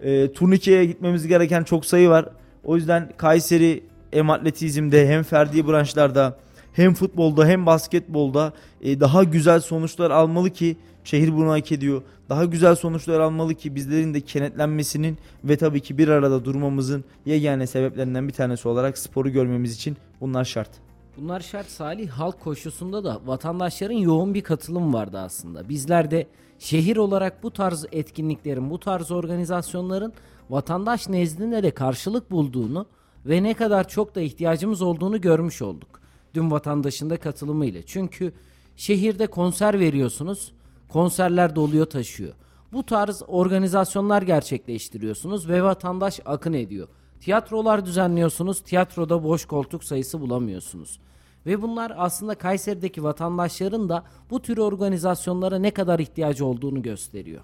E, 0.00 0.32
turnikeye 0.32 0.84
gitmemiz 0.84 1.26
gereken 1.26 1.64
çok 1.64 1.86
sayı 1.86 2.08
var. 2.08 2.28
O 2.64 2.76
yüzden 2.76 3.12
Kayseri 3.16 3.84
hem 4.10 4.30
atletizmde 4.30 5.08
hem 5.08 5.22
ferdi 5.22 5.68
branşlarda 5.68 6.36
hem 6.72 6.94
futbolda 6.94 7.46
hem 7.46 7.66
basketbolda 7.66 8.52
e, 8.80 9.00
daha 9.00 9.24
güzel 9.24 9.60
sonuçlar 9.60 10.10
almalı 10.10 10.50
ki 10.50 10.76
şehir 11.04 11.36
bunu 11.36 11.50
hak 11.50 11.72
ediyor. 11.72 12.02
Daha 12.28 12.44
güzel 12.44 12.74
sonuçlar 12.74 13.20
almalı 13.20 13.54
ki 13.54 13.74
bizlerin 13.74 14.14
de 14.14 14.20
kenetlenmesinin 14.20 15.18
ve 15.44 15.56
tabii 15.56 15.80
ki 15.80 15.98
bir 15.98 16.08
arada 16.08 16.44
durmamızın 16.44 17.04
yegane 17.26 17.66
sebeplerinden 17.66 18.28
bir 18.28 18.32
tanesi 18.32 18.68
olarak 18.68 18.98
sporu 18.98 19.30
görmemiz 19.30 19.74
için 19.74 19.96
bunlar 20.20 20.44
şart. 20.44 20.85
Bunlar 21.16 21.40
şart 21.40 21.66
Salih 21.66 22.10
halk 22.10 22.40
koşusunda 22.40 23.04
da 23.04 23.20
vatandaşların 23.26 23.94
yoğun 23.94 24.34
bir 24.34 24.42
katılım 24.42 24.94
vardı 24.94 25.18
aslında. 25.18 25.68
Bizler 25.68 26.10
de 26.10 26.26
şehir 26.58 26.96
olarak 26.96 27.42
bu 27.42 27.50
tarz 27.50 27.86
etkinliklerin, 27.92 28.70
bu 28.70 28.80
tarz 28.80 29.10
organizasyonların 29.10 30.12
vatandaş 30.50 31.08
nezdinde 31.08 31.62
de 31.62 31.70
karşılık 31.70 32.30
bulduğunu 32.30 32.86
ve 33.26 33.42
ne 33.42 33.54
kadar 33.54 33.88
çok 33.88 34.14
da 34.14 34.20
ihtiyacımız 34.20 34.82
olduğunu 34.82 35.20
görmüş 35.20 35.62
olduk. 35.62 36.00
Dün 36.34 36.50
vatandaşın 36.50 37.10
da 37.10 37.16
katılımıyla. 37.16 37.82
Çünkü 37.82 38.32
şehirde 38.76 39.26
konser 39.26 39.80
veriyorsunuz, 39.80 40.52
konserler 40.88 41.56
doluyor 41.56 41.86
taşıyor. 41.86 42.34
Bu 42.72 42.86
tarz 42.86 43.22
organizasyonlar 43.26 44.22
gerçekleştiriyorsunuz 44.22 45.48
ve 45.48 45.62
vatandaş 45.62 46.20
akın 46.26 46.52
ediyor. 46.52 46.88
Tiyatrolar 47.20 47.86
düzenliyorsunuz, 47.86 48.60
tiyatroda 48.60 49.24
boş 49.24 49.44
koltuk 49.44 49.84
sayısı 49.84 50.20
bulamıyorsunuz. 50.20 51.00
Ve 51.46 51.62
bunlar 51.62 51.92
aslında 51.96 52.34
Kayseri'deki 52.34 53.02
vatandaşların 53.04 53.88
da 53.88 54.04
bu 54.30 54.42
tür 54.42 54.58
organizasyonlara 54.58 55.58
ne 55.58 55.70
kadar 55.70 55.98
ihtiyacı 55.98 56.46
olduğunu 56.46 56.82
gösteriyor. 56.82 57.42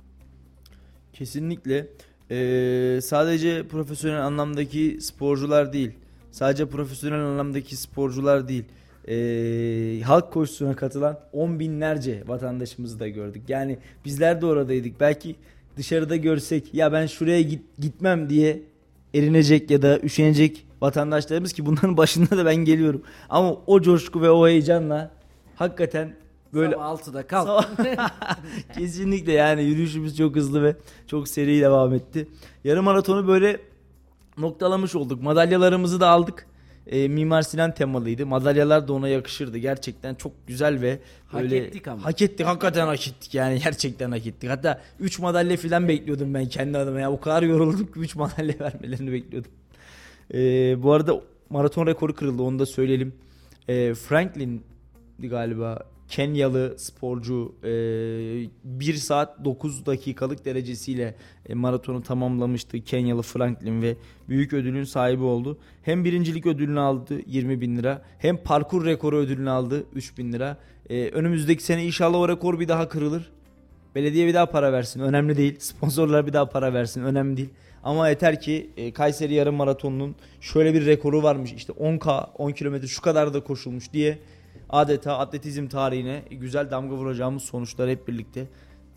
Kesinlikle. 1.13 1.89
Ee, 2.31 2.99
sadece 3.03 3.69
profesyonel 3.69 4.27
anlamdaki 4.27 4.99
sporcular 5.01 5.73
değil. 5.73 5.91
Sadece 6.31 6.69
profesyonel 6.69 7.25
anlamdaki 7.25 7.77
sporcular 7.77 8.49
değil. 8.49 8.65
Ee, 9.09 10.03
halk 10.05 10.33
koşusuna 10.33 10.77
katılan 10.77 11.19
on 11.33 11.61
binlerce 11.61 12.23
vatandaşımızı 12.27 13.01
da 13.01 13.09
gördük. 13.09 13.43
Yani 13.49 13.79
bizler 14.05 14.41
de 14.41 14.47
oradaydık. 14.47 15.01
Belki 15.01 15.37
dışarıda 15.77 16.17
görsek 16.17 16.75
ya 16.75 16.93
ben 16.93 17.07
şuraya 17.07 17.43
git, 17.43 17.63
gitmem 17.79 18.29
diye 18.29 18.63
erinecek 19.15 19.71
ya 19.71 19.83
da 19.83 19.99
üşenecek 19.99 20.67
vatandaşlarımız 20.81 21.53
ki 21.53 21.67
bunların 21.67 21.97
başında 21.97 22.37
da 22.37 22.47
ben 22.47 22.57
geliyorum. 22.57 23.03
Ama 23.29 23.57
o 23.67 23.81
coşku 23.81 24.23
ve 24.23 24.31
o 24.31 24.49
heyecanla 24.49 25.11
hakikaten 25.57 26.17
böyle 26.55 26.75
Sabah 26.75 26.99
6'da 26.99 27.27
kalk. 27.27 27.69
Kesinlikle 28.79 29.33
yani 29.33 29.63
yürüyüşümüz 29.63 30.17
çok 30.17 30.37
hızlı 30.37 30.63
ve 30.63 30.77
çok 31.07 31.29
seri 31.29 31.61
devam 31.61 31.95
etti. 31.95 32.29
Yarım 32.65 32.85
maratonu 32.85 33.29
böyle 33.29 33.61
noktalamış 34.39 34.95
olduk. 34.95 35.23
Madalyalarımızı 35.23 36.01
da 36.01 36.09
aldık. 36.09 36.47
Ee, 36.87 37.09
Mimar 37.09 37.43
Sinan 37.43 37.75
temalıydı. 37.75 38.27
Madalyalar 38.27 38.89
da 38.89 38.93
ona 38.93 39.09
yakışırdı. 39.09 39.59
Gerçekten 39.59 40.15
çok 40.15 40.33
güzel 40.47 40.81
ve 40.81 40.99
Hak 41.27 41.43
böyle 41.43 41.57
ettik 41.57 41.89
ama. 41.89 42.05
Hak 42.05 42.23
ettik. 42.23 42.47
Hakikaten 42.47 42.87
hak 42.87 43.09
ettik 43.09 43.35
yani. 43.35 43.61
Gerçekten 43.65 44.11
hak 44.11 44.27
ettik. 44.27 44.51
Hatta 44.51 44.81
3 45.01 45.19
madalya 45.19 45.57
falan 45.57 45.89
bekliyordum 45.89 46.35
ben 46.35 46.47
kendi 46.47 46.79
adıma. 46.79 47.01
Ya 47.01 47.13
o 47.13 47.21
kadar 47.21 47.43
yoruldum 47.43 47.87
ki 47.87 47.99
3 48.01 48.15
madalya 48.17 48.55
vermelerini 48.61 49.13
bekliyordum. 49.13 49.51
Ee, 50.35 50.83
bu 50.83 50.93
arada 50.93 51.21
maraton 51.51 51.87
rekoru 51.87 52.15
kırıldı. 52.15 52.43
Onu 52.43 52.59
da 52.59 52.67
söyleyelim. 52.67 53.13
Ee, 53.69 53.95
Franklin 53.95 54.63
galiba 55.19 55.92
Kenyalı 56.09 56.75
sporcu 56.79 57.55
e, 57.65 57.71
1 58.65 58.95
saat 58.95 59.45
9 59.45 59.87
dakikalık 59.87 60.45
derecesiyle 60.45 61.15
e, 61.49 61.55
maratonu 61.55 62.03
tamamlamıştı. 62.03 62.81
Kenyalı 62.81 63.23
Franklin 63.23 63.83
ve 63.83 63.97
büyük 64.29 64.53
ödülün 64.53 64.85
sahibi 64.85 65.23
oldu. 65.23 65.59
Hem 65.83 66.05
birincilik 66.05 66.47
ödülünü 66.47 66.81
aldı 66.81 67.21
20 67.27 67.61
bin 67.61 67.77
lira 67.77 68.03
hem 68.19 68.37
parkur 68.37 68.87
rekoru 68.87 69.17
ödülünü 69.17 69.51
aldı 69.51 69.85
3 69.95 70.19
bin 70.19 70.33
lira. 70.33 70.59
E, 70.91 71.09
önümüzdeki 71.09 71.63
sene 71.65 71.85
inşallah 71.85 72.19
o 72.19 72.29
rekor 72.29 72.61
bir 72.61 72.69
daha 72.69 72.89
kırılır. 72.89 73.31
Belediye 73.95 74.27
bir 74.27 74.35
daha 74.35 74.47
para 74.47 74.73
versin 74.73 75.01
önemli 75.01 75.37
değil. 75.37 75.57
Sponsorlar 75.59 76.27
bir 76.27 76.33
daha 76.33 76.49
para 76.49 76.75
versin 76.75 77.03
önemli 77.03 77.37
değil. 77.37 77.51
Ama 77.83 78.09
yeter 78.09 78.41
ki 78.41 78.71
e, 78.77 78.93
Kayseri 78.93 79.35
yarım 79.35 79.55
maratonunun 79.55 80.15
şöyle 80.41 80.75
bir 80.75 80.87
rekoru 80.87 81.23
varmış. 81.23 81.53
İşte 81.53 81.73
10K 81.73 82.27
10 82.39 82.51
kilometre 82.53 82.87
şu 82.87 83.03
kadar 83.03 83.35
da 83.35 83.45
koşulmuş 83.45 83.93
diye 83.93 84.19
adeta 84.73 85.19
atletizm 85.19 85.69
tarihine 85.69 86.23
güzel 86.31 86.71
damga 86.71 86.95
vuracağımız 86.95 87.43
sonuçları 87.43 87.91
hep 87.91 88.09
birlikte 88.09 88.47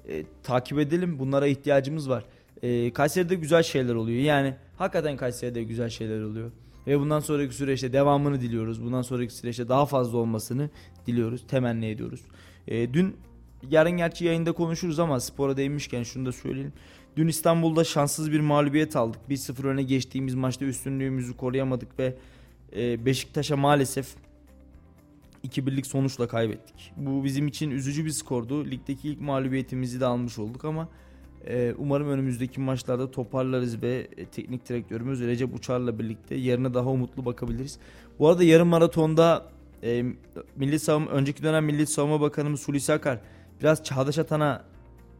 e, 0.10 0.24
takip 0.44 0.80
edelim. 0.80 1.20
Bunlara 1.20 1.48
ihtiyacımız 1.48 2.10
var. 2.10 2.26
E, 2.62 2.94
Kayseri'de 2.94 3.36
güzel 3.36 3.64
şeyler 3.64 3.96
oluyor. 3.96 4.22
Yani 4.24 4.56
hakikaten 4.78 5.18
Kayseri'de 5.18 5.64
güzel 5.64 5.90
şeyler 5.90 6.22
oluyor. 6.22 6.52
Ve 6.88 7.00
bundan 7.00 7.20
sonraki 7.20 7.56
süreçte 7.56 7.94
devamını 7.94 8.42
diliyoruz. 8.42 8.84
Bundan 8.84 9.02
sonraki 9.02 9.34
süreçte 9.34 9.70
daha 9.70 9.86
fazla 9.86 10.18
olmasını 10.18 10.70
diliyoruz. 11.08 11.48
Temenni 11.48 11.86
ediyoruz. 11.86 12.22
E, 12.68 12.94
dün 12.94 13.16
yarın 13.70 13.92
gerçi 13.92 14.26
yayında 14.26 14.52
konuşuruz 14.52 15.00
ama 15.00 15.20
spora 15.20 15.58
değinmişken 15.58 16.04
şunu 16.04 16.26
da 16.26 16.32
söyleyelim. 16.32 16.74
Dün 17.18 17.28
İstanbul'da 17.28 17.84
şanssız 17.84 18.32
bir 18.32 18.40
mağlubiyet 18.40 18.96
aldık. 18.96 19.22
1-0 19.30 19.68
öne 19.68 19.84
geçtiğimiz 19.84 20.36
maçta 20.36 20.66
üstünlüğümüzü 20.66 21.38
koruyamadık 21.38 22.00
ve 22.00 22.16
e, 22.76 23.06
Beşiktaş'a 23.06 23.58
maalesef 23.58 24.08
2-1'lik 25.46 25.86
sonuçla 25.86 26.28
kaybettik. 26.28 26.94
Bu 26.98 27.24
bizim 27.24 27.48
için 27.48 27.72
üzücü 27.72 28.06
bir 28.06 28.10
skordu. 28.10 28.66
Ligdeki 28.66 29.10
ilk 29.10 29.22
mağlubiyetimizi 29.22 30.00
de 30.00 30.06
almış 30.06 30.40
olduk 30.40 30.66
ama 30.66 30.90
e, 31.48 31.74
umarım 31.78 32.10
önümüzdeki 32.10 32.62
maçlarda 32.62 33.12
toparlarız 33.12 33.82
ve 33.82 34.08
e, 34.18 34.26
teknik 34.26 34.70
direktörümüz 34.70 35.22
Recep 35.22 35.56
Uçar'la 35.56 36.00
birlikte 36.00 36.36
yarına 36.36 36.74
daha 36.74 36.90
umutlu 36.90 37.26
bakabiliriz. 37.26 37.80
Bu 38.20 38.30
arada 38.30 38.44
yarım 38.44 38.68
maratonda 38.68 39.46
e, 39.84 40.06
Milli 40.56 40.80
Savunma, 40.80 41.12
önceki 41.12 41.44
dönem 41.44 41.66
Milli 41.66 41.88
Savunma 41.88 42.22
Bakanımız 42.22 42.68
Hulusi 42.68 42.94
Akar 42.94 43.20
biraz 43.62 43.84
Çağdaş 43.84 44.18
Atan'a 44.18 44.64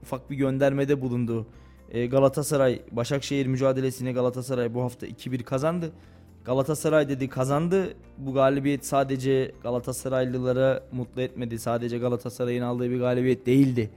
ufak 0.02 0.30
bir 0.30 0.36
göndermede 0.36 1.02
bulundu. 1.02 1.48
E, 1.92 2.06
Galatasaray 2.06 2.82
Başakşehir 2.92 3.48
mücadelesine 3.48 4.12
Galatasaray 4.12 4.74
bu 4.74 4.82
hafta 4.82 5.08
2-1 5.08 5.44
kazandı. 5.44 5.92
Galatasaray 6.46 7.10
dedi 7.10 7.30
kazandı. 7.30 7.94
Bu 8.18 8.34
galibiyet 8.34 8.86
sadece 8.86 9.52
Galatasaraylılara 9.64 10.84
mutlu 10.92 11.22
etmedi. 11.22 11.60
Sadece 11.60 11.98
Galatasaray'ın 11.98 12.62
aldığı 12.62 12.90
bir 12.90 13.00
galibiyet 13.00 13.46
değildi. 13.46 13.90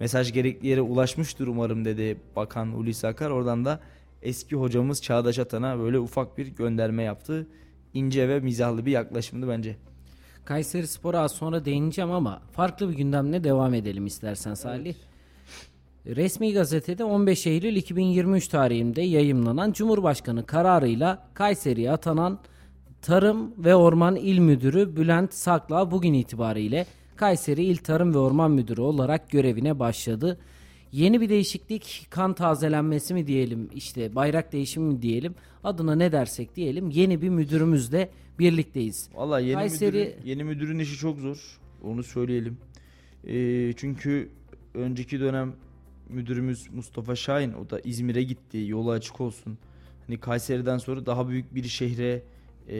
Mesaj 0.00 0.32
gerekli 0.32 0.68
yere 0.68 0.80
ulaşmıştır 0.80 1.46
umarım 1.46 1.84
dedi 1.84 2.20
Bakan 2.36 2.66
Hulusi 2.66 3.06
Akar. 3.06 3.30
Oradan 3.30 3.64
da 3.64 3.80
eski 4.22 4.56
hocamız 4.56 5.02
Çağdaş 5.02 5.38
Atan'a 5.38 5.78
böyle 5.78 5.98
ufak 5.98 6.38
bir 6.38 6.46
gönderme 6.46 7.02
yaptı. 7.02 7.46
İnce 7.94 8.28
ve 8.28 8.40
mizahlı 8.40 8.86
bir 8.86 8.92
yaklaşımdı 8.92 9.48
bence. 9.48 9.76
Kayseri 10.44 10.86
Spor'a 10.86 11.20
az 11.20 11.32
sonra 11.32 11.64
değineceğim 11.64 12.10
ama 12.10 12.42
farklı 12.52 12.88
bir 12.90 12.94
gündemle 12.94 13.44
devam 13.44 13.74
edelim 13.74 14.06
istersen 14.06 14.54
Salih. 14.54 14.94
Resmi 16.06 16.52
gazetede 16.52 17.04
15 17.04 17.46
Eylül 17.46 17.76
2023 17.76 18.48
tarihinde 18.48 19.02
yayımlanan 19.02 19.72
Cumhurbaşkanı 19.72 20.46
kararıyla 20.46 21.28
Kayseri'ye 21.34 21.90
atanan 21.90 22.38
Tarım 23.02 23.64
ve 23.64 23.74
Orman 23.74 24.16
İl 24.16 24.38
Müdürü 24.38 24.96
Bülent 24.96 25.34
Sakla 25.34 25.90
bugün 25.90 26.12
itibariyle 26.14 26.86
Kayseri 27.16 27.64
İl 27.64 27.76
Tarım 27.76 28.14
ve 28.14 28.18
Orman 28.18 28.50
Müdürü 28.50 28.80
olarak 28.80 29.30
görevine 29.30 29.78
başladı. 29.78 30.38
Yeni 30.92 31.20
bir 31.20 31.28
değişiklik 31.28 32.06
kan 32.10 32.34
tazelenmesi 32.34 33.14
mi 33.14 33.26
diyelim 33.26 33.70
işte 33.74 34.14
bayrak 34.14 34.52
değişimi 34.52 34.94
mi 34.94 35.02
diyelim 35.02 35.34
adına 35.64 35.94
ne 35.94 36.12
dersek 36.12 36.56
diyelim 36.56 36.90
yeni 36.90 37.22
bir 37.22 37.28
müdürümüzle 37.28 38.10
birlikteyiz. 38.38 39.08
Valla 39.14 39.40
yeni, 39.40 39.54
Kayseri- 39.54 39.86
müdürün, 39.86 40.14
yeni 40.24 40.44
müdürün 40.44 40.78
işi 40.78 40.96
çok 40.96 41.18
zor. 41.18 41.58
Onu 41.84 42.02
söyleyelim. 42.02 42.58
Ee, 43.26 43.72
çünkü 43.76 44.28
önceki 44.74 45.20
dönem 45.20 45.52
müdürümüz 46.08 46.68
Mustafa 46.72 47.16
Şahin 47.16 47.52
o 47.52 47.70
da 47.70 47.80
İzmir'e 47.80 48.22
gitti. 48.22 48.64
Yolu 48.66 48.90
açık 48.90 49.20
olsun. 49.20 49.58
Hani 50.06 50.20
Kayseri'den 50.20 50.78
sonra 50.78 51.06
daha 51.06 51.28
büyük 51.28 51.54
bir 51.54 51.64
şehre 51.64 52.22
ee, 52.68 52.74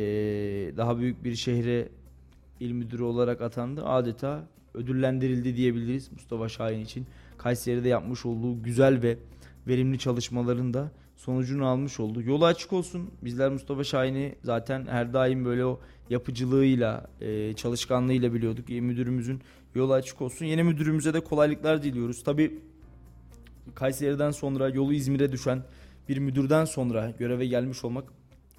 daha 0.76 0.98
büyük 0.98 1.24
bir 1.24 1.34
şehre 1.34 1.88
il 2.60 2.72
müdürü 2.72 3.02
olarak 3.02 3.40
atandı. 3.40 3.84
Adeta 3.84 4.48
ödüllendirildi 4.74 5.56
diyebiliriz 5.56 6.12
Mustafa 6.12 6.48
Şahin 6.48 6.80
için. 6.80 7.06
Kayseri'de 7.38 7.88
yapmış 7.88 8.26
olduğu 8.26 8.62
güzel 8.62 9.02
ve 9.02 9.18
verimli 9.66 9.98
çalışmaların 9.98 10.74
da 10.74 10.92
sonucunu 11.16 11.66
almış 11.66 12.00
oldu. 12.00 12.22
Yolu 12.22 12.44
açık 12.44 12.72
olsun. 12.72 13.10
Bizler 13.22 13.50
Mustafa 13.50 13.84
Şahin'i 13.84 14.34
zaten 14.42 14.86
her 14.86 15.12
daim 15.12 15.44
böyle 15.44 15.64
o 15.64 15.80
yapıcılığıyla, 16.10 17.10
e, 17.20 17.52
çalışkanlığıyla 17.52 18.34
biliyorduk. 18.34 18.68
Müdürümüzün 18.68 19.40
yolu 19.74 19.92
açık 19.92 20.22
olsun. 20.22 20.44
Yeni 20.46 20.62
müdürümüze 20.62 21.14
de 21.14 21.20
kolaylıklar 21.20 21.82
diliyoruz. 21.82 22.24
Tabi 22.24 22.60
Kayseri'den 23.74 24.30
sonra 24.30 24.68
yolu 24.68 24.92
İzmir'e 24.92 25.32
düşen 25.32 25.62
bir 26.08 26.18
müdürden 26.18 26.64
sonra 26.64 27.12
göreve 27.18 27.46
gelmiş 27.46 27.84
olmak 27.84 28.04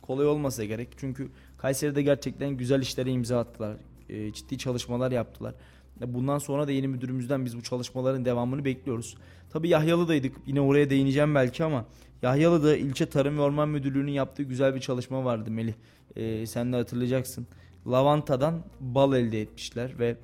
kolay 0.01 0.27
olmasa 0.27 0.63
gerek. 0.63 0.89
Çünkü 0.97 1.29
Kayseri'de 1.57 2.01
gerçekten 2.01 2.49
güzel 2.49 2.81
işlere 2.81 3.11
imza 3.11 3.39
attılar. 3.39 3.77
E, 4.09 4.33
ciddi 4.33 4.57
çalışmalar 4.57 5.11
yaptılar. 5.11 5.53
Bundan 6.01 6.37
sonra 6.37 6.67
da 6.67 6.71
yeni 6.71 6.87
müdürümüzden 6.87 7.45
biz 7.45 7.57
bu 7.57 7.63
çalışmaların 7.63 8.25
devamını 8.25 8.65
bekliyoruz. 8.65 9.17
Tabii 9.49 9.69
Yahyalı'daydık. 9.69 10.35
Yine 10.45 10.61
oraya 10.61 10.89
değineceğim 10.89 11.35
belki 11.35 11.63
ama 11.63 11.85
Yahyalı'da 12.21 12.77
ilçe 12.77 13.05
Tarım 13.05 13.37
ve 13.37 13.41
Orman 13.41 13.69
Müdürlüğü'nün 13.69 14.11
yaptığı 14.11 14.43
güzel 14.43 14.75
bir 14.75 14.79
çalışma 14.79 15.25
vardı 15.25 15.51
Melih. 15.51 15.73
Ee, 16.15 16.45
sen 16.45 16.73
de 16.73 16.77
hatırlayacaksın. 16.77 17.47
Lavantadan 17.87 18.63
bal 18.79 19.15
elde 19.15 19.41
etmişler 19.41 19.99
ve 19.99 20.17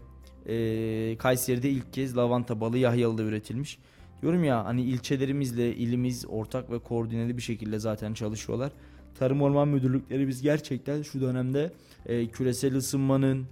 e, 0.45 1.17
Kayseri'de 1.17 1.69
ilk 1.69 1.93
kez 1.93 2.17
lavanta 2.17 2.61
balı 2.61 2.77
Yahyalı'da 2.77 3.23
üretilmiş. 3.23 3.79
Diyorum 4.21 4.43
ya 4.43 4.65
hani 4.65 4.81
ilçelerimizle 4.81 5.75
ilimiz 5.75 6.25
ortak 6.29 6.71
ve 6.71 6.79
koordineli 6.79 7.37
bir 7.37 7.41
şekilde 7.41 7.79
zaten 7.79 8.13
çalışıyorlar. 8.13 8.71
Tarım 9.19 9.41
Orman 9.41 9.67
Müdürlükleri 9.67 10.27
biz 10.27 10.41
gerçekten 10.41 11.01
şu 11.01 11.21
dönemde 11.21 11.71
e, 12.05 12.27
küresel 12.27 12.75
ısınmanın, 12.75 13.47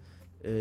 e, 0.45 0.51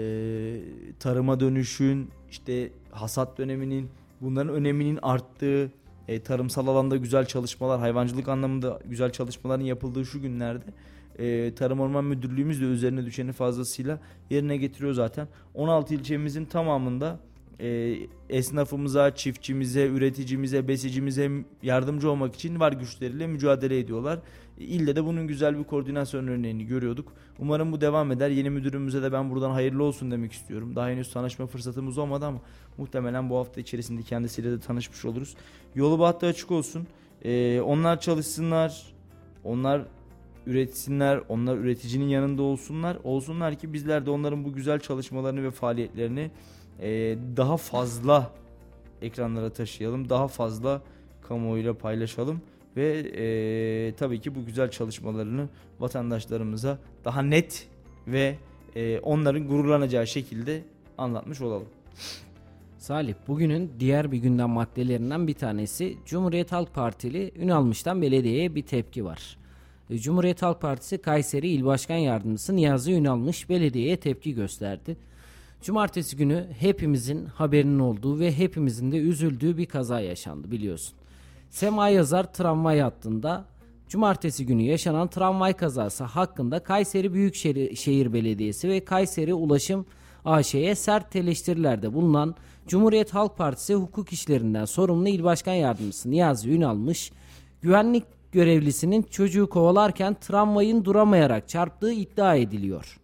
tarıma 1.00 1.40
dönüşün, 1.40 2.10
işte 2.30 2.70
hasat 2.90 3.38
döneminin 3.38 3.88
bunların 4.20 4.54
öneminin 4.54 4.98
arttığı, 5.02 5.70
e, 6.08 6.22
tarımsal 6.22 6.66
alanda 6.66 6.96
güzel 6.96 7.26
çalışmalar, 7.26 7.80
hayvancılık 7.80 8.28
anlamında 8.28 8.80
güzel 8.84 9.12
çalışmaların 9.12 9.64
yapıldığı 9.64 10.06
şu 10.06 10.22
günlerde 10.22 10.64
e, 11.18 11.54
Tarım 11.54 11.80
Orman 11.80 12.04
Müdürlüğümüz 12.04 12.60
de 12.60 12.64
üzerine 12.64 13.06
düşeni 13.06 13.32
fazlasıyla 13.32 13.98
yerine 14.30 14.56
getiriyor 14.56 14.92
zaten. 14.92 15.28
16 15.54 15.94
ilçemizin 15.94 16.44
tamamında 16.44 17.20
e, 17.60 17.96
esnafımıza, 18.28 19.14
çiftçimize, 19.14 19.86
üreticimize, 19.86 20.68
besicimize 20.68 21.30
yardımcı 21.62 22.10
olmak 22.10 22.34
için 22.34 22.60
var 22.60 22.72
güçleriyle 22.72 23.26
mücadele 23.26 23.78
ediyorlar. 23.78 24.18
İlle 24.58 24.96
de 24.96 25.04
bunun 25.04 25.26
güzel 25.26 25.58
bir 25.58 25.64
koordinasyon 25.64 26.26
örneğini 26.26 26.66
görüyorduk. 26.66 27.12
Umarım 27.38 27.72
bu 27.72 27.80
devam 27.80 28.12
eder. 28.12 28.30
Yeni 28.30 28.50
müdürümüze 28.50 29.02
de 29.02 29.12
ben 29.12 29.30
buradan 29.30 29.50
hayırlı 29.50 29.84
olsun 29.84 30.10
demek 30.10 30.32
istiyorum. 30.32 30.76
Daha 30.76 30.88
henüz 30.88 31.12
tanışma 31.12 31.46
fırsatımız 31.46 31.98
olmadı 31.98 32.26
ama 32.26 32.40
muhtemelen 32.78 33.30
bu 33.30 33.36
hafta 33.36 33.60
içerisinde 33.60 34.02
kendisiyle 34.02 34.50
de 34.50 34.60
tanışmış 34.60 35.04
oluruz. 35.04 35.34
Yolu 35.74 35.98
bahtı 35.98 36.26
açık 36.26 36.50
olsun. 36.50 36.86
E, 37.24 37.60
onlar 37.60 38.00
çalışsınlar. 38.00 38.82
Onlar 39.44 39.82
üretsinler. 40.46 41.20
Onlar 41.28 41.56
üreticinin 41.56 42.08
yanında 42.08 42.42
olsunlar. 42.42 42.96
Olsunlar 43.04 43.54
ki 43.54 43.72
bizler 43.72 44.06
de 44.06 44.10
onların 44.10 44.44
bu 44.44 44.52
güzel 44.52 44.80
çalışmalarını 44.80 45.42
ve 45.42 45.50
faaliyetlerini 45.50 46.30
e, 46.80 47.18
daha 47.36 47.56
fazla 47.56 48.30
ekranlara 49.02 49.50
taşıyalım. 49.50 50.08
Daha 50.08 50.28
fazla 50.28 50.82
kamuoyuyla 51.28 51.74
paylaşalım 51.74 52.40
ve 52.76 52.98
e, 52.98 53.94
tabii 53.94 54.20
ki 54.20 54.34
bu 54.34 54.46
güzel 54.46 54.70
çalışmalarını 54.70 55.48
vatandaşlarımıza 55.80 56.78
daha 57.04 57.22
net 57.22 57.68
ve 58.06 58.36
e, 58.76 58.98
onların 58.98 59.48
gururlanacağı 59.48 60.06
şekilde 60.06 60.62
anlatmış 60.98 61.40
olalım. 61.40 61.68
Salih 62.78 63.14
bugünün 63.28 63.72
diğer 63.80 64.12
bir 64.12 64.18
gündem 64.18 64.50
maddelerinden 64.50 65.28
bir 65.28 65.34
tanesi 65.34 65.96
Cumhuriyet 66.06 66.52
Halk 66.52 66.74
Partili 66.74 67.32
Ünalmış'tan 67.36 68.02
belediyeye 68.02 68.54
bir 68.54 68.62
tepki 68.62 69.04
var. 69.04 69.38
E, 69.90 69.98
Cumhuriyet 69.98 70.42
Halk 70.42 70.60
Partisi 70.60 70.98
Kayseri 70.98 71.48
İl 71.48 71.64
Başkan 71.64 71.96
Yardımcısı 71.96 72.56
Niyazi 72.56 72.92
Ünalmış 72.92 73.48
belediyeye 73.48 73.96
tepki 73.96 74.34
gösterdi. 74.34 74.96
Cumartesi 75.66 76.16
günü 76.16 76.46
hepimizin 76.58 77.26
haberinin 77.26 77.78
olduğu 77.78 78.20
ve 78.20 78.38
hepimizin 78.38 78.92
de 78.92 78.96
üzüldüğü 78.96 79.56
bir 79.56 79.66
kaza 79.66 80.00
yaşandı 80.00 80.50
biliyorsun. 80.50 80.94
Sema 81.50 81.88
Yazar 81.88 82.32
tramvay 82.32 82.80
hattında 82.80 83.44
Cumartesi 83.88 84.46
günü 84.46 84.62
yaşanan 84.62 85.08
tramvay 85.08 85.52
kazası 85.52 86.04
hakkında 86.04 86.58
Kayseri 86.58 87.14
Büyükşehir 87.14 88.12
Belediyesi 88.12 88.68
ve 88.68 88.84
Kayseri 88.84 89.34
Ulaşım 89.34 89.86
AŞ'ye 90.24 90.74
sert 90.74 91.16
eleştirilerde 91.16 91.94
bulunan 91.94 92.34
Cumhuriyet 92.66 93.14
Halk 93.14 93.36
Partisi 93.38 93.74
hukuk 93.74 94.12
işlerinden 94.12 94.64
sorumlu 94.64 95.08
İl 95.08 95.24
Başkan 95.24 95.54
Yardımcısı 95.54 96.10
Niyazi 96.10 96.50
Ünalmış, 96.50 97.12
güvenlik 97.62 98.04
görevlisinin 98.32 99.02
çocuğu 99.02 99.48
kovalarken 99.48 100.14
tramvayın 100.14 100.84
duramayarak 100.84 101.48
çarptığı 101.48 101.92
iddia 101.92 102.34
ediliyor. 102.34 102.98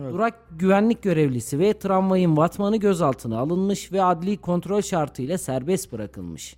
Evet. 0.00 0.14
Durak 0.14 0.34
güvenlik 0.58 1.02
görevlisi 1.02 1.58
ve 1.58 1.78
tramvayın 1.78 2.36
vatmanı 2.36 2.76
gözaltına 2.76 3.38
alınmış 3.38 3.92
ve 3.92 4.02
adli 4.02 4.36
kontrol 4.36 4.82
şartıyla 4.82 5.38
serbest 5.38 5.92
bırakılmış. 5.92 6.56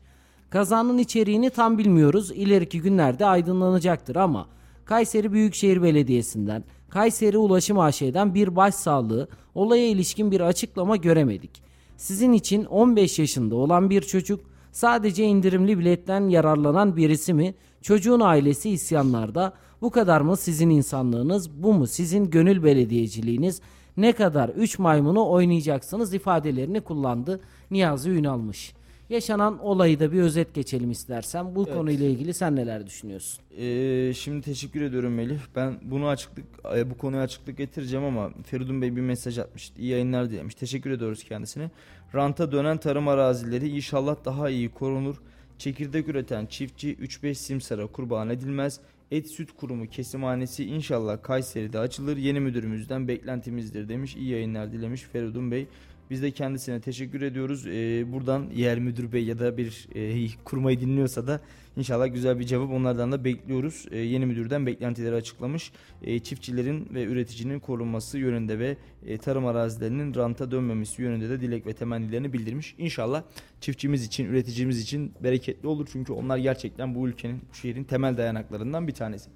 Kazanın 0.51 0.98
içeriğini 0.98 1.51
tam 1.51 1.79
bilmiyoruz. 1.79 2.31
İleriki 2.31 2.81
günlerde 2.81 3.27
aydınlanacaktır 3.27 4.16
ama 4.16 4.46
Kayseri 4.85 5.33
Büyükşehir 5.33 5.83
Belediyesi'nden, 5.83 6.64
Kayseri 6.88 7.38
Ulaşım 7.38 7.79
AŞ'den 7.79 8.35
bir 8.35 8.57
başsağlığı, 8.57 9.29
olaya 9.55 9.88
ilişkin 9.88 10.31
bir 10.31 10.40
açıklama 10.40 10.96
göremedik. 10.96 11.62
Sizin 11.96 12.33
için 12.33 12.64
15 12.64 13.18
yaşında 13.18 13.57
olan 13.57 13.90
bir 13.90 14.03
çocuk 14.03 14.40
sadece 14.72 15.24
indirimli 15.24 15.79
biletten 15.79 16.29
yararlanan 16.29 16.96
birisi 16.96 17.35
mi? 17.35 17.55
Çocuğun 17.83 18.20
ailesi 18.20 18.70
isyanlarda. 18.70 19.53
Bu 19.83 19.91
kadar 19.91 20.21
mı 20.21 20.37
sizin 20.37 20.71
insanlığınız? 20.71 21.51
Bu 21.62 21.75
mu 21.75 21.87
sizin 21.87 22.31
gönül 22.31 22.62
belediyeciliğiniz? 22.62 23.61
Ne 23.97 24.12
kadar 24.12 24.49
3 24.49 24.79
maymunu 24.79 25.29
oynayacaksınız 25.31 26.14
ifadelerini 26.14 26.81
kullandı 26.81 27.41
Niyazi 27.71 28.11
Ünalmış. 28.11 28.73
Yaşanan 29.09 29.59
olayı 29.59 30.01
da 30.01 30.12
bir 30.12 30.21
özet 30.21 30.55
geçelim 30.55 30.91
istersen. 30.91 31.55
Bu 31.55 31.64
evet. 31.67 31.77
konuyla 31.77 32.07
ilgili 32.07 32.35
sen 32.35 32.57
neler 32.57 32.87
düşünüyorsun? 32.87 33.45
Ee, 33.59 34.12
şimdi 34.14 34.45
teşekkür 34.45 34.83
ediyorum 34.83 35.14
Melih. 35.14 35.38
Ben 35.57 35.79
bunu 35.83 36.07
açıklık 36.07 36.45
e, 36.77 36.91
bu 36.91 36.99
konuya 36.99 37.23
açıklık 37.23 37.59
getireceğim 37.59 38.05
ama 38.05 38.31
Feridun 38.45 38.83
Bey 38.83 38.97
bir 38.97 39.01
mesaj 39.01 39.38
atmış. 39.38 39.73
İyi 39.79 39.91
yayınlar 39.91 40.31
dilemiş. 40.31 40.55
Teşekkür 40.55 40.91
ediyoruz 40.91 41.25
kendisine. 41.25 41.71
Ranta 42.14 42.53
dönen 42.53 42.79
tarım 42.79 43.09
arazileri 43.09 43.69
inşallah 43.69 44.17
daha 44.25 44.51
iyi 44.51 44.69
korunur. 44.69 45.17
Çekirdek 45.59 46.09
üreten 46.09 46.47
çiftçi 46.47 46.95
3-5 46.95 47.35
simsara 47.35 47.87
kurban 47.87 48.31
edilmez. 48.31 48.81
Et 49.11 49.29
Süt 49.29 49.53
Kurumu 49.53 49.87
kesimhanesi 49.87 50.64
inşallah 50.64 51.23
Kayseri'de 51.23 51.79
açılır. 51.79 52.16
Yeni 52.16 52.40
müdürümüzden 52.40 53.09
beklentimizdir 53.09 53.88
demiş. 53.88 54.16
İyi 54.16 54.31
yayınlar 54.31 54.73
dilemiş 54.73 55.03
Feridun 55.03 55.51
Bey. 55.51 55.66
Biz 56.11 56.23
de 56.23 56.31
kendisine 56.31 56.81
teşekkür 56.81 57.23
ediyoruz. 57.23 57.66
Ee, 57.66 58.12
buradan 58.12 58.51
yer 58.55 58.79
müdür 58.79 59.12
bey 59.12 59.25
ya 59.25 59.38
da 59.38 59.57
bir 59.57 59.88
e, 59.94 60.29
kurmayı 60.44 60.81
dinliyorsa 60.81 61.27
da 61.27 61.40
inşallah 61.79 62.12
güzel 62.12 62.38
bir 62.38 62.45
cevap 62.45 62.71
onlardan 62.71 63.12
da 63.12 63.25
bekliyoruz. 63.25 63.87
Ee, 63.91 63.99
yeni 63.99 64.27
müdürden 64.27 64.67
beklentileri 64.67 65.14
açıklamış. 65.14 65.73
Ee, 66.03 66.19
çiftçilerin 66.19 66.88
ve 66.95 67.05
üreticinin 67.05 67.61
korunması 67.61 68.19
yönünde 68.19 68.59
ve 68.59 68.77
e, 69.07 69.19
tarım 69.19 69.47
arazilerinin 69.47 70.14
ranta 70.14 70.51
dönmemesi 70.51 71.03
yönünde 71.03 71.29
de 71.29 71.41
dilek 71.41 71.67
ve 71.67 71.73
temennilerini 71.73 72.33
bildirmiş. 72.33 72.75
İnşallah 72.79 73.23
çiftçimiz 73.61 74.05
için, 74.05 74.25
üreticimiz 74.25 74.81
için 74.81 75.12
bereketli 75.21 75.69
olur. 75.69 75.88
Çünkü 75.93 76.12
onlar 76.12 76.38
gerçekten 76.38 76.95
bu 76.95 77.09
ülkenin, 77.09 77.41
bu 77.51 77.55
şehrin 77.55 77.85
temel 77.85 78.17
dayanaklarından 78.17 78.88
bir 78.88 78.95
tanesi. 78.95 79.31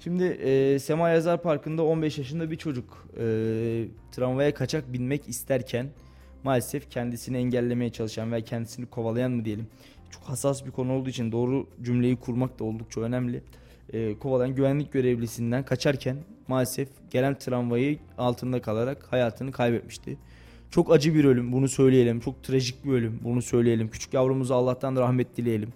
Şimdi 0.00 0.24
e, 0.24 0.78
Sema 0.78 1.08
Yazar 1.10 1.42
Parkı'nda 1.42 1.82
15 1.82 2.18
yaşında 2.18 2.50
bir 2.50 2.56
çocuk 2.56 3.08
e, 3.18 3.24
tramvaya 4.12 4.54
kaçak 4.54 4.92
binmek 4.92 5.28
isterken 5.28 5.86
maalesef 6.44 6.90
kendisini 6.90 7.36
engellemeye 7.36 7.92
çalışan 7.92 8.32
veya 8.32 8.44
kendisini 8.44 8.86
kovalayan 8.86 9.30
mı 9.30 9.44
diyelim. 9.44 9.66
Çok 10.16 10.28
hassas 10.28 10.66
bir 10.66 10.70
konu 10.70 10.92
olduğu 10.92 11.10
için 11.10 11.32
doğru 11.32 11.66
cümleyi 11.82 12.16
kurmak 12.16 12.58
da 12.58 12.64
oldukça 12.64 13.00
önemli. 13.00 13.42
E, 13.92 14.18
kovalayan 14.18 14.54
güvenlik 14.54 14.92
görevlisinden 14.92 15.64
kaçarken 15.64 16.16
maalesef 16.48 16.88
gelen 17.10 17.38
tramvayı 17.38 17.98
altında 18.18 18.62
kalarak 18.62 19.12
hayatını 19.12 19.52
kaybetmişti. 19.52 20.18
Çok 20.70 20.92
acı 20.92 21.14
bir 21.14 21.24
ölüm 21.24 21.52
bunu 21.52 21.68
söyleyelim. 21.68 22.20
Çok 22.20 22.42
trajik 22.42 22.84
bir 22.84 22.92
ölüm 22.92 23.20
bunu 23.24 23.42
söyleyelim. 23.42 23.90
Küçük 23.90 24.14
yavrumuza 24.14 24.54
Allah'tan 24.54 24.96
rahmet 24.96 25.36
dileyelim. 25.36 25.72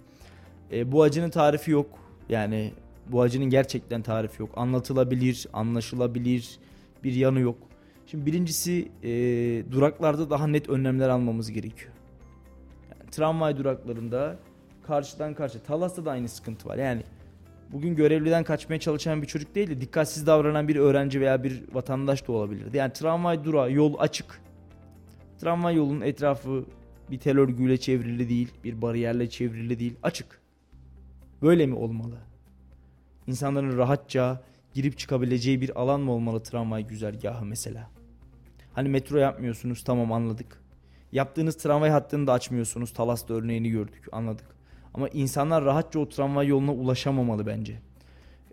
E, 0.72 0.92
bu 0.92 1.02
acının 1.02 1.30
tarifi 1.30 1.70
yok. 1.70 1.98
Yani 2.28 2.72
bu 3.06 3.22
acının 3.22 3.50
gerçekten 3.50 4.02
tarifi 4.02 4.42
yok. 4.42 4.50
Anlatılabilir, 4.56 5.46
anlaşılabilir 5.52 6.58
bir 7.04 7.12
yanı 7.12 7.40
yok. 7.40 7.58
Şimdi 8.06 8.26
birincisi 8.26 8.88
e, 9.02 9.10
duraklarda 9.72 10.30
daha 10.30 10.46
net 10.46 10.68
önlemler 10.68 11.08
almamız 11.08 11.52
gerekiyor. 11.52 11.92
Tramvay 13.10 13.56
duraklarında 13.56 14.36
karşıdan 14.86 15.34
karşı. 15.34 15.62
Talas'ta 15.62 16.04
da 16.04 16.10
aynı 16.10 16.28
sıkıntı 16.28 16.68
var. 16.68 16.76
Yani 16.76 17.02
bugün 17.72 17.94
görevliden 17.94 18.44
kaçmaya 18.44 18.80
çalışan 18.80 19.22
bir 19.22 19.26
çocuk 19.26 19.54
değil 19.54 19.70
de 19.70 19.80
dikkatsiz 19.80 20.26
davranan 20.26 20.68
bir 20.68 20.76
öğrenci 20.76 21.20
veya 21.20 21.44
bir 21.44 21.62
vatandaş 21.72 22.28
da 22.28 22.32
olabilirdi. 22.32 22.76
Yani 22.76 22.92
tramvay 22.92 23.44
durağı 23.44 23.72
yol 23.72 23.94
açık. 23.98 24.40
Tramvay 25.38 25.76
yolunun 25.76 26.00
etrafı 26.00 26.64
bir 27.10 27.18
tel 27.18 27.38
örgüyle 27.38 27.76
çevrili 27.76 28.28
değil, 28.28 28.48
bir 28.64 28.82
bariyerle 28.82 29.30
çevrili 29.30 29.78
değil, 29.78 29.96
açık. 30.02 30.40
Böyle 31.42 31.66
mi 31.66 31.74
olmalı? 31.74 32.18
İnsanların 33.26 33.78
rahatça 33.78 34.42
girip 34.74 34.98
çıkabileceği 34.98 35.60
bir 35.60 35.80
alan 35.80 36.00
mı 36.00 36.12
olmalı 36.12 36.42
tramvay 36.42 36.86
güzergahı 36.86 37.44
mesela? 37.44 37.90
Hani 38.72 38.88
metro 38.88 39.18
yapmıyorsunuz 39.18 39.84
tamam 39.84 40.12
anladık. 40.12 40.59
Yaptığınız 41.12 41.56
tramvay 41.56 41.90
hattını 41.90 42.26
da 42.26 42.32
açmıyorsunuz. 42.32 42.92
Talas'ta 42.92 43.34
örneğini 43.34 43.70
gördük 43.70 44.04
anladık. 44.12 44.46
Ama 44.94 45.08
insanlar 45.08 45.64
rahatça 45.64 45.98
o 45.98 46.08
tramvay 46.08 46.46
yoluna 46.46 46.72
ulaşamamalı 46.72 47.46
bence. 47.46 47.78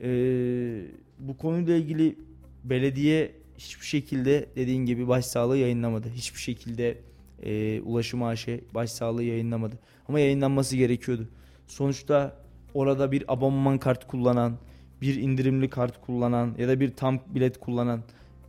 Ee, 0.01 0.81
bu 1.19 1.37
konuyla 1.37 1.75
ilgili 1.75 2.15
belediye 2.63 3.31
hiçbir 3.57 3.85
şekilde 3.85 4.49
dediğin 4.55 4.85
gibi 4.85 5.07
başsağlığı 5.07 5.57
yayınlamadı. 5.57 6.09
Hiçbir 6.09 6.39
şekilde 6.39 6.97
e, 7.43 7.81
ulaşım 7.81 8.23
AŞ 8.23 8.47
başsağlığı 8.73 9.23
yayınlamadı. 9.23 9.79
Ama 10.07 10.19
yayınlanması 10.19 10.77
gerekiyordu. 10.77 11.27
Sonuçta 11.67 12.35
orada 12.73 13.11
bir 13.11 13.33
abonman 13.33 13.77
kart 13.77 14.07
kullanan, 14.07 14.57
bir 15.01 15.15
indirimli 15.15 15.69
kart 15.69 16.01
kullanan 16.01 16.55
ya 16.57 16.67
da 16.67 16.79
bir 16.79 16.91
tam 16.95 17.19
bilet 17.27 17.59
kullanan 17.59 18.03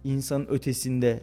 insanın 0.04 0.46
ötesinde 0.46 1.20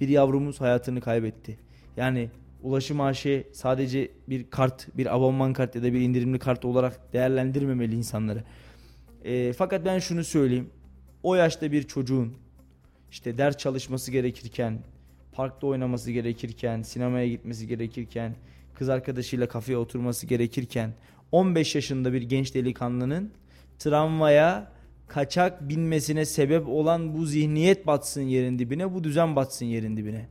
bir 0.00 0.08
yavrumuz 0.08 0.60
hayatını 0.60 1.00
kaybetti. 1.00 1.58
Yani 1.96 2.30
ulaşım 2.62 3.00
AŞ 3.00 3.26
sadece 3.52 4.10
bir 4.28 4.50
kart, 4.50 4.96
bir 4.96 5.16
abonman 5.16 5.52
kart 5.52 5.74
ya 5.74 5.82
da 5.82 5.92
bir 5.92 6.00
indirimli 6.00 6.38
kart 6.38 6.64
olarak 6.64 7.12
değerlendirmemeli 7.12 7.94
insanları. 7.96 8.44
E, 9.24 9.52
fakat 9.52 9.84
ben 9.84 9.98
şunu 9.98 10.24
söyleyeyim. 10.24 10.70
O 11.22 11.34
yaşta 11.34 11.72
bir 11.72 11.82
çocuğun 11.82 12.34
işte 13.10 13.38
ders 13.38 13.56
çalışması 13.56 14.10
gerekirken, 14.10 14.78
parkta 15.32 15.66
oynaması 15.66 16.12
gerekirken, 16.12 16.82
sinemaya 16.82 17.28
gitmesi 17.28 17.66
gerekirken, 17.66 18.34
kız 18.74 18.88
arkadaşıyla 18.88 19.48
kafeye 19.48 19.78
oturması 19.78 20.26
gerekirken 20.26 20.92
15 21.32 21.74
yaşında 21.74 22.12
bir 22.12 22.22
genç 22.22 22.54
delikanlının 22.54 23.30
tramvaya 23.78 24.72
kaçak 25.08 25.68
binmesine 25.68 26.24
sebep 26.24 26.68
olan 26.68 27.14
bu 27.14 27.26
zihniyet 27.26 27.86
batsın 27.86 28.22
yerin 28.22 28.58
dibine, 28.58 28.94
bu 28.94 29.04
düzen 29.04 29.36
batsın 29.36 29.66
yerin 29.66 29.96
dibine. 29.96 30.26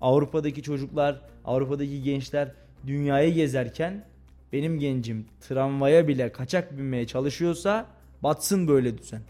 Avrupa'daki 0.00 0.62
çocuklar, 0.62 1.20
Avrupa'daki 1.44 2.02
gençler 2.02 2.52
dünyayı 2.86 3.34
gezerken 3.34 4.04
benim 4.52 4.78
gencim 4.78 5.26
tramvaya 5.40 6.08
bile 6.08 6.32
kaçak 6.32 6.78
binmeye 6.78 7.06
çalışıyorsa 7.06 7.86
batsın 8.22 8.68
böyle 8.68 8.98
düzen. 8.98 9.22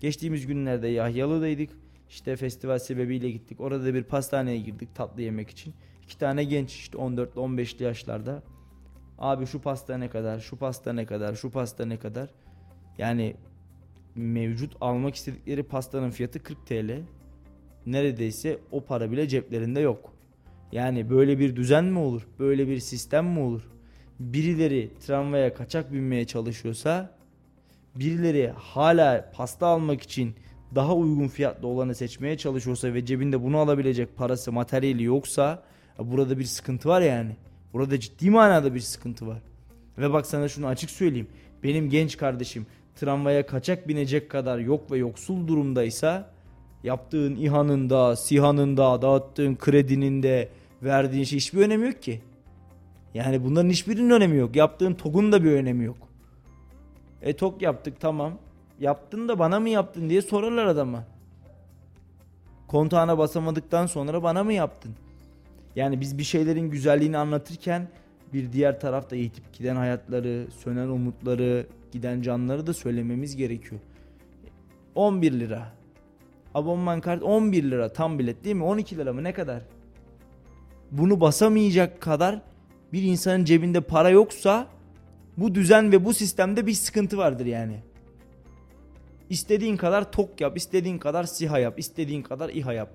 Geçtiğimiz 0.00 0.46
günlerde 0.46 0.88
Yahyalı'daydık. 0.88 1.70
İşte 2.08 2.36
festival 2.36 2.78
sebebiyle 2.78 3.30
gittik. 3.30 3.60
Orada 3.60 3.94
bir 3.94 4.02
pastaneye 4.02 4.58
girdik 4.58 4.94
tatlı 4.94 5.22
yemek 5.22 5.50
için. 5.50 5.74
İki 6.04 6.18
tane 6.18 6.44
genç 6.44 6.74
işte 6.74 6.98
14 6.98 7.34
15'li 7.34 7.84
yaşlarda 7.84 8.42
Abi 9.18 9.46
şu 9.46 9.60
pasta 9.60 9.98
ne 9.98 10.10
kadar, 10.10 10.40
şu 10.40 10.56
pasta 10.56 10.92
ne 10.92 11.06
kadar, 11.06 11.34
şu 11.34 11.50
pasta 11.50 11.86
ne 11.86 11.98
kadar. 11.98 12.30
Yani 12.98 13.36
mevcut 14.14 14.76
almak 14.80 15.14
istedikleri 15.14 15.62
pastanın 15.62 16.10
fiyatı 16.10 16.42
40 16.42 16.66
TL. 16.66 17.00
Neredeyse 17.86 18.58
o 18.70 18.80
para 18.80 19.12
bile 19.12 19.28
ceplerinde 19.28 19.80
yok. 19.80 20.12
Yani 20.72 21.10
böyle 21.10 21.38
bir 21.38 21.56
düzen 21.56 21.84
mi 21.84 21.98
olur? 21.98 22.26
Böyle 22.38 22.68
bir 22.68 22.78
sistem 22.78 23.26
mi 23.26 23.38
olur? 23.38 23.62
Birileri 24.20 24.90
tramvaya 25.06 25.54
kaçak 25.54 25.92
binmeye 25.92 26.24
çalışıyorsa 26.24 27.10
birileri 27.94 28.52
hala 28.56 29.30
pasta 29.34 29.66
almak 29.66 30.02
için 30.02 30.34
daha 30.74 30.94
uygun 30.94 31.28
fiyatlı 31.28 31.68
olanı 31.68 31.94
seçmeye 31.94 32.36
çalışıyorsa 32.36 32.94
ve 32.94 33.06
cebinde 33.06 33.42
bunu 33.42 33.58
alabilecek 33.58 34.16
parası, 34.16 34.52
materyali 34.52 35.02
yoksa 35.02 35.62
burada 35.98 36.38
bir 36.38 36.44
sıkıntı 36.44 36.88
var 36.88 37.00
yani. 37.00 37.36
Burada 37.72 38.00
ciddi 38.00 38.30
manada 38.30 38.74
bir 38.74 38.80
sıkıntı 38.80 39.26
var. 39.26 39.42
Ve 39.98 40.12
bak 40.12 40.26
sana 40.26 40.48
şunu 40.48 40.66
açık 40.66 40.90
söyleyeyim. 40.90 41.28
Benim 41.62 41.90
genç 41.90 42.16
kardeşim 42.16 42.66
tramvaya 42.96 43.46
kaçak 43.46 43.88
binecek 43.88 44.30
kadar 44.30 44.58
yok 44.58 44.90
ve 44.90 44.98
yoksul 44.98 45.48
durumdaysa 45.48 46.33
yaptığın 46.84 47.36
İHA'nın 47.36 47.90
da, 47.90 48.16
SİHA'nın 48.16 48.76
da, 48.76 49.02
dağıttığın 49.02 49.54
kredinin 49.54 50.22
de, 50.22 50.48
verdiğin 50.82 51.24
şey 51.24 51.38
hiçbir 51.38 51.60
önemi 51.60 51.86
yok 51.86 52.02
ki. 52.02 52.20
Yani 53.14 53.44
bunların 53.44 53.70
hiçbirinin 53.70 54.10
önemi 54.10 54.36
yok. 54.36 54.56
Yaptığın 54.56 54.94
TOG'un 54.94 55.32
da 55.32 55.44
bir 55.44 55.52
önemi 55.52 55.84
yok. 55.84 55.96
E 57.22 57.36
TOG 57.36 57.62
yaptık 57.62 58.00
tamam. 58.00 58.38
Yaptın 58.80 59.28
da 59.28 59.38
bana 59.38 59.60
mı 59.60 59.68
yaptın 59.68 60.10
diye 60.10 60.22
sorarlar 60.22 60.66
adama. 60.66 61.04
Kontağına 62.66 63.18
basamadıktan 63.18 63.86
sonra 63.86 64.22
bana 64.22 64.44
mı 64.44 64.52
yaptın? 64.52 64.92
Yani 65.76 66.00
biz 66.00 66.18
bir 66.18 66.24
şeylerin 66.24 66.70
güzelliğini 66.70 67.18
anlatırken 67.18 67.88
bir 68.32 68.52
diğer 68.52 68.80
tarafta 68.80 69.16
yitip 69.16 69.52
giden 69.52 69.76
hayatları, 69.76 70.46
sönen 70.58 70.88
umutları, 70.88 71.66
giden 71.92 72.22
canları 72.22 72.66
da 72.66 72.74
söylememiz 72.74 73.36
gerekiyor. 73.36 73.80
11 74.94 75.32
lira. 75.32 75.72
Abonman 76.54 77.00
kart 77.00 77.22
11 77.22 77.62
lira 77.70 77.92
tam 77.92 78.18
bilet 78.18 78.44
değil 78.44 78.56
mi? 78.56 78.64
12 78.64 78.96
lira 78.96 79.12
mı 79.12 79.24
ne 79.24 79.32
kadar? 79.32 79.62
Bunu 80.90 81.20
basamayacak 81.20 82.00
kadar 82.00 82.40
bir 82.92 83.02
insanın 83.02 83.44
cebinde 83.44 83.80
para 83.80 84.10
yoksa 84.10 84.66
bu 85.36 85.54
düzen 85.54 85.92
ve 85.92 86.04
bu 86.04 86.14
sistemde 86.14 86.66
bir 86.66 86.72
sıkıntı 86.72 87.18
vardır 87.18 87.46
yani. 87.46 87.80
İstediğin 89.30 89.76
kadar 89.76 90.12
tok 90.12 90.40
yap, 90.40 90.56
istediğin 90.56 90.98
kadar 90.98 91.24
siha 91.24 91.58
yap, 91.58 91.78
istediğin 91.78 92.22
kadar 92.22 92.48
İHA 92.48 92.72
yap. 92.72 92.90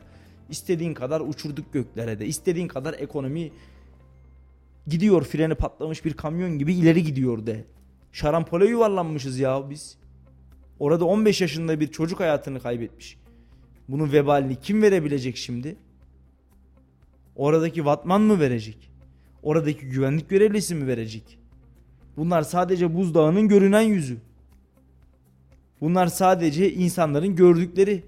İstediğin 0.49 0.93
kadar 0.93 1.21
uçurduk 1.21 1.73
göklere 1.73 2.19
de, 2.19 2.25
istediğin 2.25 2.67
kadar 2.67 2.93
ekonomi 2.93 3.51
gidiyor 4.87 5.23
freni 5.23 5.55
patlamış 5.55 6.05
bir 6.05 6.13
kamyon 6.13 6.59
gibi 6.59 6.73
ileri 6.73 7.03
gidiyor 7.03 7.45
de. 7.45 7.65
Şarampole 8.11 8.65
yuvarlanmışız 8.65 9.39
ya 9.39 9.69
biz. 9.69 9.97
Orada 10.79 11.05
15 11.05 11.41
yaşında 11.41 11.79
bir 11.79 11.87
çocuk 11.87 12.19
hayatını 12.19 12.59
kaybetmiş. 12.59 13.17
Bunun 13.89 14.11
vebalini 14.11 14.55
kim 14.55 14.81
verebilecek 14.81 15.37
şimdi? 15.37 15.75
Oradaki 17.35 17.85
vatman 17.85 18.21
mı 18.21 18.39
verecek? 18.39 18.91
Oradaki 19.43 19.85
güvenlik 19.85 20.29
görevlisi 20.29 20.75
mi 20.75 20.87
verecek? 20.87 21.39
Bunlar 22.17 22.41
sadece 22.41 22.95
buzdağının 22.95 23.47
görünen 23.47 23.81
yüzü. 23.81 24.17
Bunlar 25.81 26.07
sadece 26.07 26.73
insanların 26.73 27.35
gördükleri. 27.35 28.03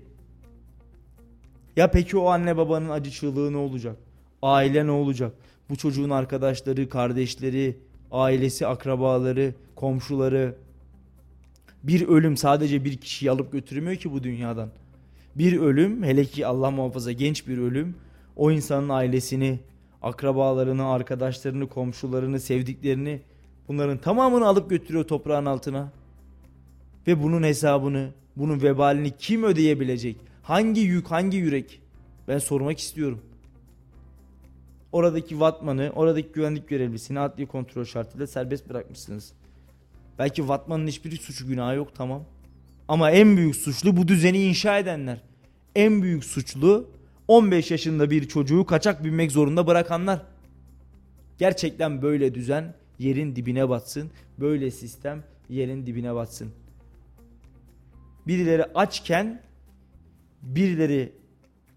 Ya 1.76 1.92
peki 1.92 2.18
o 2.18 2.26
anne 2.26 2.58
babanın 2.58 2.90
acı 2.90 3.12
çığlığı 3.12 3.54
ne 3.54 3.58
olacak? 3.58 3.98
Aile 4.42 4.88
ne 4.88 4.92
olacak? 4.92 5.34
Bu 5.70 5.76
çocuğun 5.76 6.10
arkadaşları, 6.10 6.90
kardeşleri, 6.90 7.78
ailesi, 8.12 8.68
akrabaları, 8.68 9.54
komşuları. 9.76 10.56
Bir 11.84 12.08
ölüm 12.08 12.38
sadece 12.38 12.86
bir 12.86 12.98
kişiyi 12.98 13.32
alıp 13.32 13.52
götürmüyor 13.52 13.96
ki 13.96 14.12
bu 14.12 14.24
dünyadan. 14.24 14.70
Bir 15.36 15.60
ölüm, 15.60 16.04
hele 16.04 16.26
ki 16.26 16.48
Allah 16.48 16.72
muhafaza 16.72 17.12
genç 17.12 17.48
bir 17.48 17.58
ölüm, 17.58 17.96
o 18.36 18.52
insanın 18.52 18.90
ailesini, 18.90 19.60
akrabalarını, 20.02 20.90
arkadaşlarını, 20.90 21.70
komşularını, 21.70 22.40
sevdiklerini 22.40 23.22
bunların 23.68 23.98
tamamını 23.98 24.48
alıp 24.48 24.70
götürüyor 24.70 25.04
toprağın 25.04 25.46
altına. 25.46 25.92
Ve 27.08 27.24
bunun 27.24 27.44
hesabını, 27.44 28.10
bunun 28.36 28.62
vebalini 28.62 29.12
kim 29.18 29.44
ödeyebilecek? 29.44 30.18
Hangi 30.44 30.82
yük, 30.82 31.08
hangi 31.08 31.38
yürek? 31.38 31.82
Ben 32.28 32.38
sormak 32.38 32.80
istiyorum. 32.80 33.22
Oradaki 34.92 35.40
vatmanı, 35.40 35.92
oradaki 35.96 36.32
güvenlik 36.32 36.68
görevlisini 36.68 37.20
adli 37.20 37.46
kontrol 37.46 37.86
şartıyla 37.86 38.28
serbest 38.28 38.70
bırakmışsınız. 38.70 39.34
Belki 40.20 40.48
vatmanın 40.48 40.88
hiçbir 40.88 41.18
suçu 41.18 41.48
günahı 41.48 41.76
yok 41.76 41.96
tamam. 41.96 42.24
Ama 42.92 43.12
en 43.12 43.38
büyük 43.38 43.56
suçlu 43.56 43.98
bu 43.98 44.08
düzeni 44.08 44.44
inşa 44.44 44.80
edenler. 44.80 45.22
En 45.76 46.02
büyük 46.02 46.26
suçlu 46.26 46.92
15 47.28 47.72
yaşında 47.72 48.10
bir 48.12 48.28
çocuğu 48.28 48.66
kaçak 48.66 49.04
binmek 49.04 49.32
zorunda 49.32 49.68
bırakanlar. 49.68 50.22
Gerçekten 51.38 52.02
böyle 52.02 52.36
düzen 52.36 52.74
yerin 53.00 53.36
dibine 53.36 53.70
batsın. 53.70 54.12
Böyle 54.40 54.72
sistem 54.72 55.24
yerin 55.50 55.86
dibine 55.86 56.16
batsın. 56.16 56.52
Birileri 58.28 58.64
açken 58.64 59.42
birileri 60.42 61.14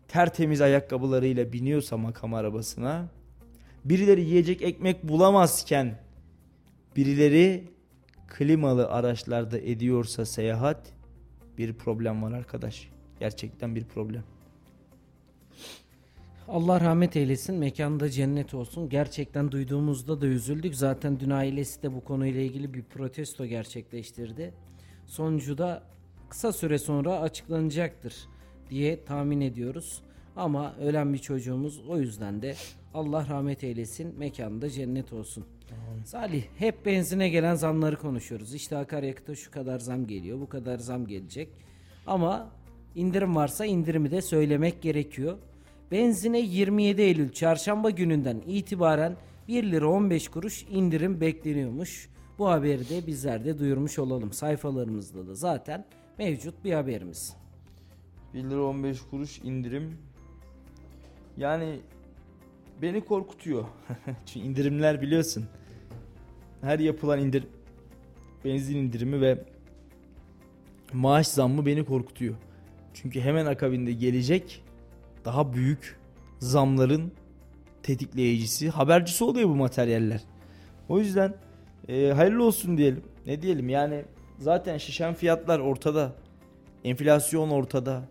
tertemiz 0.09 0.61
ayakkabılarıyla 0.61 1.53
biniyorsa 1.53 1.97
makam 1.97 2.35
arabasına, 2.35 3.09
birileri 3.85 4.21
yiyecek 4.21 4.63
ekmek 4.63 5.09
bulamazken 5.09 5.99
birileri 6.97 7.65
klimalı 8.29 8.89
araçlarda 8.89 9.59
ediyorsa 9.59 10.27
seyahat 10.27 10.95
bir 11.59 11.73
problem 11.73 12.23
var 12.23 12.33
arkadaş. 12.33 12.89
Gerçekten 13.21 13.75
bir 13.75 13.85
problem. 13.85 14.25
Allah 16.49 16.81
rahmet 16.81 17.17
eylesin. 17.17 17.55
Mekanda 17.55 18.11
cennet 18.11 18.55
olsun. 18.55 18.89
Gerçekten 18.89 19.53
duyduğumuzda 19.53 20.21
da 20.21 20.27
üzüldük. 20.27 20.75
Zaten 20.75 21.21
dün 21.21 21.31
ailesi 21.31 21.83
de 21.83 21.95
bu 21.95 22.05
konuyla 22.05 22.41
ilgili 22.41 22.75
bir 22.75 22.83
protesto 22.83 23.47
gerçekleştirdi. 23.47 24.55
Sonucu 25.07 25.59
da 25.59 25.83
kısa 26.29 26.53
süre 26.53 26.79
sonra 26.79 27.21
açıklanacaktır 27.21 28.15
diye 28.71 29.05
tahmin 29.05 29.41
ediyoruz. 29.41 30.03
Ama 30.37 30.75
ölen 30.75 31.13
bir 31.13 31.19
çocuğumuz 31.19 31.81
o 31.89 31.99
yüzden 31.99 32.43
de 32.43 32.55
Allah 32.95 33.27
rahmet 33.29 33.65
eylesin. 33.65 34.19
Mekanda 34.19 34.71
cennet 34.71 35.13
olsun. 35.13 35.45
Salih 36.05 36.45
hep 36.59 36.87
benzine 36.87 37.29
gelen 37.29 37.55
zamları 37.55 37.97
konuşuyoruz. 37.97 38.55
İşte 38.55 38.77
akaryakıta 38.77 39.35
şu 39.35 39.51
kadar 39.51 39.79
zam 39.79 40.07
geliyor, 40.07 40.41
bu 40.41 40.49
kadar 40.49 40.79
zam 40.79 41.07
gelecek. 41.07 41.49
Ama 42.07 42.51
indirim 42.95 43.37
varsa 43.37 43.65
indirimi 43.65 44.11
de 44.11 44.23
söylemek 44.23 44.83
gerekiyor. 44.83 45.39
Benzine 45.91 46.41
27 46.41 47.03
Eylül 47.03 47.33
çarşamba 47.33 47.91
gününden 47.91 48.43
itibaren 48.47 49.17
1 49.49 49.65
lira 49.65 49.89
15 49.89 50.29
kuruş 50.29 50.63
indirim 50.71 51.21
bekleniyormuş. 51.21 52.09
Bu 52.39 52.51
haberi 52.51 52.89
de 52.89 53.07
bizler 53.07 53.45
de 53.45 53.59
duyurmuş 53.59 53.99
olalım. 53.99 54.33
Sayfalarımızda 54.33 55.27
da 55.27 55.35
zaten 55.35 55.85
mevcut 56.19 56.65
bir 56.65 56.73
haberimiz. 56.73 57.37
1 58.35 58.45
lira 58.45 58.63
15 58.63 59.01
kuruş 59.11 59.39
indirim. 59.39 59.99
Yani 61.37 61.81
beni 62.83 63.05
korkutuyor. 63.05 63.65
Çünkü 64.27 64.47
indirimler 64.47 65.03
biliyorsun. 65.03 65.45
Her 66.65 66.79
yapılan 66.79 67.21
indir 67.21 67.45
benzin 68.45 68.77
indirimi 68.77 69.21
ve 69.21 69.39
maaş 70.93 71.29
zammı 71.29 71.67
beni 71.67 71.85
korkutuyor. 71.85 72.35
Çünkü 72.95 73.21
hemen 73.21 73.47
akabinde 73.47 73.93
gelecek 73.93 74.65
daha 75.25 75.53
büyük 75.53 75.99
zamların 76.39 77.13
tetikleyicisi, 77.83 78.71
habercisi 78.71 79.25
oluyor 79.25 79.49
bu 79.49 79.55
materyaller. 79.55 80.21
O 80.89 80.99
yüzden 80.99 81.35
e, 81.89 82.09
hayırlı 82.09 82.45
olsun 82.45 82.79
diyelim. 82.79 83.05
Ne 83.27 83.43
diyelim 83.43 83.69
yani 83.69 84.05
zaten 84.39 84.79
şişen 84.79 85.15
fiyatlar 85.15 85.59
ortada. 85.59 86.13
Enflasyon 86.85 87.51
ortada. 87.51 88.03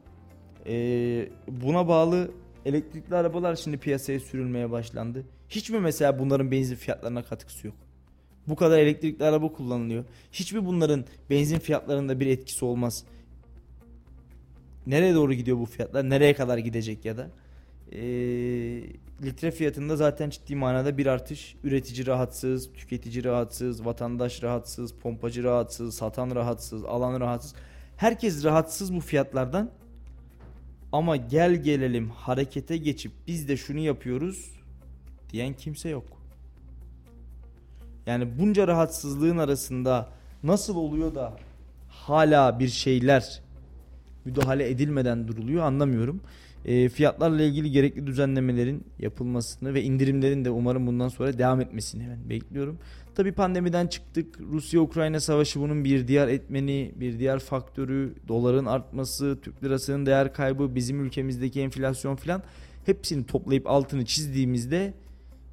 E, 0.66 0.76
buna 1.48 1.88
bağlı 1.88 2.32
elektrikli 2.66 3.16
arabalar 3.16 3.56
şimdi 3.56 3.78
piyasaya 3.78 4.20
sürülmeye 4.20 4.72
başlandı. 4.72 5.26
Hiç 5.50 5.70
mi 5.70 5.80
mesela 5.80 6.20
bunların 6.20 6.52
benzin 6.52 6.76
fiyatlarına 6.76 7.24
katkısı 7.24 7.68
yok? 7.68 7.76
Bu 8.48 8.56
kadar 8.56 8.80
elektrikli 8.80 9.24
araba 9.24 9.52
kullanılıyor. 9.52 10.06
Hiç 10.32 10.54
mi 10.54 10.66
bunların 10.66 11.06
benzin 11.30 11.60
fiyatlarında 11.60 12.20
bir 12.20 12.28
etkisi 12.28 12.66
olmaz? 12.66 13.04
Nereye 14.88 15.14
doğru 15.14 15.34
gidiyor 15.34 15.58
bu 15.58 15.66
fiyatlar? 15.66 16.10
Nereye 16.10 16.34
kadar 16.34 16.58
gidecek 16.58 17.06
ya 17.06 17.18
da? 17.18 17.30
Ee, 17.92 18.00
litre 19.24 19.52
fiyatında 19.52 19.96
zaten 19.96 20.30
ciddi 20.30 20.56
manada 20.56 20.98
bir 20.98 21.06
artış. 21.06 21.56
Üretici 21.64 22.08
rahatsız, 22.08 22.74
tüketici 22.74 23.24
rahatsız, 23.24 23.86
vatandaş 23.86 24.44
rahatsız, 24.44 24.94
pompacı 24.94 25.44
rahatsız, 25.44 25.96
satan 25.96 26.36
rahatsız, 26.36 26.86
alan 26.86 27.20
rahatsız. 27.20 27.56
Herkes 27.98 28.44
rahatsız 28.44 28.94
bu 28.94 29.00
fiyatlardan. 29.00 29.72
Ama 30.92 31.16
gel 31.16 31.64
gelelim 31.64 32.10
harekete 32.10 32.78
geçip 32.78 33.12
biz 33.28 33.48
de 33.48 33.58
şunu 33.58 33.80
yapıyoruz 33.80 34.52
diyen 35.30 35.54
kimse 35.54 35.90
yok. 35.90 36.23
Yani 38.06 38.40
bunca 38.40 38.68
rahatsızlığın 38.68 39.38
arasında 39.38 40.10
nasıl 40.44 40.76
oluyor 40.76 41.16
da 41.16 41.34
hala 41.90 42.60
bir 42.60 42.68
şeyler 42.68 43.42
müdahale 44.26 44.70
edilmeden 44.70 45.28
duruluyor 45.28 45.64
anlamıyorum. 45.64 46.22
E, 46.66 46.90
fiyatlarla 46.90 47.44
ilgili 47.44 47.72
gerekli 47.72 48.08
düzenlemelerin 48.08 48.84
yapılmasını 49.00 49.74
ve 49.74 49.84
indirimlerin 49.84 50.46
de 50.46 50.50
umarım 50.50 50.88
bundan 50.88 51.08
sonra 51.08 51.38
devam 51.38 51.62
etmesini 51.62 52.08
ben 52.10 52.30
bekliyorum. 52.30 52.78
Tabi 53.16 53.32
pandemiden 53.32 53.88
çıktık. 53.88 54.40
Rusya-Ukrayna 54.40 55.20
savaşı 55.20 55.60
bunun 55.60 55.84
bir 55.84 56.08
diğer 56.08 56.28
etmeni, 56.28 56.92
bir 56.96 57.20
diğer 57.20 57.40
faktörü, 57.40 58.14
doların 58.28 58.66
artması, 58.66 59.38
Türk 59.42 59.64
lirasının 59.64 60.06
değer 60.06 60.34
kaybı, 60.34 60.76
bizim 60.76 61.06
ülkemizdeki 61.06 61.62
enflasyon 61.62 62.16
filan 62.16 62.44
hepsini 62.86 63.26
toplayıp 63.26 63.68
altını 63.68 64.06
çizdiğimizde 64.06 64.94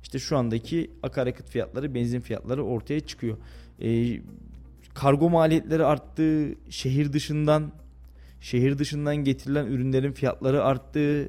işte 0.03 0.19
şu 0.19 0.37
andaki 0.37 0.91
akaryakıt 1.03 1.51
fiyatları, 1.51 1.95
benzin 1.95 2.21
fiyatları 2.21 2.65
ortaya 2.65 3.01
çıkıyor. 3.01 3.37
Ee, 3.83 4.21
kargo 4.95 5.31
maliyetleri 5.31 5.85
arttı, 5.85 6.55
şehir 6.71 7.13
dışından 7.13 7.73
şehir 8.41 8.79
dışından 8.79 9.17
getirilen 9.17 9.67
ürünlerin 9.67 10.13
fiyatları 10.13 10.65
arttı. 10.65 11.29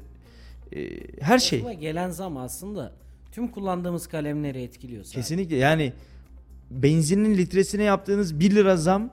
her 1.20 1.38
şey. 1.38 1.58
Aslında 1.58 1.72
gelen 1.72 2.10
zam 2.10 2.36
aslında 2.36 2.92
tüm 3.32 3.48
kullandığımız 3.48 4.06
kalemleri 4.06 4.62
etkiliyor. 4.62 5.04
Sadece. 5.04 5.20
Kesinlikle 5.20 5.56
yani 5.56 5.92
benzinin 6.70 7.36
litresine 7.36 7.82
yaptığınız 7.82 8.40
1 8.40 8.54
lira 8.54 8.76
zam 8.76 9.10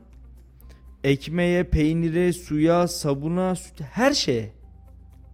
ekmeğe, 1.04 1.64
peynire, 1.64 2.34
suya, 2.34 2.88
sabuna, 2.88 3.56
süt, 3.56 3.82
her 3.82 4.14
şeye 4.14 4.60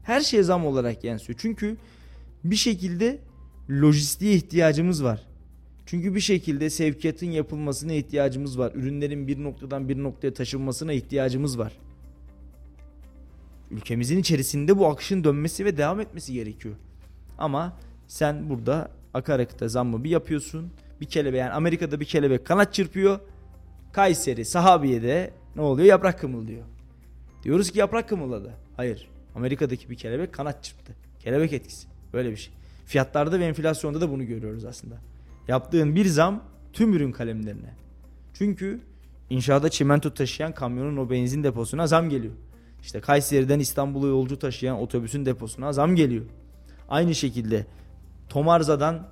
her 0.05 0.21
şeye 0.21 0.43
zam 0.43 0.65
olarak 0.65 1.03
yansıyor. 1.03 1.39
Çünkü 1.41 1.77
bir 2.43 2.55
şekilde 2.55 3.19
lojistiğe 3.69 4.33
ihtiyacımız 4.33 5.03
var. 5.03 5.21
Çünkü 5.85 6.15
bir 6.15 6.19
şekilde 6.19 6.69
sevkiyatın 6.69 7.25
yapılmasına 7.25 7.93
ihtiyacımız 7.93 8.59
var. 8.59 8.71
Ürünlerin 8.75 9.27
bir 9.27 9.43
noktadan 9.43 9.89
bir 9.89 10.03
noktaya 10.03 10.33
taşınmasına 10.33 10.93
ihtiyacımız 10.93 11.59
var. 11.59 11.73
Ülkemizin 13.71 14.17
içerisinde 14.17 14.77
bu 14.77 14.87
akışın 14.87 15.23
dönmesi 15.23 15.65
ve 15.65 15.77
devam 15.77 15.99
etmesi 15.99 16.33
gerekiyor. 16.33 16.75
Ama 17.37 17.77
sen 18.07 18.49
burada 18.49 18.91
akaryakıta 19.13 19.67
zammı 19.67 20.03
bir 20.03 20.09
yapıyorsun. 20.09 20.71
Bir 21.01 21.05
kelebek 21.05 21.39
yani 21.39 21.51
Amerika'da 21.51 21.99
bir 21.99 22.05
kelebek 22.05 22.45
kanat 22.45 22.73
çırpıyor. 22.73 23.19
Kayseri, 23.93 24.45
Sahabiye'de 24.45 25.33
ne 25.55 25.61
oluyor? 25.61 25.87
Yaprak 25.87 26.19
kımıldıyor. 26.19 26.63
Diyoruz 27.43 27.71
ki 27.71 27.79
yaprak 27.79 28.09
kımıldadı. 28.09 28.53
Hayır. 28.77 29.09
Amerika'daki 29.35 29.89
bir 29.89 29.95
kelebek 29.95 30.33
kanat 30.33 30.63
çırptı. 30.63 30.95
Kelebek 31.19 31.53
etkisi. 31.53 31.87
Böyle 32.13 32.31
bir 32.31 32.37
şey. 32.37 32.53
Fiyatlarda 32.85 33.39
ve 33.39 33.45
enflasyonda 33.45 34.01
da 34.01 34.11
bunu 34.11 34.25
görüyoruz 34.25 34.65
aslında. 34.65 34.95
Yaptığın 35.47 35.95
bir 35.95 36.05
zam 36.05 36.43
tüm 36.73 36.93
ürün 36.93 37.11
kalemlerine. 37.11 37.73
Çünkü 38.33 38.79
inşaata 39.29 39.69
çimento 39.69 40.13
taşıyan 40.13 40.53
kamyonun 40.53 40.97
o 40.97 41.09
benzin 41.09 41.43
deposuna 41.43 41.87
zam 41.87 42.09
geliyor. 42.09 42.33
İşte 42.81 43.01
Kayseri'den 43.01 43.59
İstanbul'a 43.59 44.07
yolcu 44.07 44.39
taşıyan 44.39 44.79
otobüsün 44.79 45.25
deposuna 45.25 45.73
zam 45.73 45.95
geliyor. 45.95 46.25
Aynı 46.89 47.15
şekilde 47.15 47.65
Tomarza'dan 48.29 49.07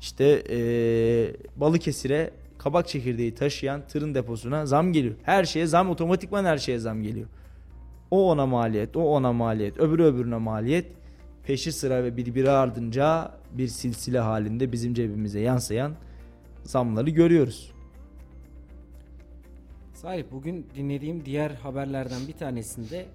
işte 0.00 0.42
ee, 0.50 1.36
Balıkesir'e 1.56 2.30
kabak 2.58 2.88
çekirdeği 2.88 3.34
taşıyan 3.34 3.82
tırın 3.88 4.14
deposuna 4.14 4.66
zam 4.66 4.92
geliyor. 4.92 5.14
Her 5.22 5.44
şeye 5.44 5.66
zam 5.66 5.90
otomatikman 5.90 6.44
her 6.44 6.58
şeye 6.58 6.78
zam 6.78 7.02
geliyor. 7.02 7.26
O 8.10 8.30
ona 8.30 8.46
maliyet, 8.46 8.96
o 8.96 9.00
ona 9.00 9.32
maliyet, 9.32 9.78
öbürü 9.78 10.04
öbürüne 10.04 10.36
maliyet. 10.36 10.86
Peşi 11.46 11.72
sıra 11.72 12.04
ve 12.04 12.16
birbiri 12.16 12.50
ardınca 12.50 13.32
bir 13.52 13.68
silsile 13.68 14.18
halinde 14.18 14.72
bizim 14.72 14.94
cebimize 14.94 15.40
yansıyan 15.40 15.94
zamları 16.64 17.10
görüyoruz. 17.10 17.72
Sahip 19.94 20.32
bugün 20.32 20.66
dinlediğim 20.76 21.24
diğer 21.24 21.50
haberlerden 21.50 22.28
bir 22.28 22.32
tanesinde 22.32 23.06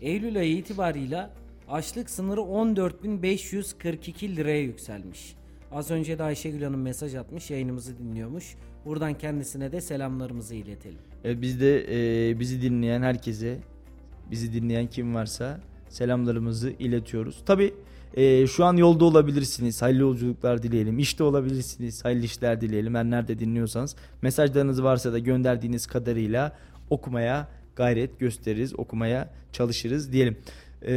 Eylül 0.00 0.38
ayı 0.38 0.56
itibarıyla 0.56 1.30
açlık 1.68 2.10
sınırı 2.10 2.40
14.542 2.40 4.36
liraya 4.36 4.60
yükselmiş. 4.60 5.36
Az 5.72 5.90
önce 5.90 6.18
de 6.18 6.22
Ayşegül 6.22 6.62
Hanım 6.62 6.82
mesaj 6.82 7.14
atmış 7.14 7.50
yayınımızı 7.50 7.98
dinliyormuş. 7.98 8.54
Buradan 8.84 9.18
kendisine 9.18 9.72
de 9.72 9.80
selamlarımızı 9.80 10.54
iletelim. 10.54 10.98
E, 11.24 11.42
biz 11.42 11.60
de 11.60 11.86
e, 12.30 12.40
bizi 12.40 12.62
dinleyen 12.62 13.02
herkese, 13.02 13.58
bizi 14.30 14.52
dinleyen 14.52 14.86
kim 14.86 15.14
varsa 15.14 15.60
selamlarımızı 15.90 16.70
iletiyoruz. 16.78 17.42
Tabi 17.46 17.74
e, 18.14 18.46
şu 18.46 18.64
an 18.64 18.76
yolda 18.76 19.04
olabilirsiniz. 19.04 19.82
Hayırlı 19.82 20.00
yolculuklar 20.00 20.62
dileyelim. 20.62 20.98
İşte 20.98 21.24
olabilirsiniz. 21.24 22.04
Hayırlı 22.04 22.24
işler 22.24 22.60
dileyelim. 22.60 22.94
Her 22.94 23.04
nerede 23.04 23.38
dinliyorsanız. 23.38 23.96
Mesajlarınız 24.22 24.82
varsa 24.82 25.12
da 25.12 25.18
gönderdiğiniz 25.18 25.86
kadarıyla 25.86 26.56
okumaya 26.90 27.48
gayret 27.76 28.18
gösteririz. 28.20 28.78
Okumaya 28.78 29.30
çalışırız 29.52 30.12
diyelim. 30.12 30.36
E, 30.82 30.92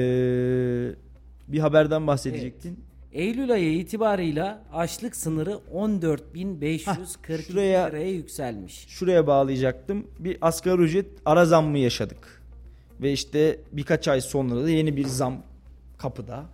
bir 1.47 1.59
haberden 1.59 2.07
bahsedecektin. 2.07 2.69
Evet. 2.69 2.79
Eylül 3.13 3.51
ayı 3.51 3.73
itibarıyla 3.73 4.63
açlık 4.73 5.15
sınırı 5.15 5.59
14.542 5.73 7.41
şuraya- 7.41 7.87
liraya 7.87 8.09
yükselmiş. 8.11 8.85
Şuraya 8.87 9.27
bağlayacaktım. 9.27 10.07
Bir 10.19 10.37
asgari 10.41 10.81
ücret 10.81 11.05
ara 11.25 11.45
zammı 11.45 11.77
yaşadık. 11.77 12.40
Ve 13.01 13.11
işte 13.11 13.59
birkaç 13.71 14.07
ay 14.07 14.21
sonra 14.21 14.63
da 14.63 14.69
yeni 14.69 14.97
bir 14.97 15.05
zam 15.05 15.43
kapıda. 15.97 16.45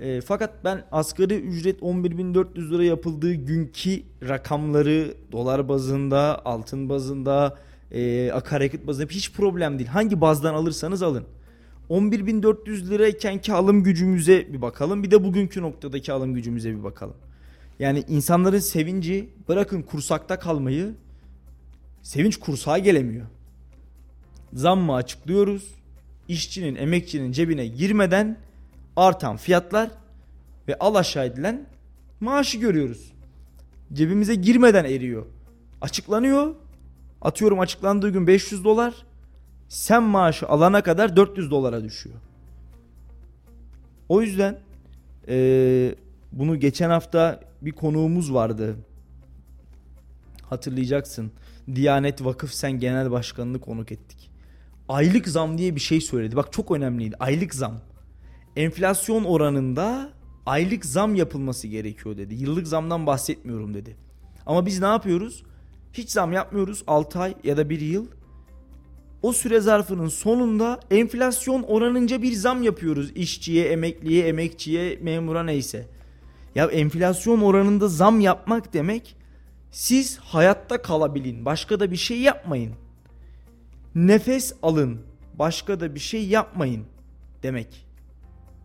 E, 0.00 0.20
fakat 0.20 0.64
ben 0.64 0.84
asgari 0.92 1.34
ücret 1.34 1.80
11.400 1.80 2.70
lira 2.70 2.84
yapıldığı 2.84 3.34
günkü 3.34 4.02
rakamları 4.28 5.14
dolar 5.32 5.68
bazında, 5.68 6.42
altın 6.44 6.88
bazında, 6.88 7.58
e, 7.92 8.30
akaryakıt 8.32 8.86
bazında 8.86 9.06
hiç 9.10 9.32
problem 9.32 9.78
değil. 9.78 9.90
Hangi 9.90 10.20
bazdan 10.20 10.54
alırsanız 10.54 11.02
alın. 11.02 11.24
11.400 11.90 12.90
lirayken 12.90 13.40
ki 13.40 13.52
alım 13.52 13.82
gücümüze 13.82 14.52
bir 14.52 14.62
bakalım. 14.62 15.02
Bir 15.02 15.10
de 15.10 15.24
bugünkü 15.24 15.62
noktadaki 15.62 16.12
alım 16.12 16.34
gücümüze 16.34 16.76
bir 16.76 16.84
bakalım. 16.84 17.16
Yani 17.78 18.04
insanların 18.08 18.58
sevinci 18.58 19.28
bırakın 19.48 19.82
kursakta 19.82 20.38
kalmayı 20.38 20.94
sevinç 22.02 22.36
kursağa 22.36 22.78
gelemiyor. 22.78 23.26
Zammı 24.52 24.94
açıklıyoruz. 24.94 25.74
İşçinin, 26.28 26.76
emekçinin 26.76 27.32
cebine 27.32 27.66
girmeden 27.66 28.38
artan 28.96 29.36
fiyatlar 29.36 29.90
ve 30.68 30.78
al 30.78 30.94
aşağı 30.94 31.26
edilen 31.26 31.66
maaşı 32.20 32.58
görüyoruz. 32.58 33.12
Cebimize 33.92 34.34
girmeden 34.34 34.84
eriyor. 34.84 35.26
Açıklanıyor. 35.80 36.54
Atıyorum 37.22 37.60
açıklandığı 37.60 38.10
gün 38.10 38.26
500 38.26 38.64
dolar. 38.64 38.94
Sen 39.68 40.02
maaşı 40.02 40.48
alana 40.48 40.82
kadar 40.82 41.16
400 41.16 41.50
dolara 41.50 41.84
düşüyor. 41.84 42.16
O 44.08 44.22
yüzden 44.22 44.58
eee, 45.28 45.94
bunu 46.32 46.60
geçen 46.60 46.90
hafta 46.90 47.40
bir 47.62 47.72
konuğumuz 47.72 48.34
vardı. 48.34 48.76
Hatırlayacaksın. 50.42 51.32
Diyanet 51.74 52.24
Vakıf 52.24 52.52
Sen 52.52 52.72
Genel 52.72 53.10
Başkanı'nı 53.10 53.60
konuk 53.60 53.92
ettik. 53.92 54.30
Aylık 54.88 55.28
zam 55.28 55.58
diye 55.58 55.74
bir 55.74 55.80
şey 55.80 56.00
söyledi. 56.00 56.36
Bak 56.36 56.52
çok 56.52 56.70
önemliydi. 56.70 57.16
Aylık 57.20 57.54
zam. 57.54 57.80
Enflasyon 58.56 59.24
oranında 59.24 60.10
aylık 60.46 60.84
zam 60.84 61.14
yapılması 61.14 61.68
gerekiyor 61.68 62.16
dedi. 62.16 62.34
Yıllık 62.34 62.68
zamdan 62.68 63.06
bahsetmiyorum 63.06 63.74
dedi. 63.74 63.96
Ama 64.46 64.66
biz 64.66 64.80
ne 64.80 64.86
yapıyoruz? 64.86 65.42
Hiç 65.92 66.10
zam 66.10 66.32
yapmıyoruz 66.32 66.82
6 66.86 67.18
ay 67.18 67.34
ya 67.44 67.56
da 67.56 67.70
1 67.70 67.80
yıl. 67.80 68.06
O 69.22 69.32
süre 69.32 69.60
zarfının 69.60 70.08
sonunda 70.08 70.80
enflasyon 70.90 71.62
oranınca 71.62 72.22
bir 72.22 72.32
zam 72.32 72.62
yapıyoruz. 72.62 73.10
İşçiye, 73.14 73.68
emekliye, 73.68 74.26
emekçiye, 74.26 74.98
memura 75.02 75.42
neyse. 75.42 75.88
Ya 76.54 76.66
enflasyon 76.66 77.40
oranında 77.40 77.88
zam 77.88 78.20
yapmak 78.20 78.72
demek 78.72 79.16
siz 79.70 80.18
hayatta 80.18 80.82
kalabilin. 80.82 81.44
Başka 81.44 81.80
da 81.80 81.90
bir 81.90 81.96
şey 81.96 82.20
yapmayın. 82.20 82.74
Nefes 83.94 84.52
alın. 84.62 85.00
Başka 85.38 85.80
da 85.80 85.94
bir 85.94 86.00
şey 86.00 86.26
yapmayın 86.26 86.84
demek. 87.42 87.86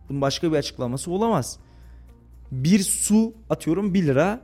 Bunun 0.08 0.20
başka 0.20 0.52
bir 0.52 0.56
açıklaması 0.56 1.10
olamaz. 1.10 1.58
Bir 2.52 2.78
su 2.78 3.32
atıyorum 3.50 3.94
1 3.94 4.06
lira. 4.06 4.40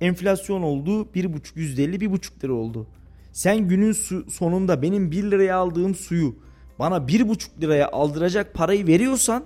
Enflasyon 0.00 0.62
oldu 0.62 1.02
1,5 1.14 1.56
%50 1.56 2.00
1,5 2.00 2.44
lira 2.44 2.52
oldu. 2.52 2.86
Sen 3.32 3.68
günün 3.68 3.92
su- 3.92 4.30
sonunda 4.30 4.82
benim 4.82 5.10
1 5.10 5.30
liraya 5.30 5.56
aldığım 5.56 5.94
suyu 5.94 6.36
bana 6.78 6.96
1,5 6.96 7.60
liraya 7.60 7.88
aldıracak 7.90 8.54
parayı 8.54 8.86
veriyorsan 8.86 9.44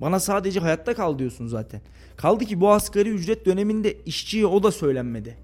bana 0.00 0.20
sadece 0.20 0.60
hayatta 0.60 0.94
kal 0.94 1.18
diyorsun 1.18 1.46
zaten. 1.46 1.80
Kaldı 2.16 2.44
ki 2.44 2.60
bu 2.60 2.70
asgari 2.72 3.08
ücret 3.08 3.46
döneminde 3.46 3.96
işçiye 4.06 4.46
o 4.46 4.62
da 4.62 4.72
söylenmedi. 4.72 5.36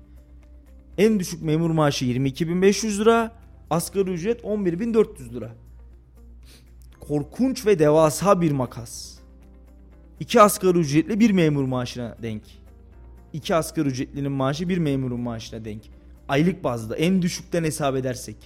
En 0.98 1.20
düşük 1.20 1.42
memur 1.42 1.70
maaşı 1.70 2.04
22.500 2.04 3.00
lira, 3.00 3.32
asgari 3.70 4.10
ücret 4.10 4.42
11.400 4.42 5.34
lira. 5.34 5.54
Korkunç 7.00 7.66
ve 7.66 7.78
devasa 7.78 8.40
bir 8.40 8.52
makas. 8.52 9.18
İki 10.20 10.40
asgari 10.40 10.78
ücretli 10.78 11.20
bir 11.20 11.30
memur 11.30 11.64
maaşına 11.64 12.16
denk. 12.22 12.42
iki 13.32 13.54
asgari 13.54 13.88
ücretlinin 13.88 14.32
maaşı 14.32 14.68
bir 14.68 14.78
memurun 14.78 15.20
maaşına 15.20 15.64
denk. 15.64 15.82
Aylık 16.28 16.64
bazda 16.64 16.96
en 16.96 17.22
düşükten 17.22 17.64
hesap 17.64 17.96
edersek. 17.96 18.36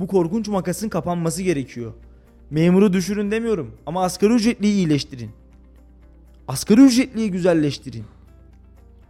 Bu 0.00 0.06
korkunç 0.06 0.48
makasın 0.48 0.88
kapanması 0.88 1.42
gerekiyor. 1.42 1.92
Memuru 2.50 2.92
düşürün 2.92 3.30
demiyorum 3.30 3.74
ama 3.86 4.02
asgari 4.02 4.32
ücretliyi 4.32 4.74
iyileştirin. 4.74 5.30
Asgari 6.48 6.80
ücretliyi 6.80 7.30
güzelleştirin. 7.30 8.04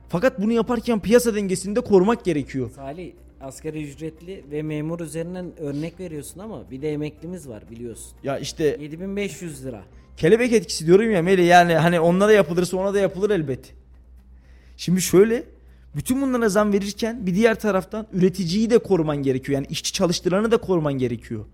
Fakat 0.09 0.43
bunu 0.43 0.53
yaparken 0.53 1.01
piyasa 1.01 1.35
dengesini 1.35 1.77
de 1.77 1.81
korumak 1.81 2.25
gerekiyor. 2.25 2.71
Salih 2.77 3.12
asgari 3.41 3.91
ücretli 3.91 4.45
ve 4.51 4.62
memur 4.62 5.01
üzerinden 5.01 5.53
örnek 5.59 6.01
veriyorsun 6.01 6.41
ama 6.41 6.70
bir 6.70 6.82
de 6.82 6.93
emeklimiz 6.93 7.49
var 7.49 7.62
biliyorsun. 7.70 8.12
Ya 8.22 8.39
işte 8.39 8.76
7500 8.80 9.64
lira. 9.64 9.82
kelebek 10.16 10.53
etkisi 10.53 10.86
diyorum 10.86 11.11
ya 11.11 11.22
Melih 11.22 11.49
yani 11.49 11.74
hani 11.74 12.01
onlara 12.01 12.32
yapılırsa 12.32 12.76
ona 12.76 12.95
da 12.95 12.99
yapılır 12.99 13.30
elbet. 13.30 13.74
Şimdi 14.76 15.03
şöyle 15.03 15.45
bütün 15.97 16.22
bunlara 16.22 16.49
zam 16.49 16.72
verirken 16.72 17.26
bir 17.26 17.34
diğer 17.34 17.61
taraftan 17.61 18.07
üreticiyi 18.12 18.70
de 18.70 18.78
koruman 18.78 19.16
gerekiyor. 19.16 19.55
Yani 19.59 19.66
işçi 19.70 19.93
çalıştıranı 19.93 20.51
da 20.51 20.57
koruman 20.57 20.93
gerekiyor. 20.93 21.45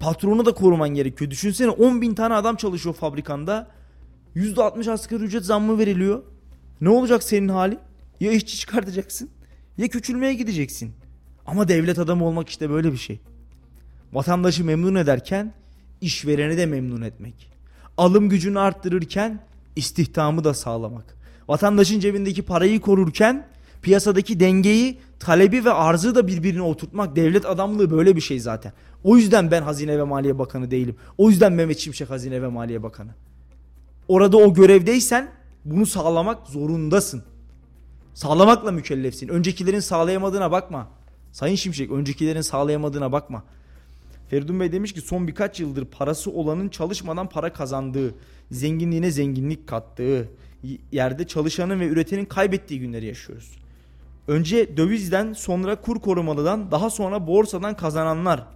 Patronu 0.00 0.46
da 0.46 0.54
koruman 0.54 0.88
gerekiyor. 0.88 1.30
Düşünsene 1.30 1.70
10 1.70 2.02
bin 2.02 2.14
tane 2.14 2.34
adam 2.34 2.56
çalışıyor 2.56 2.94
fabrikanda. 2.94 3.70
%60 4.36 4.90
asgari 4.90 5.22
ücret 5.22 5.44
zammı 5.44 5.78
veriliyor. 5.78 6.22
Ne 6.80 6.88
olacak 6.88 7.22
senin 7.22 7.48
halin? 7.48 7.78
Ya 8.20 8.32
işçi 8.32 8.56
çıkartacaksın 8.58 9.30
ya 9.78 9.88
küçülmeye 9.88 10.34
gideceksin. 10.34 10.92
Ama 11.46 11.68
devlet 11.68 11.98
adamı 11.98 12.24
olmak 12.24 12.48
işte 12.48 12.70
böyle 12.70 12.92
bir 12.92 12.96
şey. 12.96 13.20
Vatandaşı 14.12 14.64
memnun 14.64 14.94
ederken 14.94 15.54
işvereni 16.00 16.56
de 16.56 16.66
memnun 16.66 17.02
etmek. 17.02 17.50
Alım 17.96 18.28
gücünü 18.28 18.58
arttırırken 18.58 19.40
istihdamı 19.76 20.44
da 20.44 20.54
sağlamak. 20.54 21.16
Vatandaşın 21.48 22.00
cebindeki 22.00 22.42
parayı 22.42 22.80
korurken 22.80 23.46
piyasadaki 23.82 24.40
dengeyi, 24.40 24.98
talebi 25.18 25.64
ve 25.64 25.72
arzı 25.72 26.14
da 26.14 26.26
birbirine 26.26 26.62
oturtmak. 26.62 27.16
Devlet 27.16 27.46
adamlığı 27.46 27.90
böyle 27.90 28.16
bir 28.16 28.20
şey 28.20 28.40
zaten. 28.40 28.72
O 29.04 29.16
yüzden 29.16 29.50
ben 29.50 29.62
Hazine 29.62 29.98
ve 29.98 30.02
Maliye 30.02 30.38
Bakanı 30.38 30.70
değilim. 30.70 30.96
O 31.18 31.30
yüzden 31.30 31.52
Mehmet 31.52 31.78
Şimşek 31.78 32.10
Hazine 32.10 32.42
ve 32.42 32.48
Maliye 32.48 32.82
Bakanı. 32.82 33.10
Orada 34.08 34.36
o 34.36 34.54
görevdeysen 34.54 35.28
bunu 35.64 35.86
sağlamak 35.86 36.46
zorundasın. 36.46 37.22
Sağlamakla 38.16 38.72
mükellefsin. 38.72 39.28
Öncekilerin 39.28 39.80
sağlayamadığına 39.80 40.52
bakma. 40.52 40.88
Sayın 41.32 41.56
Şimşek 41.56 41.90
öncekilerin 41.90 42.40
sağlayamadığına 42.40 43.12
bakma. 43.12 43.44
Feridun 44.28 44.60
Bey 44.60 44.72
demiş 44.72 44.92
ki 44.92 45.00
son 45.00 45.28
birkaç 45.28 45.60
yıldır 45.60 45.84
parası 45.84 46.30
olanın 46.30 46.68
çalışmadan 46.68 47.28
para 47.28 47.52
kazandığı, 47.52 48.14
zenginliğine 48.50 49.10
zenginlik 49.10 49.66
kattığı 49.66 50.28
yerde 50.92 51.26
çalışanın 51.26 51.80
ve 51.80 51.86
üretenin 51.86 52.24
kaybettiği 52.24 52.80
günleri 52.80 53.06
yaşıyoruz. 53.06 53.58
Önce 54.28 54.76
dövizden 54.76 55.32
sonra 55.32 55.80
kur 55.80 56.00
korumalıdan 56.00 56.70
daha 56.70 56.90
sonra 56.90 57.26
borsadan 57.26 57.76
kazananlar. 57.76 58.46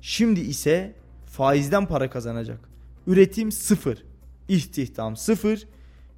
Şimdi 0.00 0.40
ise 0.40 0.94
faizden 1.26 1.86
para 1.86 2.10
kazanacak. 2.10 2.60
Üretim 3.06 3.52
sıfır. 3.52 4.04
istihdam 4.48 5.16
sıfır. 5.16 5.66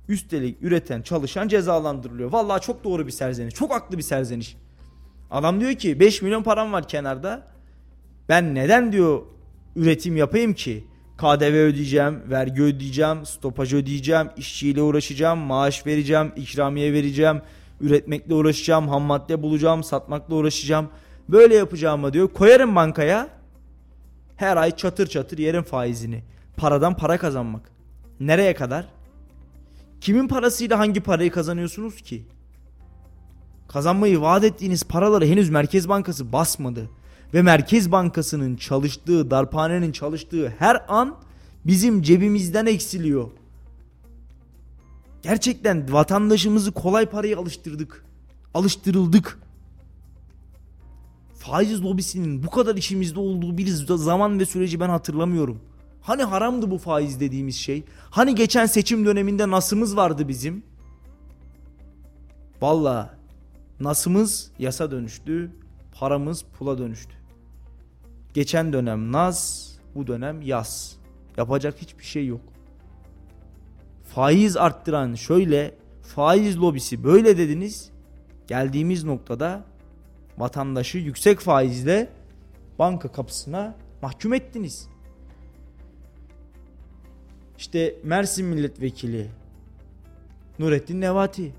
Üstelik 0.09 0.63
üreten 0.63 1.03
çalışan 1.03 1.49
cezalandırılıyor. 1.49 2.33
Vallahi 2.33 2.61
çok 2.61 2.85
doğru 2.85 3.07
bir 3.07 3.13
serzeniş. 3.13 3.55
Çok 3.55 3.73
haklı 3.73 3.99
bir 3.99 4.03
serzeniş. 4.03 4.57
Adam 5.31 5.61
diyor 5.61 5.73
ki 5.73 6.01
5 6.01 6.23
milyon 6.23 6.43
param 6.43 6.73
var 6.73 6.89
kenarda. 6.89 7.47
Ben 8.29 8.55
neden 8.55 8.93
diyor 8.93 9.23
üretim 9.77 10.17
yapayım 10.17 10.55
ki? 10.55 10.85
KDV 11.19 11.55
ödeyeceğim, 11.55 12.23
vergi 12.31 12.63
ödeyeceğim, 12.63 13.27
stopaj 13.27 13.75
ödeyeceğim, 13.75 14.29
işçiyle 14.37 14.83
uğraşacağım, 14.83 15.39
maaş 15.39 15.87
vereceğim, 15.87 16.33
ikramiye 16.37 16.93
vereceğim, 16.93 17.43
üretmekle 17.81 18.35
uğraşacağım, 18.35 18.89
ham 18.89 19.03
madde 19.03 19.43
bulacağım, 19.43 19.85
satmakla 19.85 20.35
uğraşacağım. 20.35 20.89
Böyle 21.29 21.55
yapacağıma 21.55 22.13
diyor 22.13 22.29
koyarım 22.29 22.77
bankaya. 22.77 23.29
Her 24.37 24.57
ay 24.57 24.77
çatır 24.77 25.07
çatır 25.07 25.39
yerim 25.39 25.63
faizini. 25.63 26.23
Paradan 26.57 26.97
para 26.97 27.19
kazanmak. 27.19 27.71
Nereye 28.21 28.55
kadar? 28.55 28.87
Kimin 30.01 30.29
parasıyla 30.29 30.79
hangi 30.79 31.01
parayı 31.01 31.31
kazanıyorsunuz 31.31 32.03
ki? 32.03 32.25
Kazanmayı 33.69 34.21
vaat 34.21 34.45
ettiğiniz 34.45 34.85
paraları 34.85 35.27
henüz 35.27 35.51
Merkez 35.51 35.89
Bankası 35.89 36.33
basmadı. 36.33 36.91
Ve 37.35 37.43
Merkez 37.43 37.93
Bankası'nın 37.93 38.57
çalıştığı, 38.57 39.31
darphanenin 39.31 39.93
çalıştığı 39.93 40.55
her 40.59 40.85
an 40.89 41.17
bizim 41.65 42.03
cebimizden 42.03 42.67
eksiliyor. 42.67 43.31
Gerçekten 45.23 45.93
vatandaşımızı 45.93 46.73
kolay 46.73 47.07
paraya 47.07 47.39
alıştırdık. 47.39 48.05
Alıştırıldık. 48.55 49.39
Faiz 51.35 51.85
lobisinin 51.85 52.43
bu 52.43 52.51
kadar 52.51 52.77
işimizde 52.77 53.21
olduğu 53.21 53.59
bir 53.59 53.67
zaman 53.67 54.39
ve 54.41 54.47
süreci 54.47 54.81
ben 54.81 54.89
hatırlamıyorum. 54.89 55.61
Hani 56.05 56.23
haramdı 56.23 56.71
bu 56.71 56.79
faiz 56.79 57.21
dediğimiz 57.21 57.57
şey? 57.57 57.85
Hani 58.11 58.35
geçen 58.35 58.67
seçim 58.67 59.07
döneminde 59.07 59.51
nasımız 59.51 59.97
vardı 59.97 60.29
bizim? 60.29 60.63
Valla 62.63 63.15
nasımız 63.81 64.51
yasa 64.59 64.91
dönüştü, 64.91 65.51
paramız 65.93 66.43
pula 66.59 66.79
dönüştü. 66.79 67.15
Geçen 68.35 68.73
dönem 68.73 69.13
naz, 69.13 69.71
bu 69.95 70.07
dönem 70.07 70.43
yaz. 70.43 70.97
Yapacak 71.37 71.83
hiçbir 71.83 72.05
şey 72.05 72.27
yok. 72.27 72.41
Faiz 74.15 74.57
arttıran 74.57 75.15
şöyle, 75.15 75.75
faiz 76.03 76.59
lobisi 76.59 77.05
böyle 77.05 77.39
dediniz. 77.39 77.91
Geldiğimiz 78.47 79.05
noktada 79.05 79.65
vatandaşı 80.39 80.99
yüksek 80.99 81.41
faizle 81.41 82.13
banka 82.79 83.13
kapısına 83.13 83.75
mahkum 84.03 84.35
ettiniz. 84.35 84.94
İşte 87.59 87.95
Mersin 88.05 88.47
Milletvekili 88.47 89.31
Nurettin 90.59 91.01
Nevati 91.01 91.53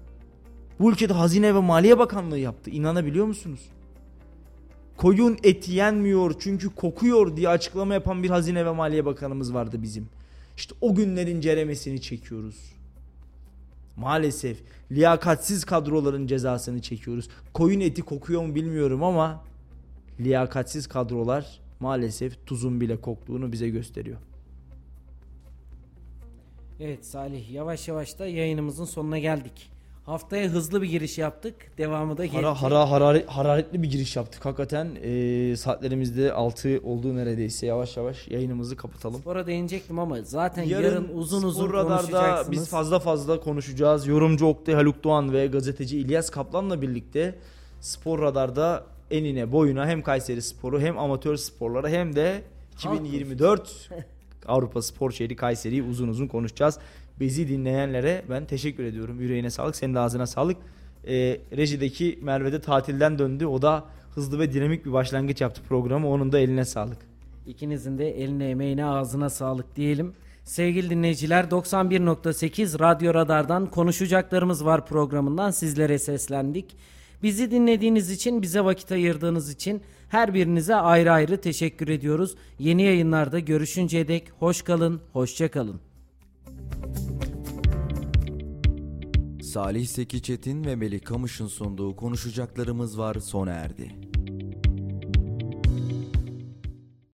bu 0.79 0.91
ülkede 0.91 1.13
Hazine 1.13 1.55
ve 1.55 1.59
Maliye 1.59 1.99
Bakanlığı 1.99 2.39
yaptı. 2.39 2.69
İnanabiliyor 2.69 3.25
musunuz? 3.25 3.59
Koyun 4.97 5.37
eti 5.43 5.71
yenmiyor 5.71 6.35
çünkü 6.39 6.75
kokuyor 6.75 7.37
diye 7.37 7.49
açıklama 7.49 7.93
yapan 7.93 8.23
bir 8.23 8.29
Hazine 8.29 8.65
ve 8.65 8.71
Maliye 8.71 9.05
Bakanımız 9.05 9.53
vardı 9.53 9.81
bizim. 9.81 10.09
İşte 10.57 10.75
o 10.81 10.95
günlerin 10.95 11.41
ceremesini 11.41 12.01
çekiyoruz. 12.01 12.73
Maalesef 13.97 14.57
liyakatsiz 14.91 15.65
kadroların 15.65 16.27
cezasını 16.27 16.81
çekiyoruz. 16.81 17.29
Koyun 17.53 17.79
eti 17.79 18.01
kokuyor 18.01 18.41
mu 18.45 18.55
bilmiyorum 18.55 19.03
ama 19.03 19.43
liyakatsiz 20.19 20.87
kadrolar 20.87 21.59
maalesef 21.79 22.47
tuzun 22.47 22.81
bile 22.81 23.01
koktuğunu 23.01 23.51
bize 23.51 23.69
gösteriyor. 23.69 24.17
Evet 26.79 27.05
Salih 27.05 27.51
yavaş 27.51 27.87
yavaş 27.87 28.19
da 28.19 28.27
yayınımızın 28.27 28.85
sonuna 28.85 29.19
geldik. 29.19 29.71
Haftaya 30.05 30.49
hızlı 30.49 30.81
bir 30.81 30.87
giriş 30.87 31.17
yaptık. 31.17 31.55
Devamı 31.77 32.17
da 32.17 32.25
gelecek. 32.25 32.43
Hara, 32.43 32.61
hara, 32.61 32.91
hararet, 32.91 33.29
hararetli 33.29 33.83
bir 33.83 33.89
giriş 33.91 34.15
yaptık. 34.15 34.45
Hakikaten 34.45 34.87
e, 35.03 35.55
saatlerimizde 35.55 36.33
6 36.33 36.81
olduğu 36.83 37.15
neredeyse 37.15 37.65
yavaş 37.65 37.97
yavaş 37.97 38.27
yayınımızı 38.27 38.77
kapatalım. 38.77 39.21
Spora 39.21 39.47
değinecektim 39.47 39.99
ama 39.99 40.17
zaten 40.23 40.63
yarın, 40.63 41.09
uzun 41.13 41.43
uzun 41.43 41.73
Radar'da 41.73 41.97
konuşacaksınız. 41.97 42.51
biz 42.51 42.69
fazla 42.69 42.99
fazla 42.99 43.39
konuşacağız. 43.39 44.07
Yorumcu 44.07 44.45
Oktay 44.45 44.75
Haluk 44.75 45.03
Doğan 45.03 45.33
ve 45.33 45.47
gazeteci 45.47 45.99
İlyas 45.99 46.29
Kaplan'la 46.29 46.81
birlikte 46.81 47.35
Spor 47.81 48.21
Radar'da 48.21 48.83
enine 49.11 49.51
boyuna 49.51 49.87
hem 49.87 50.01
Kayseri 50.01 50.41
Sporu 50.41 50.81
hem 50.81 50.97
amatör 50.97 51.35
sporlara 51.35 51.89
hem 51.89 52.15
de 52.15 52.41
2024 52.73 53.89
Avrupa 54.47 54.81
Spor 54.81 55.11
Şehri 55.11 55.35
Kayseri'yi 55.35 55.83
uzun 55.83 56.07
uzun 56.07 56.27
konuşacağız. 56.27 56.79
Bizi 57.19 57.49
dinleyenlere 57.49 58.21
ben 58.29 58.45
teşekkür 58.45 58.83
ediyorum. 58.83 59.21
Yüreğine 59.21 59.49
sağlık, 59.49 59.75
senin 59.75 59.95
de 59.95 59.99
ağzına 59.99 60.27
sağlık. 60.27 60.57
Ee, 61.07 61.13
rejideki 61.57 62.19
Merve 62.21 62.51
de 62.51 62.61
tatilden 62.61 63.19
döndü. 63.19 63.45
O 63.45 63.61
da 63.61 63.83
hızlı 64.15 64.39
ve 64.39 64.53
dinamik 64.53 64.85
bir 64.85 64.93
başlangıç 64.93 65.41
yaptı 65.41 65.61
programı. 65.69 66.09
Onun 66.09 66.31
da 66.31 66.39
eline 66.39 66.65
sağlık. 66.65 66.97
İkinizin 67.47 67.97
de 67.97 68.23
eline 68.23 68.49
emeğine 68.49 68.85
ağzına 68.85 69.29
sağlık 69.29 69.75
diyelim. 69.75 70.13
Sevgili 70.43 70.89
dinleyiciler 70.89 71.43
91.8 71.43 72.79
Radyo 72.79 73.13
Radar'dan 73.13 73.65
konuşacaklarımız 73.65 74.65
var 74.65 74.85
programından 74.85 75.51
sizlere 75.51 75.99
seslendik. 75.99 76.77
Bizi 77.23 77.51
dinlediğiniz 77.51 78.11
için, 78.11 78.41
bize 78.41 78.63
vakit 78.63 78.91
ayırdığınız 78.91 79.51
için 79.51 79.81
her 80.09 80.33
birinize 80.33 80.75
ayrı 80.75 81.11
ayrı 81.11 81.41
teşekkür 81.41 81.87
ediyoruz. 81.87 82.35
Yeni 82.59 82.83
yayınlarda 82.83 83.39
görüşünceye 83.39 84.07
dek 84.07 84.31
hoş 84.39 84.61
kalın, 84.61 85.01
hoşça 85.13 85.51
kalın. 85.51 85.79
Salih 89.41 89.87
Seki 89.87 90.21
Çetin 90.21 90.65
ve 90.65 90.75
Melih 90.75 91.01
Kamış'ın 91.03 91.47
sunduğu 91.47 91.95
konuşacaklarımız 91.95 92.99
var 92.99 93.15
sona 93.15 93.51
erdi. 93.51 94.14